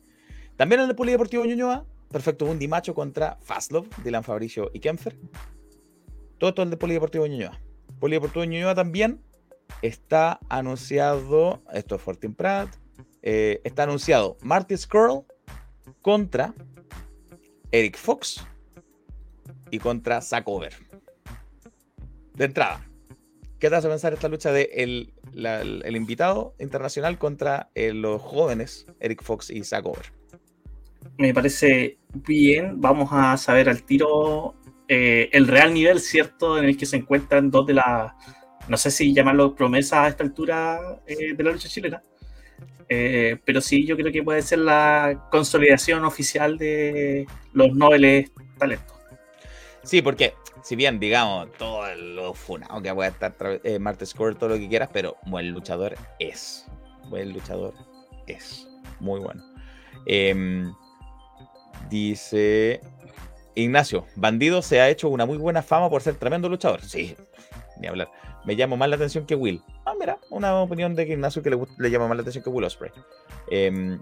[0.56, 5.16] También en el Polideportivo Ñuñoa, Perfecto Bundy Macho contra Fastlov, Dylan Fabricio y Kempfer.
[6.38, 7.60] Todo esto el de Polideportivo Ñuñoa.
[8.00, 9.22] Polideportivo Ñuñoa también
[9.82, 12.70] está anunciado, esto es Fortin Pratt,
[13.22, 15.24] eh, está anunciado Marty Skrull
[16.02, 16.54] contra
[17.72, 18.46] Eric Fox
[19.70, 20.74] y contra Zack Over.
[22.34, 22.89] De entrada,
[23.60, 28.88] ¿qué te hace pensar esta lucha de el, el- invitado internacional contra eh, los jóvenes
[29.00, 29.86] Eric Fox y Zack?
[31.18, 32.80] Me parece bien.
[32.80, 34.56] Vamos a saber al tiro
[34.88, 36.58] eh, el real nivel, ¿cierto?
[36.58, 38.14] En el que se encuentran dos de las,
[38.68, 42.04] no sé si llamarlo promesas a esta altura eh, de la lucha chilena.
[42.88, 48.99] Pero sí, yo creo que puede ser la consolidación oficial de los nobles talentos.
[49.90, 53.34] Sí, porque si bien, digamos, todo lo funado que puede estar
[53.64, 56.68] eh, Score, todo lo que quieras, pero buen luchador es.
[57.10, 57.74] Buen luchador
[58.28, 58.68] es.
[59.00, 59.44] Muy bueno.
[60.06, 60.72] Em,
[61.90, 62.82] dice
[63.56, 66.84] Ignacio, Bandido se ha hecho una muy buena fama por ser tremendo luchador.
[66.84, 67.16] Sí,
[67.80, 68.12] ni hablar.
[68.46, 69.64] Me llama más la atención que Will.
[69.86, 72.92] Ah, mira, una opinión de Ignacio que le, llama más la atención que Will Osprey.
[73.50, 74.00] Em,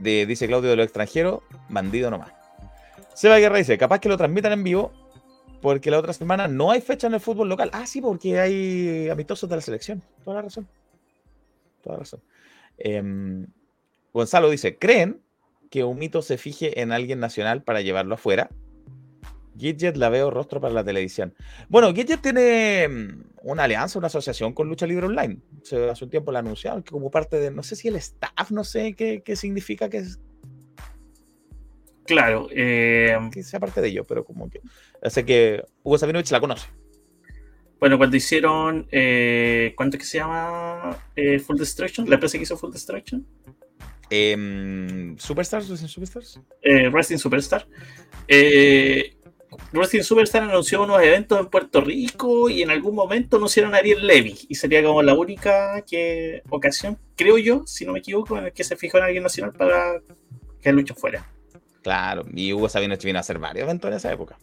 [0.00, 2.41] de, dice Claudio de lo extranjero, bandido nomás.
[3.14, 4.92] Seba Guerra dice, capaz que lo transmitan en vivo
[5.60, 7.70] porque la otra semana no hay fecha en el fútbol local.
[7.72, 10.02] Ah, sí, porque hay amistosos de la selección.
[10.24, 10.68] Toda la razón.
[11.82, 12.20] Toda la razón.
[12.78, 13.46] Em,
[14.12, 15.22] Gonzalo dice, ¿creen
[15.70, 18.50] que un mito se fije en alguien nacional para llevarlo afuera?
[19.56, 21.34] Gidget la veo rostro para la televisión.
[21.68, 25.38] Bueno, Gidget tiene mm, una alianza, una asociación con Lucha Libre Online.
[25.90, 28.64] hace un tiempo la anunciaron que como parte de, no sé si el staff, no
[28.64, 30.20] sé qué, significa que es.
[32.04, 32.48] Claro.
[32.50, 34.60] Eh, que sea parte de ello, pero como que.
[35.02, 36.68] Así que Hugo Sabinovich la conoce.
[37.78, 38.86] Bueno, cuando hicieron.
[38.90, 40.98] Eh, ¿Cuánto es que se llama?
[41.16, 42.08] Eh, Full Destruction.
[42.08, 43.26] La empresa que hizo Full Destruction.
[44.14, 45.68] Eh, ¿Superstars?
[45.68, 46.40] ¿Wrestling Superstars?
[46.60, 47.66] Eh, Wrestling Superstar.
[48.28, 49.16] Eh,
[49.72, 54.06] Wrestling Superstar anunció unos eventos en Puerto Rico y en algún momento anunciaron a Ariel
[54.06, 54.38] Levy.
[54.50, 58.52] Y sería como la única que, ocasión, creo yo, si no me equivoco, en el
[58.52, 60.02] que se fijó en alguien nacional para
[60.60, 61.26] que el lucho fuera.
[61.82, 64.38] Claro, y Hugo Sabino vino a hacer varios eventos en esa época.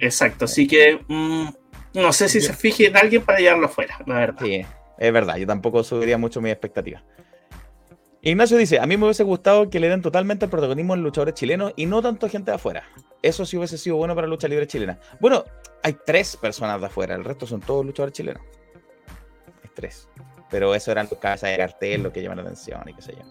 [0.00, 1.48] Exacto, así que mm,
[1.94, 4.42] no sé si se fije en alguien para llevarlo fuera, la verdad.
[4.42, 4.64] Sí,
[4.98, 7.02] es verdad, yo tampoco subiría mucho mi expectativa.
[8.24, 11.02] Ignacio dice, a mí me hubiese gustado que le den totalmente el protagonismo a los
[11.02, 12.84] luchadores chilenos y no tanto gente de afuera.
[13.20, 15.00] Eso sí hubiese sido bueno para la lucha libre chilena.
[15.18, 15.44] Bueno,
[15.82, 18.42] hay tres personas de afuera, el resto son todos luchadores chilenos.
[19.64, 20.08] Hay tres.
[20.50, 23.12] Pero eso eran los casas de cartel, lo que llaman la atención y qué sé
[23.12, 23.24] yo.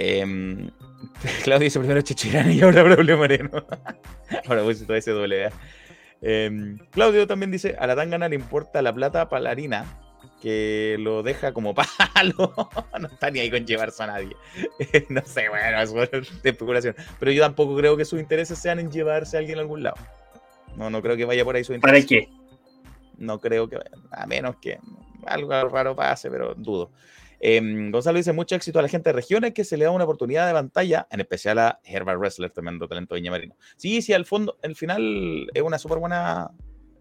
[0.00, 0.24] Eh,
[1.42, 3.50] Claudio dice primero Chichirán y ahora Braulio Moreno.
[4.48, 5.50] ahora voy todo ese doble.
[6.22, 9.84] Eh, Claudio también dice, a la tangana le importa la plata para la harina
[10.40, 11.74] que lo deja como
[12.14, 12.54] palo.
[13.00, 14.36] no está ni ahí con llevarse a nadie.
[15.08, 16.94] no sé, bueno, es de especulación.
[17.18, 19.96] Pero yo tampoco creo que sus intereses sean en llevarse a alguien a algún lado.
[20.76, 22.04] No, no creo que vaya por ahí su interés.
[22.04, 22.28] ¿Para qué?
[23.16, 23.78] No creo que
[24.12, 24.78] a menos que
[25.26, 26.92] algo raro pase, pero dudo.
[27.40, 30.04] Em, Gonzalo dice mucho éxito a la gente de regiones que se le da una
[30.04, 33.56] oportunidad de pantalla, en especial a Herbert Wrestler, tremendo talento de Marino.
[33.76, 36.50] Sí, sí, al fondo, al final es una súper buena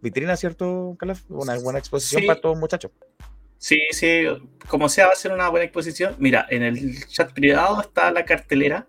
[0.01, 1.23] vitrina, ¿cierto, Calaf?
[1.29, 2.91] Una buena exposición para todos muchachos.
[3.57, 4.25] Sí, sí,
[4.67, 6.15] como sea, va a ser una buena exposición.
[6.19, 8.87] Mira, en el chat privado está la cartelera.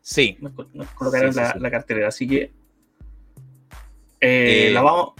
[0.00, 0.38] Sí.
[0.40, 0.52] Nos,
[0.94, 2.52] colocaron la, cartelera, así que.
[4.20, 5.14] Eh, eh, la vamos.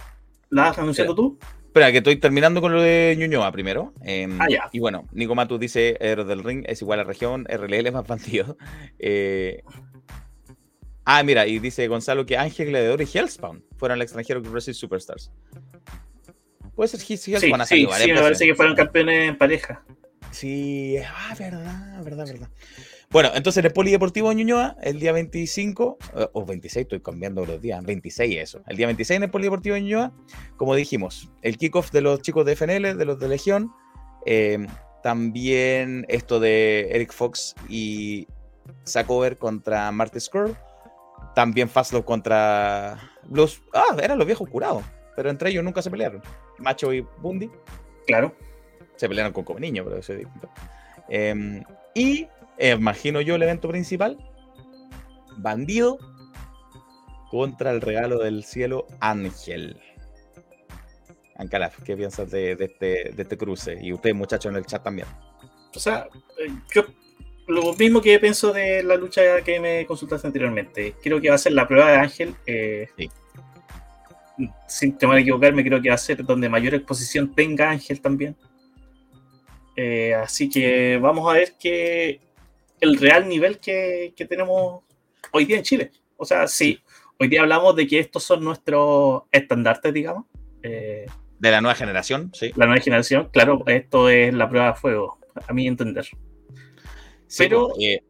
[0.49, 1.37] ¿La vas anunciando tú?
[1.69, 3.93] Espera, que estoy terminando con lo de Ñuñoa primero.
[4.01, 4.69] Em, ah, ya.
[4.71, 8.07] Y bueno, Nico Matu dice: Héroes del Ring es igual a región, RLL es más
[8.07, 8.57] bandido.
[8.99, 9.61] Eh,
[11.11, 14.75] Ah, mira, y dice Gonzalo que Ángel Gladiador y Hellspawn fueron al extranjero con Wrestling
[14.75, 15.31] Superstars.
[16.75, 17.65] Puede ser Hellspawn.
[17.65, 19.83] Sí, sí, sí me parece que fueron campeones en pareja.
[20.29, 22.49] Sí, ah, verdad, verdad, verdad.
[23.11, 27.59] Bueno, entonces en el Polideportivo Ñuñoa, el día 25, eh, o 26, estoy cambiando los
[27.59, 28.61] días, 26 eso.
[28.67, 30.11] El día 26 en el Polideportivo Ñuñoa,
[30.57, 33.71] como dijimos, el kickoff de los chicos de FNL, de los de Legión,
[34.27, 34.63] eh,
[35.01, 38.27] también esto de Eric Fox y
[38.83, 40.55] Sacover contra Marty Skrull,
[41.33, 43.63] también Fastlove contra los.
[43.73, 44.83] Ah, eran los viejos curados.
[45.15, 46.21] Pero entre ellos nunca se pelearon.
[46.59, 47.49] Macho y Bundy.
[48.05, 48.35] Claro.
[48.97, 50.49] Se pelearon con como niño, pero eso es distinto.
[51.07, 51.63] Em,
[51.95, 52.27] y
[52.59, 54.17] imagino yo el evento principal:
[55.37, 55.97] Bandido
[57.29, 59.79] contra el regalo del cielo Ángel.
[61.35, 63.77] Ancalaf, ¿qué piensas de, este, de este cruce?
[63.81, 65.07] Y ustedes, muchachos, en el chat también.
[65.73, 66.85] O sea, eh, yo
[67.47, 70.95] lo mismo que pienso de la lucha que me consultaste anteriormente.
[71.01, 72.35] Creo que va a ser la prueba de Ángel.
[72.45, 72.89] Eh,
[74.67, 78.35] sin temor a equivocarme, creo que va a ser donde mayor exposición tenga Ángel también.
[79.75, 82.19] Eh, así que vamos a ver que
[82.81, 84.83] el real nivel que, tenemos
[85.31, 85.91] hoy día en Chile.
[86.17, 86.79] O sea, sí,
[87.17, 90.25] hoy día hablamos de que estos son nuestros estandartes, digamos.
[90.63, 91.05] Eh,
[91.39, 92.51] de la nueva generación, sí.
[92.55, 96.05] La nueva generación, claro, esto es la prueba de fuego, a mi entender.
[97.37, 98.03] Pero, eh,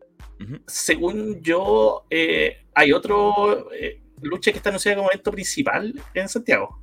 [0.65, 6.81] según yo, eh, hay otro eh, lucha que está anunciada como evento principal en Santiago.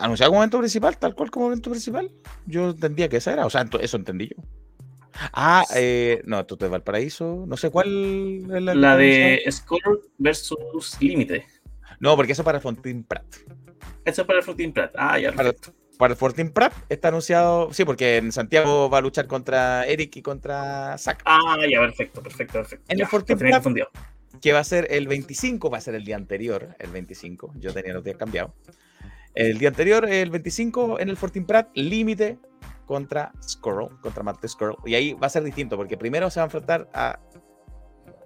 [0.00, 0.98] ¿Anunciado como evento principal?
[0.98, 2.10] ¿Tal cual como evento principal?
[2.46, 4.42] Yo entendía que esa era, o sea, eso entendí yo.
[5.32, 5.64] Ah,
[6.24, 7.44] no, esto es Valparaíso.
[7.46, 8.74] No sé cuál es la.
[8.74, 11.46] La de Score versus Límite.
[12.00, 13.24] No, porque eso es para Fontín Prat.
[14.04, 14.92] Eso es para Fontín Prat.
[14.96, 15.54] Ah, ya, para,
[15.98, 20.16] para el Fortin Pratt está anunciado, sí, porque en Santiago va a luchar contra Eric
[20.16, 21.22] y contra Zack.
[21.24, 22.84] Ah, ya, perfecto, perfecto, perfecto.
[22.88, 23.88] En el Fortin confundido.
[24.40, 27.72] que va a ser el 25, va a ser el día anterior, el 25, yo
[27.72, 28.52] tenía los días cambiados.
[29.34, 32.38] El día anterior, el 25, en el Fortin Pratt, límite
[32.86, 34.76] contra Skrull, contra Marte Skrull.
[34.86, 37.18] Y ahí va a ser distinto, porque primero se va a enfrentar a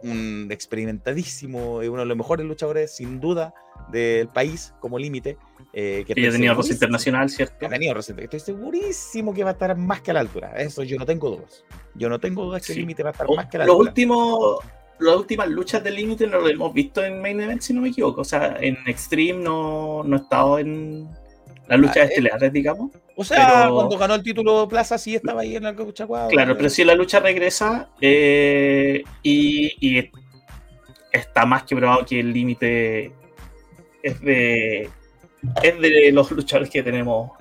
[0.02, 3.52] un experimentadísimo, eh, uno de los mejores luchadores, sin duda,
[3.90, 5.36] del país como límite.
[5.72, 7.66] Eh, que ya estoy tenía roce internacional, ¿cierto?
[7.66, 8.24] ha tenido reciente.
[8.24, 10.52] Estoy segurísimo que va a estar más que a la altura.
[10.56, 11.64] Eso yo no tengo dudas.
[11.94, 13.66] Yo no tengo dudas que el límite va a estar O- más que a la
[13.66, 14.06] Los altura.
[15.00, 17.88] las últimas luchas del límite no lo hemos visto en Main Event, si no me
[17.88, 18.20] equivoco.
[18.20, 21.08] O sea, en Extreme no, no he estado en
[21.68, 22.90] las luchas Ah, eh, estelares, digamos.
[23.16, 26.28] O sea, pero- cuando ganó el título Plaza, sí estaba ahí en la Cochacuá.
[26.28, 30.10] Claro, pero si la lucha regresa eh, y, y
[31.12, 33.12] está más que probado que el límite
[34.02, 34.88] es de,
[35.62, 37.32] es de los luchadores que tenemos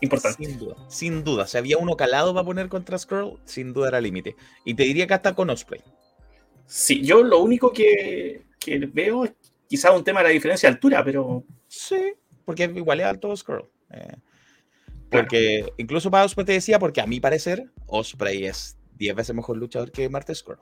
[0.00, 0.46] importantes.
[0.46, 1.46] Sin duda, sin duda.
[1.46, 4.36] Si había uno calado para poner contra Skrull, sin duda era límite.
[4.64, 5.80] Y te diría que hasta con Osprey.
[6.66, 9.32] Sí, yo lo único que, que veo es
[9.68, 11.96] quizás un tema de la diferencia de altura, pero Sí,
[12.44, 13.68] porque igual es alto Skrull.
[13.90, 14.16] Eh,
[15.10, 19.56] porque incluso para Osprey te decía, porque a mi parecer, Osprey es 10 veces mejor
[19.56, 20.58] luchador que Marte Skrull.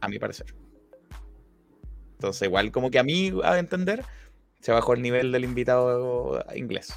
[0.00, 0.54] A mi parecer.
[2.14, 4.04] Entonces, igual como que a mí, a entender,
[4.60, 6.94] se bajó el nivel del invitado inglés.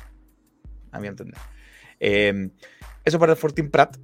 [0.92, 1.40] A mi entender.
[2.00, 2.50] Eh,
[3.04, 3.98] eso para el Fortin Pratt.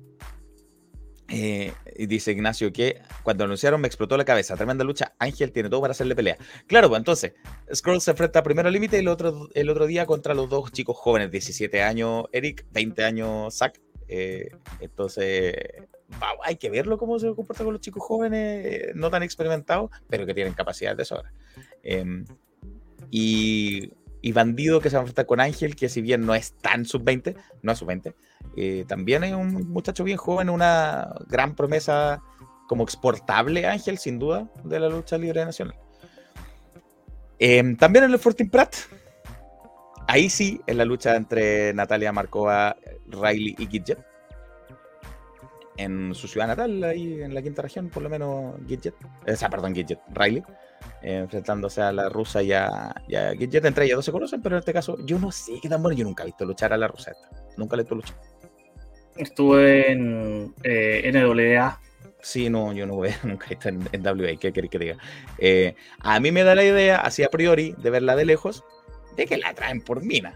[1.32, 4.56] Eh, y dice Ignacio que cuando anunciaron me explotó la cabeza.
[4.56, 5.14] Tremenda lucha.
[5.18, 6.38] Ángel tiene todo para hacerle pelea.
[6.68, 7.34] Claro, pues entonces,
[7.74, 10.72] Scroll se enfrenta primero al límite y el otro, el otro día contra los dos
[10.72, 13.80] chicos jóvenes, 17 años Eric, 20 años Zack.
[14.08, 14.50] Eh,
[14.82, 15.56] entonces,
[16.44, 20.26] hay que verlo cómo se comporta con los chicos jóvenes, eh, no tan experimentados, pero
[20.26, 21.32] que tienen capacidad de sobra.
[21.84, 22.26] Em,
[23.10, 23.92] y,
[24.22, 26.86] y Bandido que se va a enfrentar con Ángel, que si bien no es tan
[26.86, 28.14] sub-20, no es sub-20,
[28.56, 32.22] eh, también es un muchacho bien joven, una gran promesa
[32.68, 35.76] como exportable Ángel, sin duda, de la lucha libre nacional.
[37.40, 38.76] Em, también en el Fortin Pratt,
[40.08, 42.78] ahí sí, en la lucha entre Natalia Markova,
[43.08, 44.00] Riley y Gidget.
[45.78, 48.94] En su ciudad natal, ahí en la quinta región, por lo menos Gidget.
[49.28, 50.44] O sea, perdón, Gidget, Riley.
[51.02, 53.66] Eh, enfrentándose a la rusa y a, y a Gidget.
[53.66, 55.98] Entre ellas dos se conocen, pero en este caso, yo no sé qué tan bueno.
[55.98, 57.30] Yo nunca he visto luchar a la rusa esta.
[57.58, 58.16] Nunca le he visto luchar.
[59.16, 61.80] estuve en eh, NWA.
[62.22, 64.98] Sí, no, yo no voy, nunca he visto en, en WA, ¿qué queréis que diga?
[65.38, 68.64] Eh, a mí me da la idea, así a priori, de verla de lejos,
[69.16, 70.36] de que la traen por mina.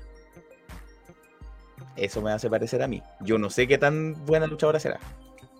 [1.95, 3.01] Eso me hace parecer a mí.
[3.21, 4.99] Yo no sé qué tan buena luchadora será.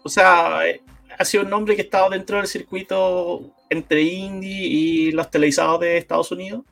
[0.03, 0.81] O sea, eh,
[1.17, 5.79] ha sido un nombre que ha estado dentro del circuito entre indie y los televisados
[5.79, 6.63] de Estados Unidos.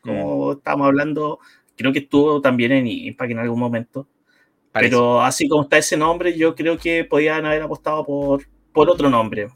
[0.00, 1.38] Como estábamos hablando,
[1.76, 4.08] creo que estuvo también en Impact en algún momento.
[4.72, 4.90] Parece.
[4.90, 8.42] Pero así como está ese nombre, yo creo que podían haber apostado por,
[8.72, 9.48] por otro nombre.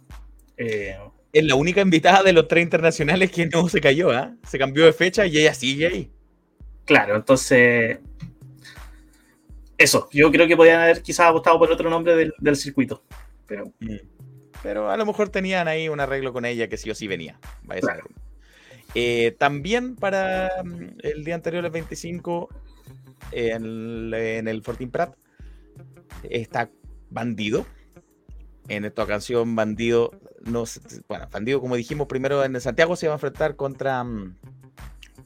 [0.56, 0.97] Eh,
[1.32, 4.35] Es la única invitada de los tres internacionales que no se cayó, ¿ah?
[4.47, 6.10] Se cambió de fecha y ella sigue ahí.
[6.85, 7.98] claro, entonces.
[9.78, 13.02] Eso, yo creo que podían haber quizás apostado por otro nombre del, del circuito.
[13.47, 13.73] Pero
[14.66, 17.38] Pero a lo mejor tenían ahí un arreglo con ella que sí o sí venía.
[17.62, 17.82] Vaya.
[18.97, 22.48] Eh, también para mm, el día anterior, el 25,
[23.30, 25.14] en, el- en el Fortin Prat,
[26.28, 26.68] está
[27.10, 27.64] Bandido.
[28.66, 30.10] En esta ocasión, Bandido,
[30.44, 30.64] no
[31.06, 34.05] bueno, Bandido, como dijimos primero en Santiago, se va a enfrentar contra.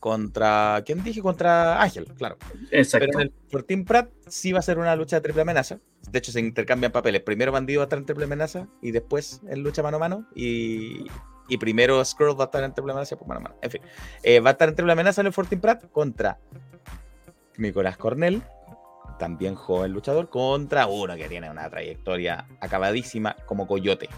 [0.01, 0.83] Contra.
[0.85, 1.21] ¿Quién dije?
[1.21, 2.39] Contra Ángel, claro.
[2.71, 3.07] exacto.
[3.07, 5.79] Pero en el Fortin Prat sí va a ser una lucha de triple amenaza.
[6.11, 7.23] De hecho, se intercambian papeles.
[7.23, 10.27] Primero Bandido va a estar en triple amenaza y después en lucha mano a mano.
[10.35, 11.07] Y,
[11.49, 13.57] y primero Skrull va a estar en triple amenaza y después mano a mano.
[13.61, 13.83] En fin,
[14.23, 16.39] eh, va a estar en triple amenaza en el Fortin Prat contra
[17.59, 18.43] Nicolás Cornell,
[19.19, 24.09] también joven luchador, contra uno que tiene una trayectoria acabadísima como Coyote.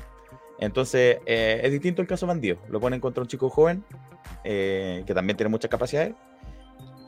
[0.63, 2.57] Entonces, eh, es distinto el caso Bandido.
[2.69, 3.85] Lo ponen contra un chico joven
[4.45, 6.15] eh, que también tiene muchas capacidades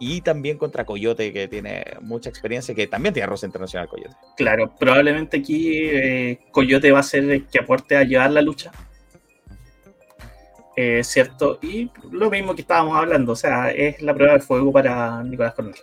[0.01, 4.17] y también contra Coyote, que tiene mucha experiencia, que también tiene rosa internacional Coyote.
[4.37, 8.73] Claro, probablemente aquí eh, Coyote va a ser el que aporte a llevar la lucha.
[10.75, 11.61] Eh, ¿Cierto?
[11.63, 15.55] Y lo mismo que estábamos hablando, o sea, es la prueba de fuego para Nicolás
[15.55, 15.77] Cornell.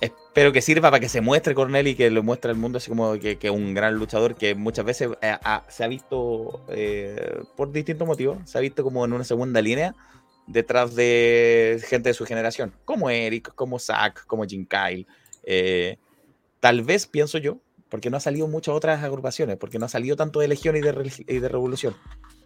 [0.00, 2.88] Espero que sirva para que se muestre Cornell y que lo muestre al mundo así
[2.88, 5.36] como que es un gran luchador que muchas veces eh,
[5.68, 9.94] se ha visto eh, por distintos motivos, se ha visto como en una segunda línea
[10.46, 15.06] detrás de gente de su generación, como Eric, como Zack, como Jim Kyle.
[15.44, 15.96] eh,
[16.60, 17.58] tal vez, pienso yo,
[17.88, 20.80] porque no ha salido muchas otras agrupaciones, porque no ha salido tanto de Legión y
[20.80, 21.94] de, y de Revolución,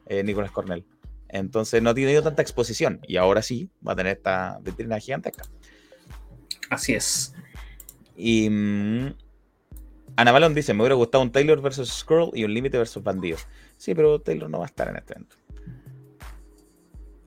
[0.07, 0.85] eh, Nicolás Cornell.
[1.29, 5.45] Entonces no ha tenido tanta exposición y ahora sí va a tener esta vitrina gigantesca.
[6.71, 7.34] Así es.
[8.17, 9.15] Y mm,
[10.17, 13.39] Ana Balón dice, me hubiera gustado un Taylor versus Skrull y un Límite versus Bandido.
[13.77, 15.37] Sí, pero Taylor no va a estar en este evento.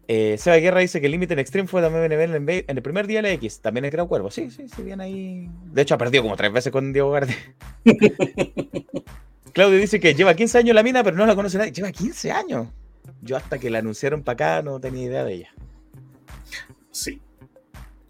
[0.10, 2.82] Eh, Seba Guerra dice que el límite en Extreme fue también en, en, en el
[2.82, 3.60] primer día de la X.
[3.60, 4.32] También es Gran Cuervo.
[4.32, 5.50] Sí, sí, sí, bien ahí.
[5.66, 7.36] De hecho, ha perdido como tres veces con Diego Garde.
[9.54, 11.74] Claudio dice que lleva 15 años la mina, pero no la conoce nadie.
[11.74, 12.68] Lleva 15 años.
[13.22, 15.54] Yo hasta que la anunciaron para acá no tenía idea de ella.
[16.92, 17.22] Sí.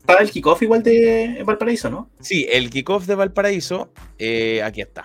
[0.08, 2.10] Para el kickoff igual de Valparaíso, ¿no?
[2.22, 5.04] Sí, el kickoff de Valparaíso, eh, aquí está.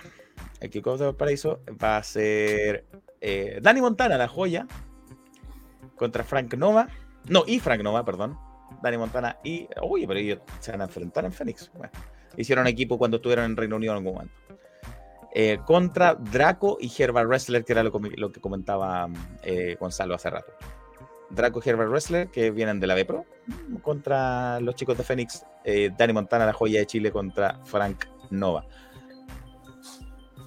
[0.61, 2.85] El kickoff de Valparaíso va a ser
[3.21, 4.69] eh, Dani Montana, la joya,
[5.97, 6.87] contra Frank Nova.
[7.29, 8.39] No, y Frank Nova, perdón.
[8.81, 9.69] Dani Montana y.
[9.83, 11.69] Uy, pero ellos se van a enfrentar en Phoenix.
[11.75, 11.93] Bueno,
[12.37, 14.35] hicieron equipo cuando estuvieron en Reino Unido en algún momento.
[15.35, 19.09] Eh, contra Draco y Herbal Wrestler, que era lo, lo que comentaba
[19.43, 20.53] eh, Gonzalo hace rato.
[21.35, 23.25] Draco Herbal Wrestler, que vienen de la B Pro,
[23.83, 25.45] contra los chicos de Phoenix.
[25.65, 28.67] Eh, Dani Montana, la joya de Chile, contra Frank Nova.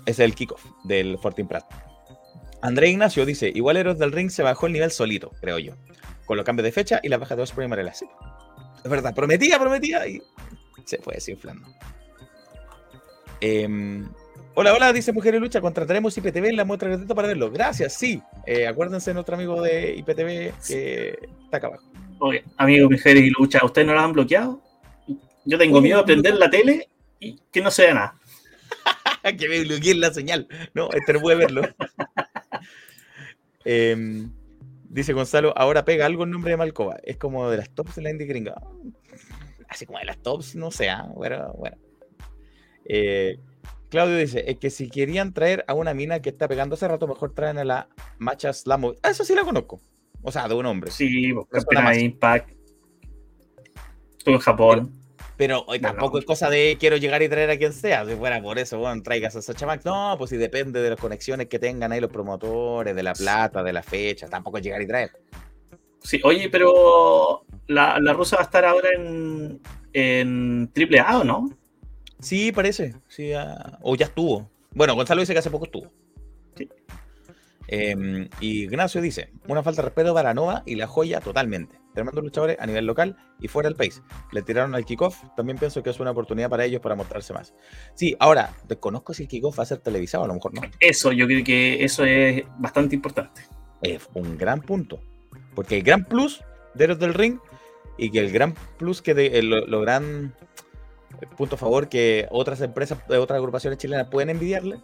[0.05, 1.65] Ese es el kickoff del Fortin Prat.
[2.61, 5.73] André Ignacio dice: Igual Héroes del Ring se bajó el nivel solito, creo yo.
[6.25, 7.93] Con los cambios de fecha y la baja de Osprey y.
[7.93, 8.05] Sí.
[8.83, 10.21] Es verdad, prometía, prometía y
[10.85, 11.67] se fue desinflando.
[13.41, 13.67] Eh,
[14.57, 15.59] Hola, hola, dice Mujer y Lucha.
[15.59, 17.51] Contrataremos IPTV en la muestra gratuita para verlo.
[17.51, 18.23] Gracias, sí.
[18.45, 21.83] Eh, acuérdense de nuestro amigo de IPTV que está acá abajo.
[22.19, 24.61] Oye, amigo Mujeres y Lucha, ¿ustedes no lo han bloqueado?
[25.43, 26.87] Yo tengo miedo de prender la tele
[27.19, 28.15] y que no se vea nada.
[29.37, 30.47] que me bloqueen la señal.
[30.73, 31.61] No, este no puede verlo.
[33.65, 34.25] eh,
[34.87, 36.95] dice Gonzalo, ahora pega algo en nombre de Malcova.
[37.03, 38.55] Es como de las tops de la indie gringa.
[39.67, 41.09] Así como de las tops, no sé, ¿ah?
[41.13, 41.75] bueno, bueno.
[42.85, 43.37] Eh,
[43.95, 47.07] Claudio dice, es que si querían traer a una mina que está pegando hace rato,
[47.07, 48.93] mejor traen a la Macha Slamo.
[49.01, 49.79] Ah, eso sí la conozco.
[50.21, 50.91] O sea, de un hombre.
[50.91, 52.49] Sí, porque es Impact.
[54.17, 54.91] Estuvo en Japón.
[55.37, 56.19] Pero, hoy tampoco no.
[56.19, 58.05] es cosa de quiero llegar y traer a quien sea.
[58.05, 59.85] Si fuera por eso, bueno, traigas a Sacha Max.
[59.85, 63.63] No, pues si depende de las conexiones que tengan ahí los promotores, de la plata,
[63.63, 64.27] de la fecha.
[64.27, 65.11] Tampoco es llegar y traer.
[66.03, 69.61] Sí, oye, pero la, la rusa va a estar ahora en,
[69.93, 71.49] en AAA, ¿o no?
[72.19, 72.95] Sí, parece.
[73.07, 73.31] Sí,
[73.81, 74.49] o ya estuvo.
[74.71, 75.91] Bueno, Gonzalo dice que hace poco estuvo.
[76.55, 76.69] Sí.
[77.67, 81.79] Eh, y Ignacio dice: Una falta de respeto para Nova y la joya totalmente.
[81.93, 84.01] Tremendos luchadores a nivel local y fuera del país.
[84.31, 85.23] Le tiraron al kickoff.
[85.35, 87.53] También pienso que es una oportunidad para ellos para mostrarse más.
[87.93, 90.61] Sí, ahora, desconozco si el kickoff va a ser televisado, a lo mejor no.
[90.79, 93.41] Eso, yo creo que eso es bastante importante.
[93.81, 94.99] Es un gran punto.
[95.53, 96.43] Porque el gran plus
[96.73, 97.39] de los del ring
[97.97, 100.35] y que el gran plus que de, lo, lo gran
[101.37, 104.79] punto a favor que otras empresas, otras agrupaciones chilenas pueden envidiarle,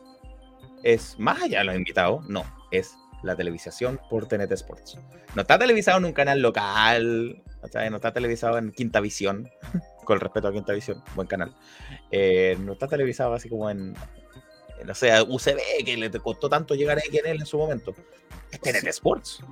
[0.83, 4.97] es más allá de los invitados, no, es la televisación por TNT Sports.
[5.35, 9.49] No está televisado en un canal local, no está televisado en Quinta Visión,
[10.05, 11.55] con respeto a Quinta Visión, buen canal.
[12.11, 13.93] Eh, no está televisado así como en,
[14.85, 17.93] no sé, UCB, que le costó tanto llegar a él en su momento.
[18.51, 19.43] Es TNT Sports.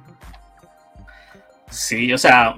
[1.70, 2.56] Sí, o sea,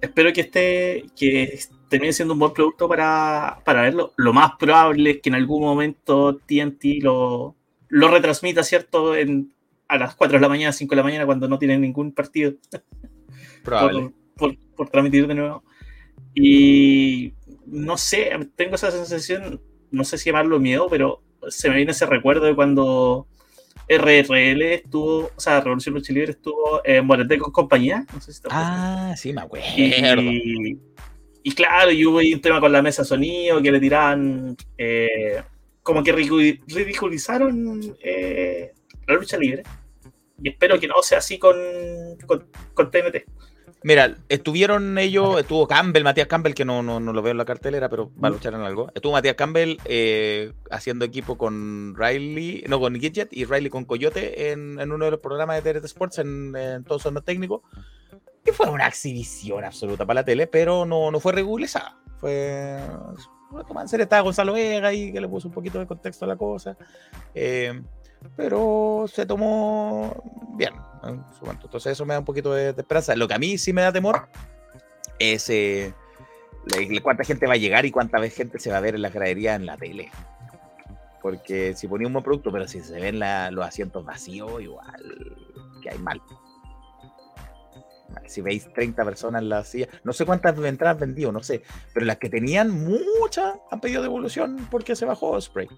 [0.00, 1.58] espero que esté, que
[1.94, 4.12] termine siendo un buen producto para, para verlo.
[4.16, 7.54] Lo más probable es que en algún momento TNT lo,
[7.88, 9.14] lo retransmita, ¿cierto?
[9.14, 9.54] En,
[9.86, 12.54] a las 4 de la mañana, 5 de la mañana, cuando no tienen ningún partido.
[13.62, 14.10] Probable.
[14.36, 15.62] Por, por, por, transmitir de nuevo.
[16.34, 17.34] Y
[17.66, 19.60] no sé, tengo esa sensación,
[19.92, 23.28] no sé si llamarlo miedo, pero se me viene ese recuerdo de cuando
[23.88, 28.04] RRL estuvo, o sea, Revolución Lucha Libre estuvo en Morete con compañía.
[28.12, 29.68] No sé si ah, sí, me acuerdo.
[29.76, 30.80] Y,
[31.46, 35.42] y claro, y hubo un tema con la mesa sonido que le tiraban, eh,
[35.82, 38.72] como que ridiculizaron eh,
[39.06, 39.62] la lucha libre.
[40.42, 41.54] Y espero que no sea así con,
[42.26, 43.26] con, con, TNT.
[43.82, 47.44] Mira, estuvieron ellos, estuvo Campbell, Matías Campbell, que no, no, no lo veo en la
[47.44, 48.90] cartelera, pero va a luchar en algo.
[48.94, 54.50] Estuvo Matías Campbell eh, haciendo equipo con Riley, no, con Gidget y Riley con Coyote
[54.50, 57.60] en, en, uno de los programas de TNT Sports en, en Todos Son Técnicos
[58.44, 61.96] que fue una exhibición absoluta para la tele, pero no, no fue regularizada.
[62.18, 62.78] Fue
[63.50, 64.04] una en serio.
[64.04, 66.76] Estaba Gonzalo Vega ahí que le puso un poquito de contexto a la cosa.
[67.34, 67.82] Eh,
[68.36, 70.14] pero se tomó
[70.56, 70.74] bien.
[71.62, 73.16] Entonces, eso me da un poquito de, de, esperanza.
[73.16, 74.28] Lo que a mí sí me da temor
[75.18, 75.92] es eh,
[77.02, 79.10] cuánta gente va a llegar y cuánta vez gente se va a ver en la
[79.10, 80.10] gradería en la tele.
[81.22, 85.36] Porque si ponía un buen producto, pero si se ven los asientos vacíos, igual
[85.82, 86.20] que hay mal
[88.26, 91.62] si veis 30 personas en la silla, no sé cuántas entradas vendido, no sé,
[91.92, 95.68] pero las que tenían muchas han pedido devolución porque se bajó Spray.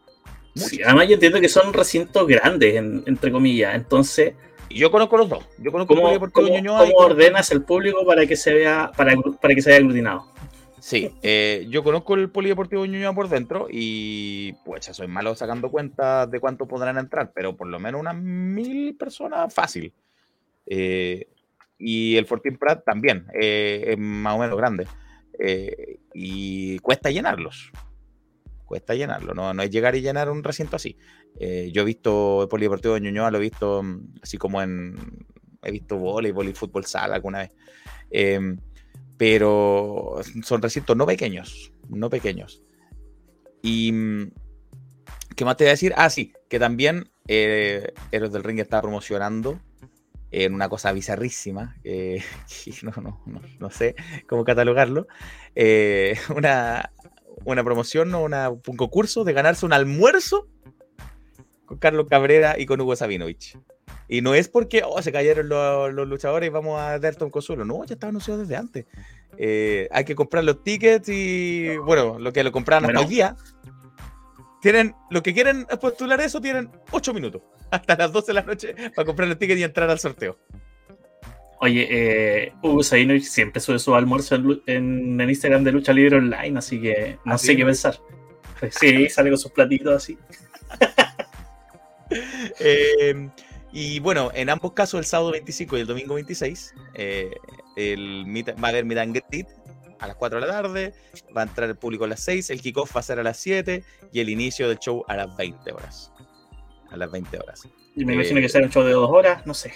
[0.54, 4.34] Sí, además yo entiendo que son recintos grandes, en, entre comillas, entonces...
[4.68, 5.44] Yo conozco los dos.
[5.58, 9.62] Yo conozco ¿Cómo, cómo, cómo ordenas el público para que se vea para, para que
[9.62, 10.26] se vea aglutinado?
[10.86, 15.68] Sí, eh, yo conozco el Polideportivo Ñuñoa por dentro y pues ya soy malo sacando
[15.68, 19.92] cuentas de cuánto podrán entrar, pero por lo menos unas mil personas fácil.
[20.64, 21.26] Eh,
[21.78, 24.86] y el Fortín Prat también, eh, es más o menos grande.
[25.38, 27.70] Eh, y cuesta llenarlos.
[28.64, 30.96] Cuesta llenarlo, no, no es llegar y llenar un recinto así.
[31.38, 34.96] Eh, yo he visto el Polideportivo de Ñuñoa, lo he visto mm, así como en.
[35.62, 37.52] He visto voleibol y fútbol sala alguna vez.
[38.10, 38.58] Em,
[39.16, 42.62] pero son recintos no pequeños, no pequeños.
[43.62, 43.92] Y.
[43.92, 44.30] mm,
[45.36, 45.92] ¿Qué más te voy a decir?
[45.96, 49.60] Ah, sí, que también eh, Héroes del Ring está promocionando
[50.44, 52.22] en una cosa bizarrísima, eh,
[52.82, 53.94] no, no, no, no sé
[54.28, 55.06] cómo catalogarlo,
[55.54, 56.92] eh, una,
[57.44, 60.46] una promoción o un concurso de ganarse un almuerzo
[61.64, 63.58] con Carlos Cabrera y con Hugo Sabinovich.
[64.08, 67.30] Y no es porque oh, se cayeron los, los luchadores y vamos a darte un
[67.30, 67.64] consuelo.
[67.64, 68.84] No, ya estaba anunciado desde antes.
[69.36, 73.08] Eh, hay que comprar los tickets y, bueno, lo que lo compraron hasta Bueno.
[73.08, 73.36] hoy día.
[74.60, 77.42] Tienen, lo que quieren postular eso, tienen 8 minutos.
[77.70, 80.38] Hasta las 12 de la noche para comprar los tickets y entrar al sorteo.
[81.58, 86.18] Oye, eh, Hugo Sabinovich siempre sube su almuerzo en, en el Instagram de Lucha Libre
[86.18, 87.98] Online, así que no ¿Ah, sé qué pensar.
[88.70, 90.18] Sí, sale con sus platitos así.
[92.60, 93.28] Eh,
[93.72, 97.34] y bueno, en ambos casos, el sábado 25 y el domingo 26, eh,
[97.74, 98.24] el
[98.62, 99.48] va a haber meet and greet
[99.98, 100.94] a las 4 de la tarde,
[101.36, 103.36] va a entrar el público a las 6, el kickoff va a ser a las
[103.38, 103.82] 7
[104.12, 106.12] y el inicio del show a las 20 horas.
[106.90, 107.68] A las 20 horas.
[107.94, 109.72] Y me Eh, imagino que será un show de dos horas, no sé.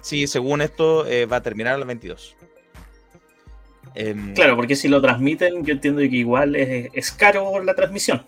[0.00, 2.34] Sí, según esto, eh, va a terminar a las 22.
[3.94, 8.24] Em, Claro, porque si lo transmiten, yo entiendo que igual es, es caro la transmisión,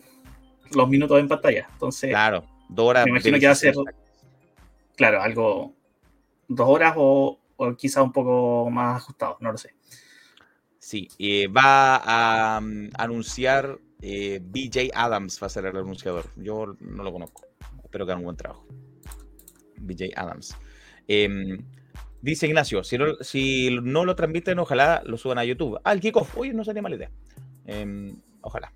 [0.72, 1.68] los minutos en pantalla.
[1.72, 3.04] Entonces, Claro, dos horas.
[3.04, 3.96] me imagino que va a ser, 16.
[4.96, 5.74] claro, algo
[6.48, 9.74] dos horas o, o quizá un poco más ajustado, no lo sé.
[10.90, 12.02] Sí, eh, va
[12.56, 16.24] a mm, anunciar eh, BJ Adams, va a ser el anunciador.
[16.34, 17.46] Yo no lo conozco.
[17.84, 18.66] Espero que haga un buen trabajo.
[19.76, 20.56] BJ Adams.
[21.06, 21.58] Em,
[22.20, 25.80] dice Ignacio, si no, si no lo transmiten, ojalá lo suban a YouTube.
[25.84, 26.36] Ah, el kickoff.
[26.36, 27.12] Oye, no sería mala idea.
[27.66, 28.72] Em, ojalá.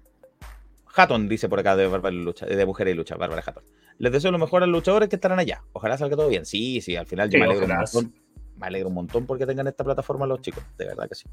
[0.94, 3.64] Hatton dice por acá de, Bárbara y Lucha, de Mujeres y Lucha, Bárbara Hatton.
[3.98, 5.64] Les deseo lo mejor a los luchadores que estarán allá.
[5.72, 6.46] Ojalá salga todo bien.
[6.46, 7.90] Sí, sí, al final yo Sí, me alegro un ojalá.
[7.92, 8.14] montón.
[8.56, 10.62] Me alegro un montón porque tengan esta plataforma los chicos.
[10.78, 11.24] De verdad que sí.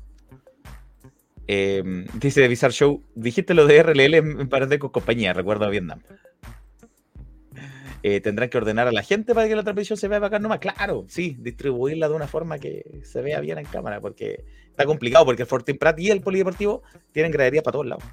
[1.48, 6.02] Eh, dice Bizarre Show, dijiste lo de RLL en Parade con compañía, recuerdo a Vietnam.
[8.04, 10.60] Eh, tendrán que ordenar a la gente para que la transmisión se vea bacán nomás.
[10.60, 15.26] Claro, sí, distribuirla de una forma que se vea bien en cámara, porque está complicado,
[15.26, 16.82] porque el Fortin Prat y el Polideportivo
[17.12, 18.04] tienen graderías para todos lados.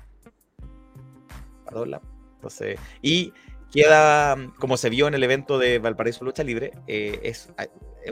[1.65, 2.07] Para todos lados.
[2.35, 3.33] Entonces, y
[3.73, 7.51] queda, como se vio en el evento de Valparaíso Lucha Libre, eh, es,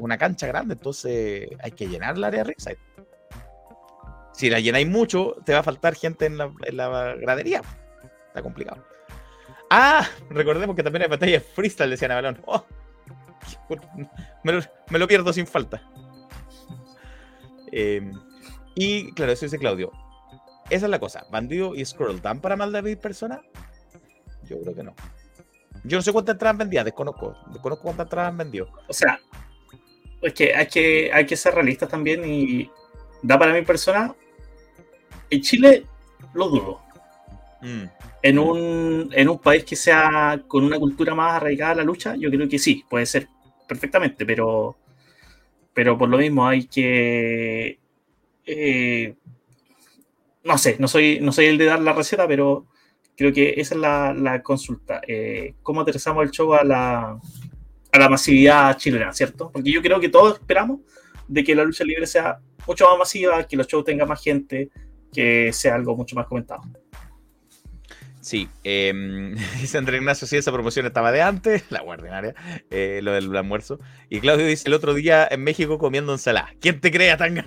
[0.00, 2.78] una cancha grande, entonces hay que llenar el área ringside.
[4.36, 7.62] Si la llenáis mucho, te va a faltar gente en la, en la gradería.
[8.28, 8.84] Está complicado.
[9.70, 12.42] Ah, recordemos que también hay batallas freestyle, decía Navalón.
[12.46, 12.64] Oh,
[14.44, 15.82] me, lo, pierdo sin falta.
[17.72, 18.10] Eh,
[18.74, 19.90] y claro, eso dice Claudio.
[20.70, 21.24] Esa es la cosa.
[21.30, 23.40] ¿Bandido y Scroll dan para mal de persona?
[24.44, 24.94] Yo creo que no.
[25.84, 27.36] Yo no sé cuántas entradas vendía, desconozco.
[27.52, 28.68] Desconozco cuántas entradas han vendido.
[28.88, 29.20] O sea,
[30.20, 32.70] es que hay que, hay que ser realistas también y
[33.22, 34.14] da para mi persona.
[35.30, 35.84] En Chile
[36.34, 36.80] lo dudo.
[37.62, 37.84] Mm,
[38.22, 42.16] En un, en un país que sea con una cultura más arraigada a la lucha,
[42.16, 43.28] yo creo que sí, puede ser
[43.68, 44.76] perfectamente, pero,
[45.72, 47.78] pero por lo mismo hay que...
[48.46, 49.14] eh,
[50.44, 52.66] no sé, no soy, no soy el de dar la receta, pero
[53.16, 55.00] creo que esa es la, la consulta.
[55.06, 57.18] Eh, ¿Cómo aterrizamos el show a la,
[57.92, 59.50] a la masividad chilena, cierto?
[59.52, 60.80] Porque yo creo que todos esperamos
[61.26, 64.70] de que la lucha libre sea mucho más masiva, que los shows tengan más gente,
[65.16, 66.62] que sea algo mucho más comentado.
[68.20, 68.92] Sí, eh,
[69.60, 72.34] dice André Ignacio, sí, esa promoción estaba de antes, la guardianaria,
[72.70, 73.80] eh, lo del almuerzo.
[74.10, 76.52] Y Claudio dice, el otro día en México comiendo ensalada.
[76.60, 77.46] ¿Quién te crea, tanga?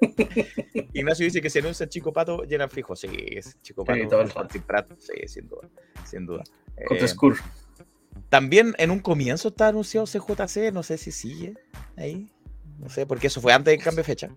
[0.92, 2.94] Ignacio dice que si anuncia Chico Pato, llenan fijo.
[2.94, 4.00] Sí, es Chico Pato.
[4.00, 5.68] Sí, todo el sin duda,
[6.04, 6.44] sin duda.
[6.76, 7.38] Eh, Skur.
[8.28, 11.54] también en un comienzo está anunciado CJC, no sé si sigue
[11.96, 12.32] ahí,
[12.78, 14.28] no sé, porque eso fue antes del cambio de fecha.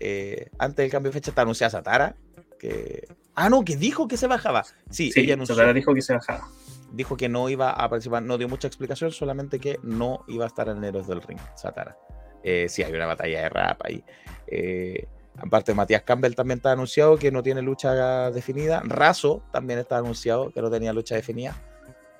[0.00, 2.16] Eh, antes del cambio de fecha está anunciada Satara,
[2.58, 3.06] que...
[3.34, 4.64] Ah, no, que dijo que se bajaba.
[4.90, 6.48] Sí, Sí, ella anunció Satara dijo que se bajaba.
[6.92, 10.48] dijo que no iba a participar, no dio mucha explicación, solamente que no iba a
[10.48, 11.96] estar en Héroes del Ring, Satara.
[12.44, 14.04] Eh, sí, hay una batalla de rap ahí.
[14.48, 15.06] Eh,
[15.38, 18.82] aparte, Matías Campbell también está anunciado que no tiene lucha definida.
[18.84, 21.56] Razo también está anunciado que no tenía lucha definida.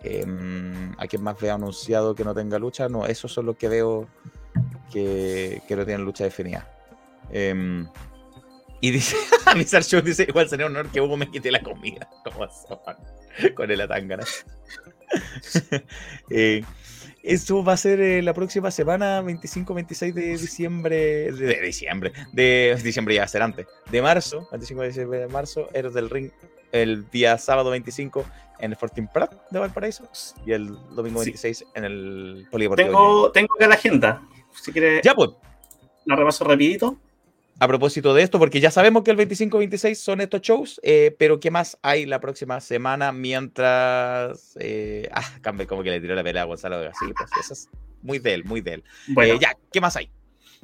[0.04, 0.24] Eh,
[0.98, 2.88] ¿A quién más veo anunciado que no tenga lucha?
[2.88, 4.08] No, esos son los que veo
[4.90, 6.68] que, que no tienen lucha definida.
[7.32, 7.84] Eh,
[8.80, 9.16] Y dice,
[9.56, 9.82] Mr.
[9.84, 12.08] Show dice, igual sería un honor que Hugo me quite la comida.
[12.24, 12.46] Como
[13.54, 14.24] con el atangana.
[16.30, 16.64] eh,
[17.22, 20.96] esto va a ser eh, la próxima semana, 25-26 de diciembre.
[21.32, 22.12] De, de diciembre.
[22.32, 23.66] De diciembre ya va a ser antes.
[23.90, 26.30] De marzo, 25 de marzo, Héroes del Ring.
[26.72, 28.24] El día sábado 25
[28.58, 30.08] en el Fortin Prat de Valparaíso.
[30.44, 31.26] Y el domingo Sí.
[31.30, 32.88] 26 en el Polideportivo.
[32.88, 34.22] Tengo, tengo acá la agenda.
[34.60, 35.30] Si quieres, Ya, pues.
[36.06, 36.98] la repaso rapidito.
[37.58, 41.38] A propósito de esto, porque ya sabemos que el 25-26 son estos shows, eh, pero
[41.38, 44.56] ¿qué más hay la próxima semana mientras...
[44.58, 46.92] eh, ah, Campbell como que le tiró la pelea a Gonzalo Vega.
[46.98, 47.68] Sí, pues eso es
[48.02, 48.84] muy de él, muy de él.
[49.08, 50.10] Bueno, Eh, ya, ¿qué más hay?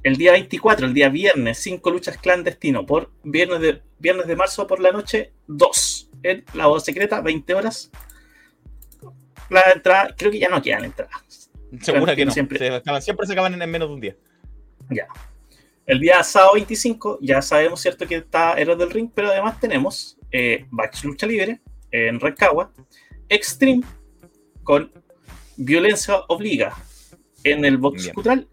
[0.04, 4.64] el día 24, el día viernes, cinco luchas clandestino por viernes de, viernes de marzo
[4.66, 7.90] por la noche, dos en la boda secreta, 20 horas.
[9.50, 11.50] La entrada, creo que ya no quedan entradas.
[11.80, 12.30] Segura que no.
[12.32, 12.58] siempre.
[12.58, 14.16] Se acaban- siempre se acaban en, en menos de un día.
[14.90, 15.06] Ya.
[15.88, 18.06] El día sábado 25, ya sabemos, ¿cierto?
[18.06, 22.70] Que está Héroes del Ring, pero además tenemos eh, Bax Lucha Libre en Rancagua,
[23.26, 23.82] Extreme
[24.62, 24.92] con
[25.56, 26.76] Violencia Obliga
[27.42, 28.10] en el Box.
[28.12, 28.46] Cultural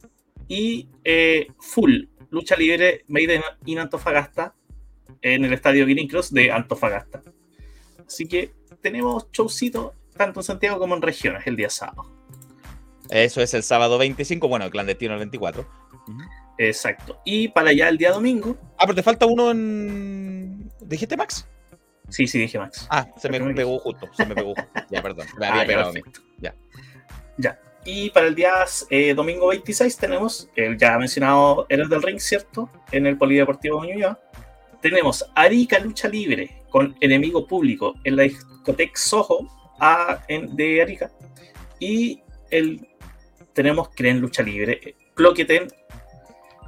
[0.47, 4.55] y eh, Full Lucha Libre Made in Antofagasta
[5.21, 7.21] en el Estadio Green Cross de Antofagasta.
[8.07, 12.09] Así que tenemos showcito tanto en Santiago como en regiones el día sábado.
[13.09, 15.67] Eso es el sábado 25, bueno, el clandestino el 24.
[16.07, 16.44] Ujú.
[16.57, 17.19] Exacto.
[17.25, 20.71] Y para allá el día domingo, Ah, pero te falta uno en...
[20.81, 21.47] ¿Dijiste Max?
[22.09, 22.87] sí, sí, dije Max.
[22.91, 24.69] Ah, se me pegó justo, se me pegó justo.
[24.91, 26.01] Ya, perdón, me Ah, había ya, pegado a mí.
[26.39, 26.55] Ya.
[27.37, 27.59] Ya.
[27.83, 28.53] Y para el día
[28.89, 32.69] eh, domingo 26 tenemos el ya mencionado Héroes del Ring, ¿cierto?
[32.91, 34.19] En el Polideportivo Ñuñoa.
[34.81, 39.47] Tenemos Arica Lucha Libre con Enemigo Público en la discoteca Soho
[39.79, 41.11] a- en- de Arica.
[41.79, 42.21] Y
[42.51, 42.87] el,
[43.53, 45.67] tenemos Cren Lucha Libre, Cloqueten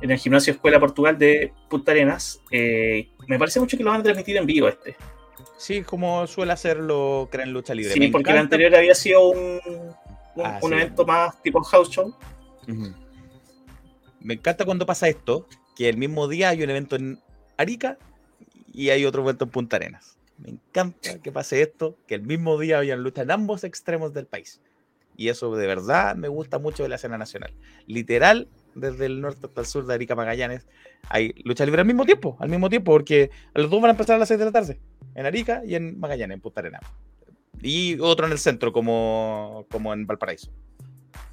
[0.02, 2.41] en el Gimnasio Escuela Portugal de Punta Arenas.
[2.52, 4.95] Eh, me parece mucho que lo van a transmitir en vivo este.
[5.57, 7.94] Sí, como suele hacerlo Creen Lucha Libre.
[7.94, 10.76] Sí, Me porque el encanta- anterior había sido un, un, Ah, un sí.
[10.76, 12.14] evento más tipo house show.
[12.68, 12.94] Ujú.
[14.19, 17.19] Me encanta cuando pasa esto, que el mismo día hay un evento en
[17.57, 17.98] Arica
[18.74, 20.18] y hay otro evento en Punta Arenas.
[20.38, 24.28] Me encanta que pase esto, que el mismo día hayan lucha en ambos extremos del
[24.28, 24.61] país.
[25.15, 27.53] Y eso de verdad me gusta mucho de la escena nacional.
[27.88, 28.48] Literal,
[28.79, 30.67] desde el norte hasta el sur de Arica Magallanes,
[31.09, 34.15] hay lucha libre al mismo tiempo, al mismo tiempo, porque los dos van a empezar
[34.15, 34.79] a las 6 de la tarde,
[35.15, 36.81] en Arica y en Magallanes, en Punta Arenas.
[37.61, 40.51] Y otro en el centro, como, como en Valparaíso.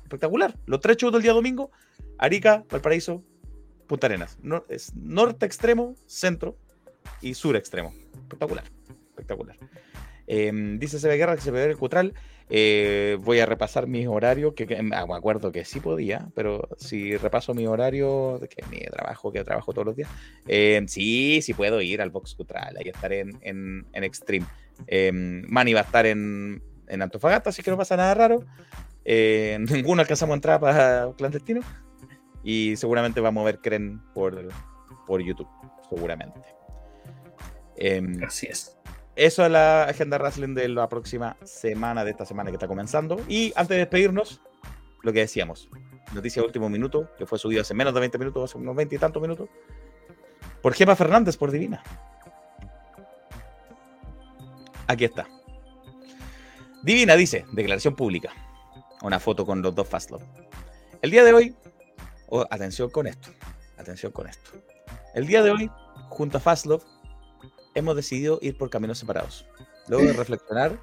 [0.02, 0.54] Espectacular.
[0.66, 1.70] Los tres shows del día domingo
[2.18, 3.22] Arica, Valparaíso,
[3.86, 4.38] Punta Arenas.
[4.42, 6.56] No- es norte extremo, centro
[7.20, 7.92] y sur extremo.
[8.22, 8.64] Espectacular,
[9.10, 9.56] espectacular.
[10.26, 12.14] Eh, dice Sebe Guerra que se ve el Cutral.
[12.50, 17.16] Eh, voy a repasar mis horarios, que, ah, me acuerdo que sí podía, pero si
[17.16, 20.10] repaso mi horario, que mi trabajo, que trabajo todos los días,
[20.46, 24.46] eh, sí, sí puedo ir al Box Cutral, ahí estaré en, en, en Extreme.
[24.86, 28.44] Eh, Manny va a estar en, en Antofagasta, así que no pasa nada raro.
[29.04, 31.60] Eh, ninguno alcanzamos a entrar para clandestino.
[32.42, 34.48] Y seguramente vamos a ver Cren por,
[35.06, 35.48] por YouTube.
[35.88, 36.40] Seguramente.
[37.76, 38.76] Em, Así es.
[39.16, 43.20] Eso es la agenda wrestling de la próxima semana, de esta semana que está comenzando.
[43.28, 44.40] Y antes de despedirnos,
[45.02, 45.68] lo que decíamos.
[46.12, 48.98] Noticia último minuto, que fue subido hace menos de 20 minutos, hace unos 20 y
[48.98, 49.48] tantos minutos.
[50.62, 51.82] Por Gema Fernández, por Divina.
[54.86, 55.26] Aquí está.
[56.82, 58.30] Divina dice, declaración pública.
[59.02, 60.24] Una foto con los dos Fastlove.
[61.02, 61.56] El día de hoy,
[62.28, 63.30] oh, atención con esto,
[63.78, 64.50] atención con esto.
[65.14, 65.70] El día de hoy,
[66.08, 66.84] junto a Fastlove,
[67.74, 69.46] hemos decidido ir por caminos separados.
[69.88, 70.78] Luego de reflexionar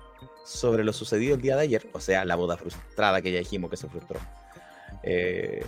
[0.46, 3.70] sobre lo sucedido el día de ayer, o sea, la boda frustrada que ya dijimos
[3.70, 4.20] que se frustró,
[5.04, 5.66] eh,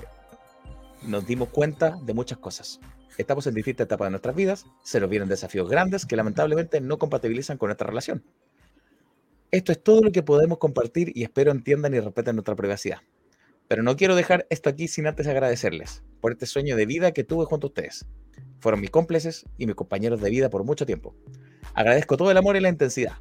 [1.03, 2.79] nos dimos cuenta de muchas cosas.
[3.17, 6.97] Estamos en distintas etapas de nuestras vidas, se nos vienen desafíos grandes que lamentablemente no
[6.97, 8.23] compatibilizan con nuestra relación.
[9.51, 13.01] Esto es todo lo que podemos compartir y espero entiendan y respeten nuestra privacidad.
[13.67, 17.23] Pero no quiero dejar esto aquí sin antes agradecerles por este sueño de vida que
[17.23, 18.07] tuve junto a ustedes.
[18.63, 21.13] Fueron mis cómplices y mis compañeros de vida por mucho tiempo.
[21.73, 23.17] Agradezco todo el amor y la intensidad.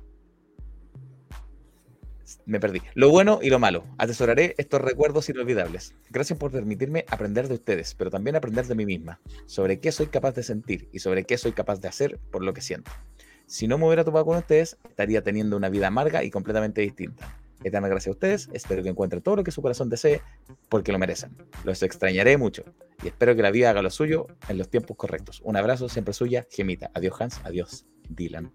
[2.46, 2.80] Me perdí.
[2.94, 3.82] Lo bueno y lo malo.
[3.98, 5.96] Atesoraré estos recuerdos inolvidables.
[6.10, 10.06] Gracias por permitirme aprender de ustedes, pero también aprender de mí misma, sobre qué soy
[10.06, 12.92] capaz de sentir y sobre qué soy capaz de hacer por lo que siento.
[13.46, 17.36] Si no me hubiera topado con ustedes, estaría teniendo una vida amarga y completamente distinta.
[17.64, 20.20] Eterna gracias a ustedes, espero que encuentren todo lo que su corazón desee,
[20.68, 21.36] porque lo merecen.
[21.64, 22.64] Los extrañaré mucho
[23.02, 25.40] y espero que la vida haga lo suyo en los tiempos correctos.
[25.44, 26.90] Un abrazo siempre suya, Gemita.
[26.94, 28.52] Adiós Hans, adiós Dylan.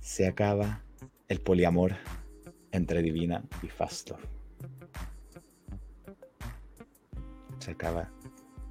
[0.00, 0.82] Se acaba
[1.26, 1.96] el poliamor
[2.70, 4.22] entre Divina y Fastlove.
[7.58, 8.10] Se acaba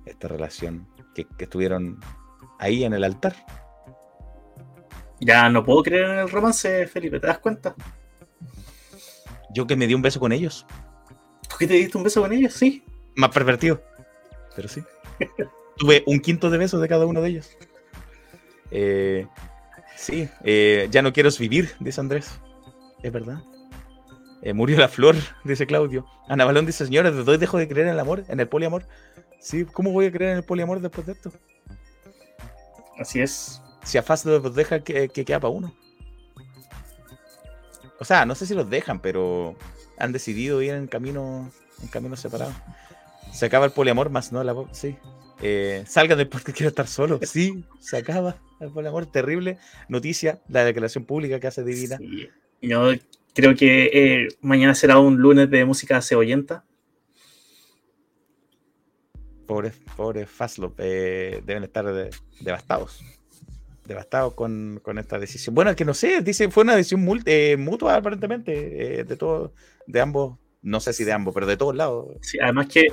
[0.05, 1.99] esta relación que, que estuvieron
[2.59, 3.35] ahí en el altar.
[5.19, 7.75] Ya no puedo creer en el romance, Felipe, ¿te das cuenta?
[9.53, 10.65] Yo que me di un beso con ellos.
[11.49, 12.53] ¿Tú que te diste un beso con ellos?
[12.53, 12.83] Sí.
[13.17, 13.81] Más pervertido.
[14.55, 14.83] Pero sí.
[15.77, 17.49] Tuve un quinto de besos de cada uno de ellos.
[18.71, 19.27] Eh,
[19.95, 22.39] sí, eh, ya no quiero vivir, dice Andrés.
[23.01, 23.41] Es verdad.
[24.43, 26.05] Eh, murió la flor, dice Claudio.
[26.27, 28.23] Ana Balón dice, señores, ¿de dónde dejo de creer en el amor?
[28.27, 28.85] En el poliamor.
[29.39, 31.31] Sí, ¿cómo voy a creer en el poliamor después de esto?
[32.99, 33.61] Así es.
[33.83, 35.75] Si a Fast los deja, que, que queda para uno.
[37.99, 39.55] O sea, no sé si los dejan, pero
[39.97, 41.49] han decidido ir en camino,
[41.81, 42.53] en caminos separados.
[43.37, 44.97] Se acaba el poliamor, más no la sí.
[45.43, 47.19] Eh, salgan del podcast, quiero estar solo.
[47.21, 49.59] Sí, se acaba el poliamor, terrible.
[49.89, 51.97] Noticia, la declaración pública que hace Divina.
[51.99, 52.29] Sí.
[52.63, 52.93] Yo
[53.35, 56.65] creo que eh, mañana será un lunes de música cebollenta.
[59.45, 62.09] Pobres, pobres Fastloop, eh, deben estar de-
[62.41, 63.03] devastados.
[63.85, 65.53] Devastados con, con esta decisión.
[65.53, 69.53] Bueno, que no sé, dice, fue una decisión eh, mutua aparentemente, de todo,
[69.85, 72.17] de ambos, no sé si de ambos, pero de todos lados.
[72.21, 72.87] Sí, además que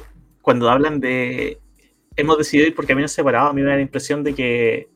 [0.44, 1.58] cuando hablan de
[2.16, 4.90] hemos decidido ir por caminos separados, a mí me da la impresión de que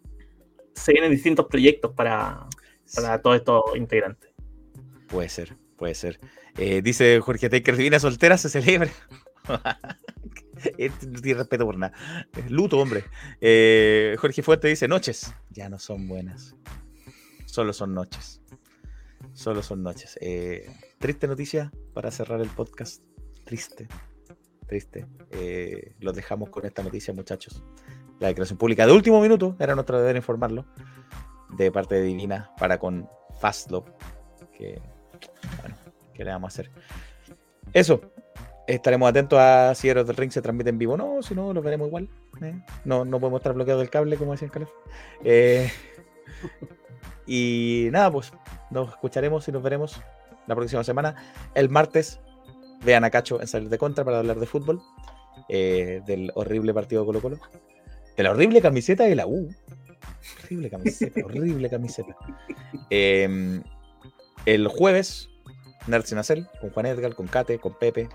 [0.75, 2.47] se vienen distintos proyectos para,
[2.95, 4.31] para todos estos integrantes.
[5.09, 6.21] Puede ser, puede ser.
[6.59, 8.91] Eh, dice Jorge Taker, Divina soltera se celebra.
[10.77, 11.93] Eh, no tiene respeto por nada.
[12.49, 13.05] Luto, hombre.
[13.41, 15.33] Eh, Jorge Fuerte dice, noches.
[15.51, 16.57] Ya no son buenas.
[17.47, 18.43] Solo son noches.
[19.35, 20.19] Solo son noches.
[20.21, 20.69] Eh,
[20.99, 23.05] triste noticia para cerrar el podcast.
[23.45, 23.87] Triste.
[24.69, 25.07] Triste.
[25.31, 27.65] Eh, los dejamos con esta noticia, muchachos.
[28.21, 30.67] La declaración pública de último minuto, era nuestro deber informarlo,
[31.57, 33.09] de parte de Divina para con
[33.41, 33.89] Fastlop.
[34.53, 34.81] Que,
[35.63, 35.77] bueno,
[36.13, 36.71] ¿qué le vamos a hacer?
[37.73, 38.01] Eso.
[38.67, 41.63] Estaremos atentos a si Héroes del Ring se transmite en vivo no, si no, lo
[41.63, 42.11] veremos igual.
[42.43, 42.63] ¿eh?
[42.85, 44.69] No, no podemos estar bloqueados del cable, como decía el Calef.
[45.25, 45.71] Eh,
[47.27, 48.35] y nada, pues
[48.71, 49.99] nos escucharemos y nos veremos
[50.47, 51.17] la próxima semana.
[51.55, 52.21] El martes,
[52.85, 54.81] vean a Cacho en salir de contra para hablar de fútbol,
[55.49, 57.39] eh, del horrible partido de Colo Colo,
[58.17, 59.49] de la horrible camiseta de la U.
[60.43, 62.17] Horrible camiseta, horrible camiseta.
[62.91, 63.61] Eh,
[64.47, 65.29] el jueves,
[65.87, 68.09] Nerd sin hacer, con Juan Edgar, con Kate, con Pepe,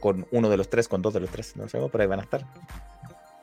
[0.00, 2.20] con uno de los tres, con dos de los tres, no sabemos, pero ahí van
[2.20, 2.46] a estar.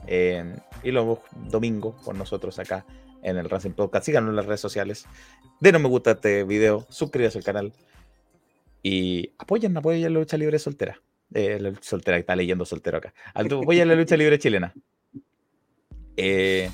[0.08, 2.86] Eh, y luego domingo con nosotros acá
[3.24, 4.06] en el Racing Podcast.
[4.06, 5.06] Síganos en las redes sociales.
[5.60, 7.74] Denos me gusta a este video, suscríbanse al canal
[8.88, 11.02] y apoyen, apoyen la lucha libre soltera.
[11.34, 13.16] Eh, la soltera, que está leyendo soltero acá.
[13.34, 14.76] Apoyen la lucha libre chilena.
[16.16, 16.70] Eh,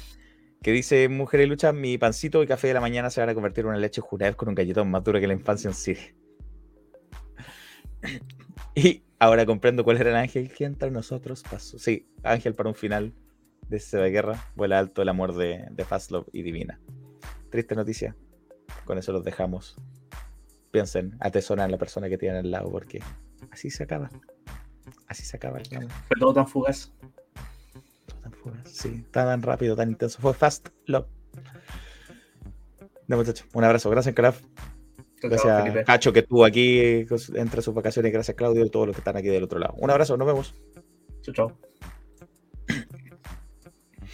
[0.62, 3.34] que dice Mujer y Lucha, mi pancito y café de la mañana se van a
[3.34, 5.96] convertir en una leche jurada con un galletón más duro que la infancia en sí.
[8.76, 11.80] Y ahora comprendo cuál era el ángel que entre nosotros pasó.
[11.80, 13.14] Sí, ángel para un final
[13.70, 14.52] de esta guerra.
[14.56, 16.82] Vuela alto el amor de, de Fastlove y Divina.
[17.50, 18.18] Triste noticia.
[18.84, 19.78] Con eso los dejamos.
[20.72, 23.02] Piensen, atesoran a la persona que tienen al lado porque
[23.52, 24.10] así se acaba.
[25.08, 25.66] Así se acaba el.
[25.68, 26.94] Fue todo tan fugaz.
[28.24, 30.20] Tan fugaz, Sí, tan rápido, tan intenso.
[30.22, 31.08] Fue Fast Love.
[33.08, 33.46] No, muchachos.
[33.54, 33.90] Un abrazo.
[33.90, 34.42] Gracias, Craft.
[35.20, 35.84] Chao, Gracias, Felipe.
[35.84, 38.14] Cacho, que estuvo aquí entre sus vacaciones.
[38.14, 39.74] Gracias, Claudio, y todos los que están aquí del otro lado.
[39.78, 40.16] Un abrazo.
[40.16, 40.56] Nos vemos.
[41.22, 41.58] Chao, chao.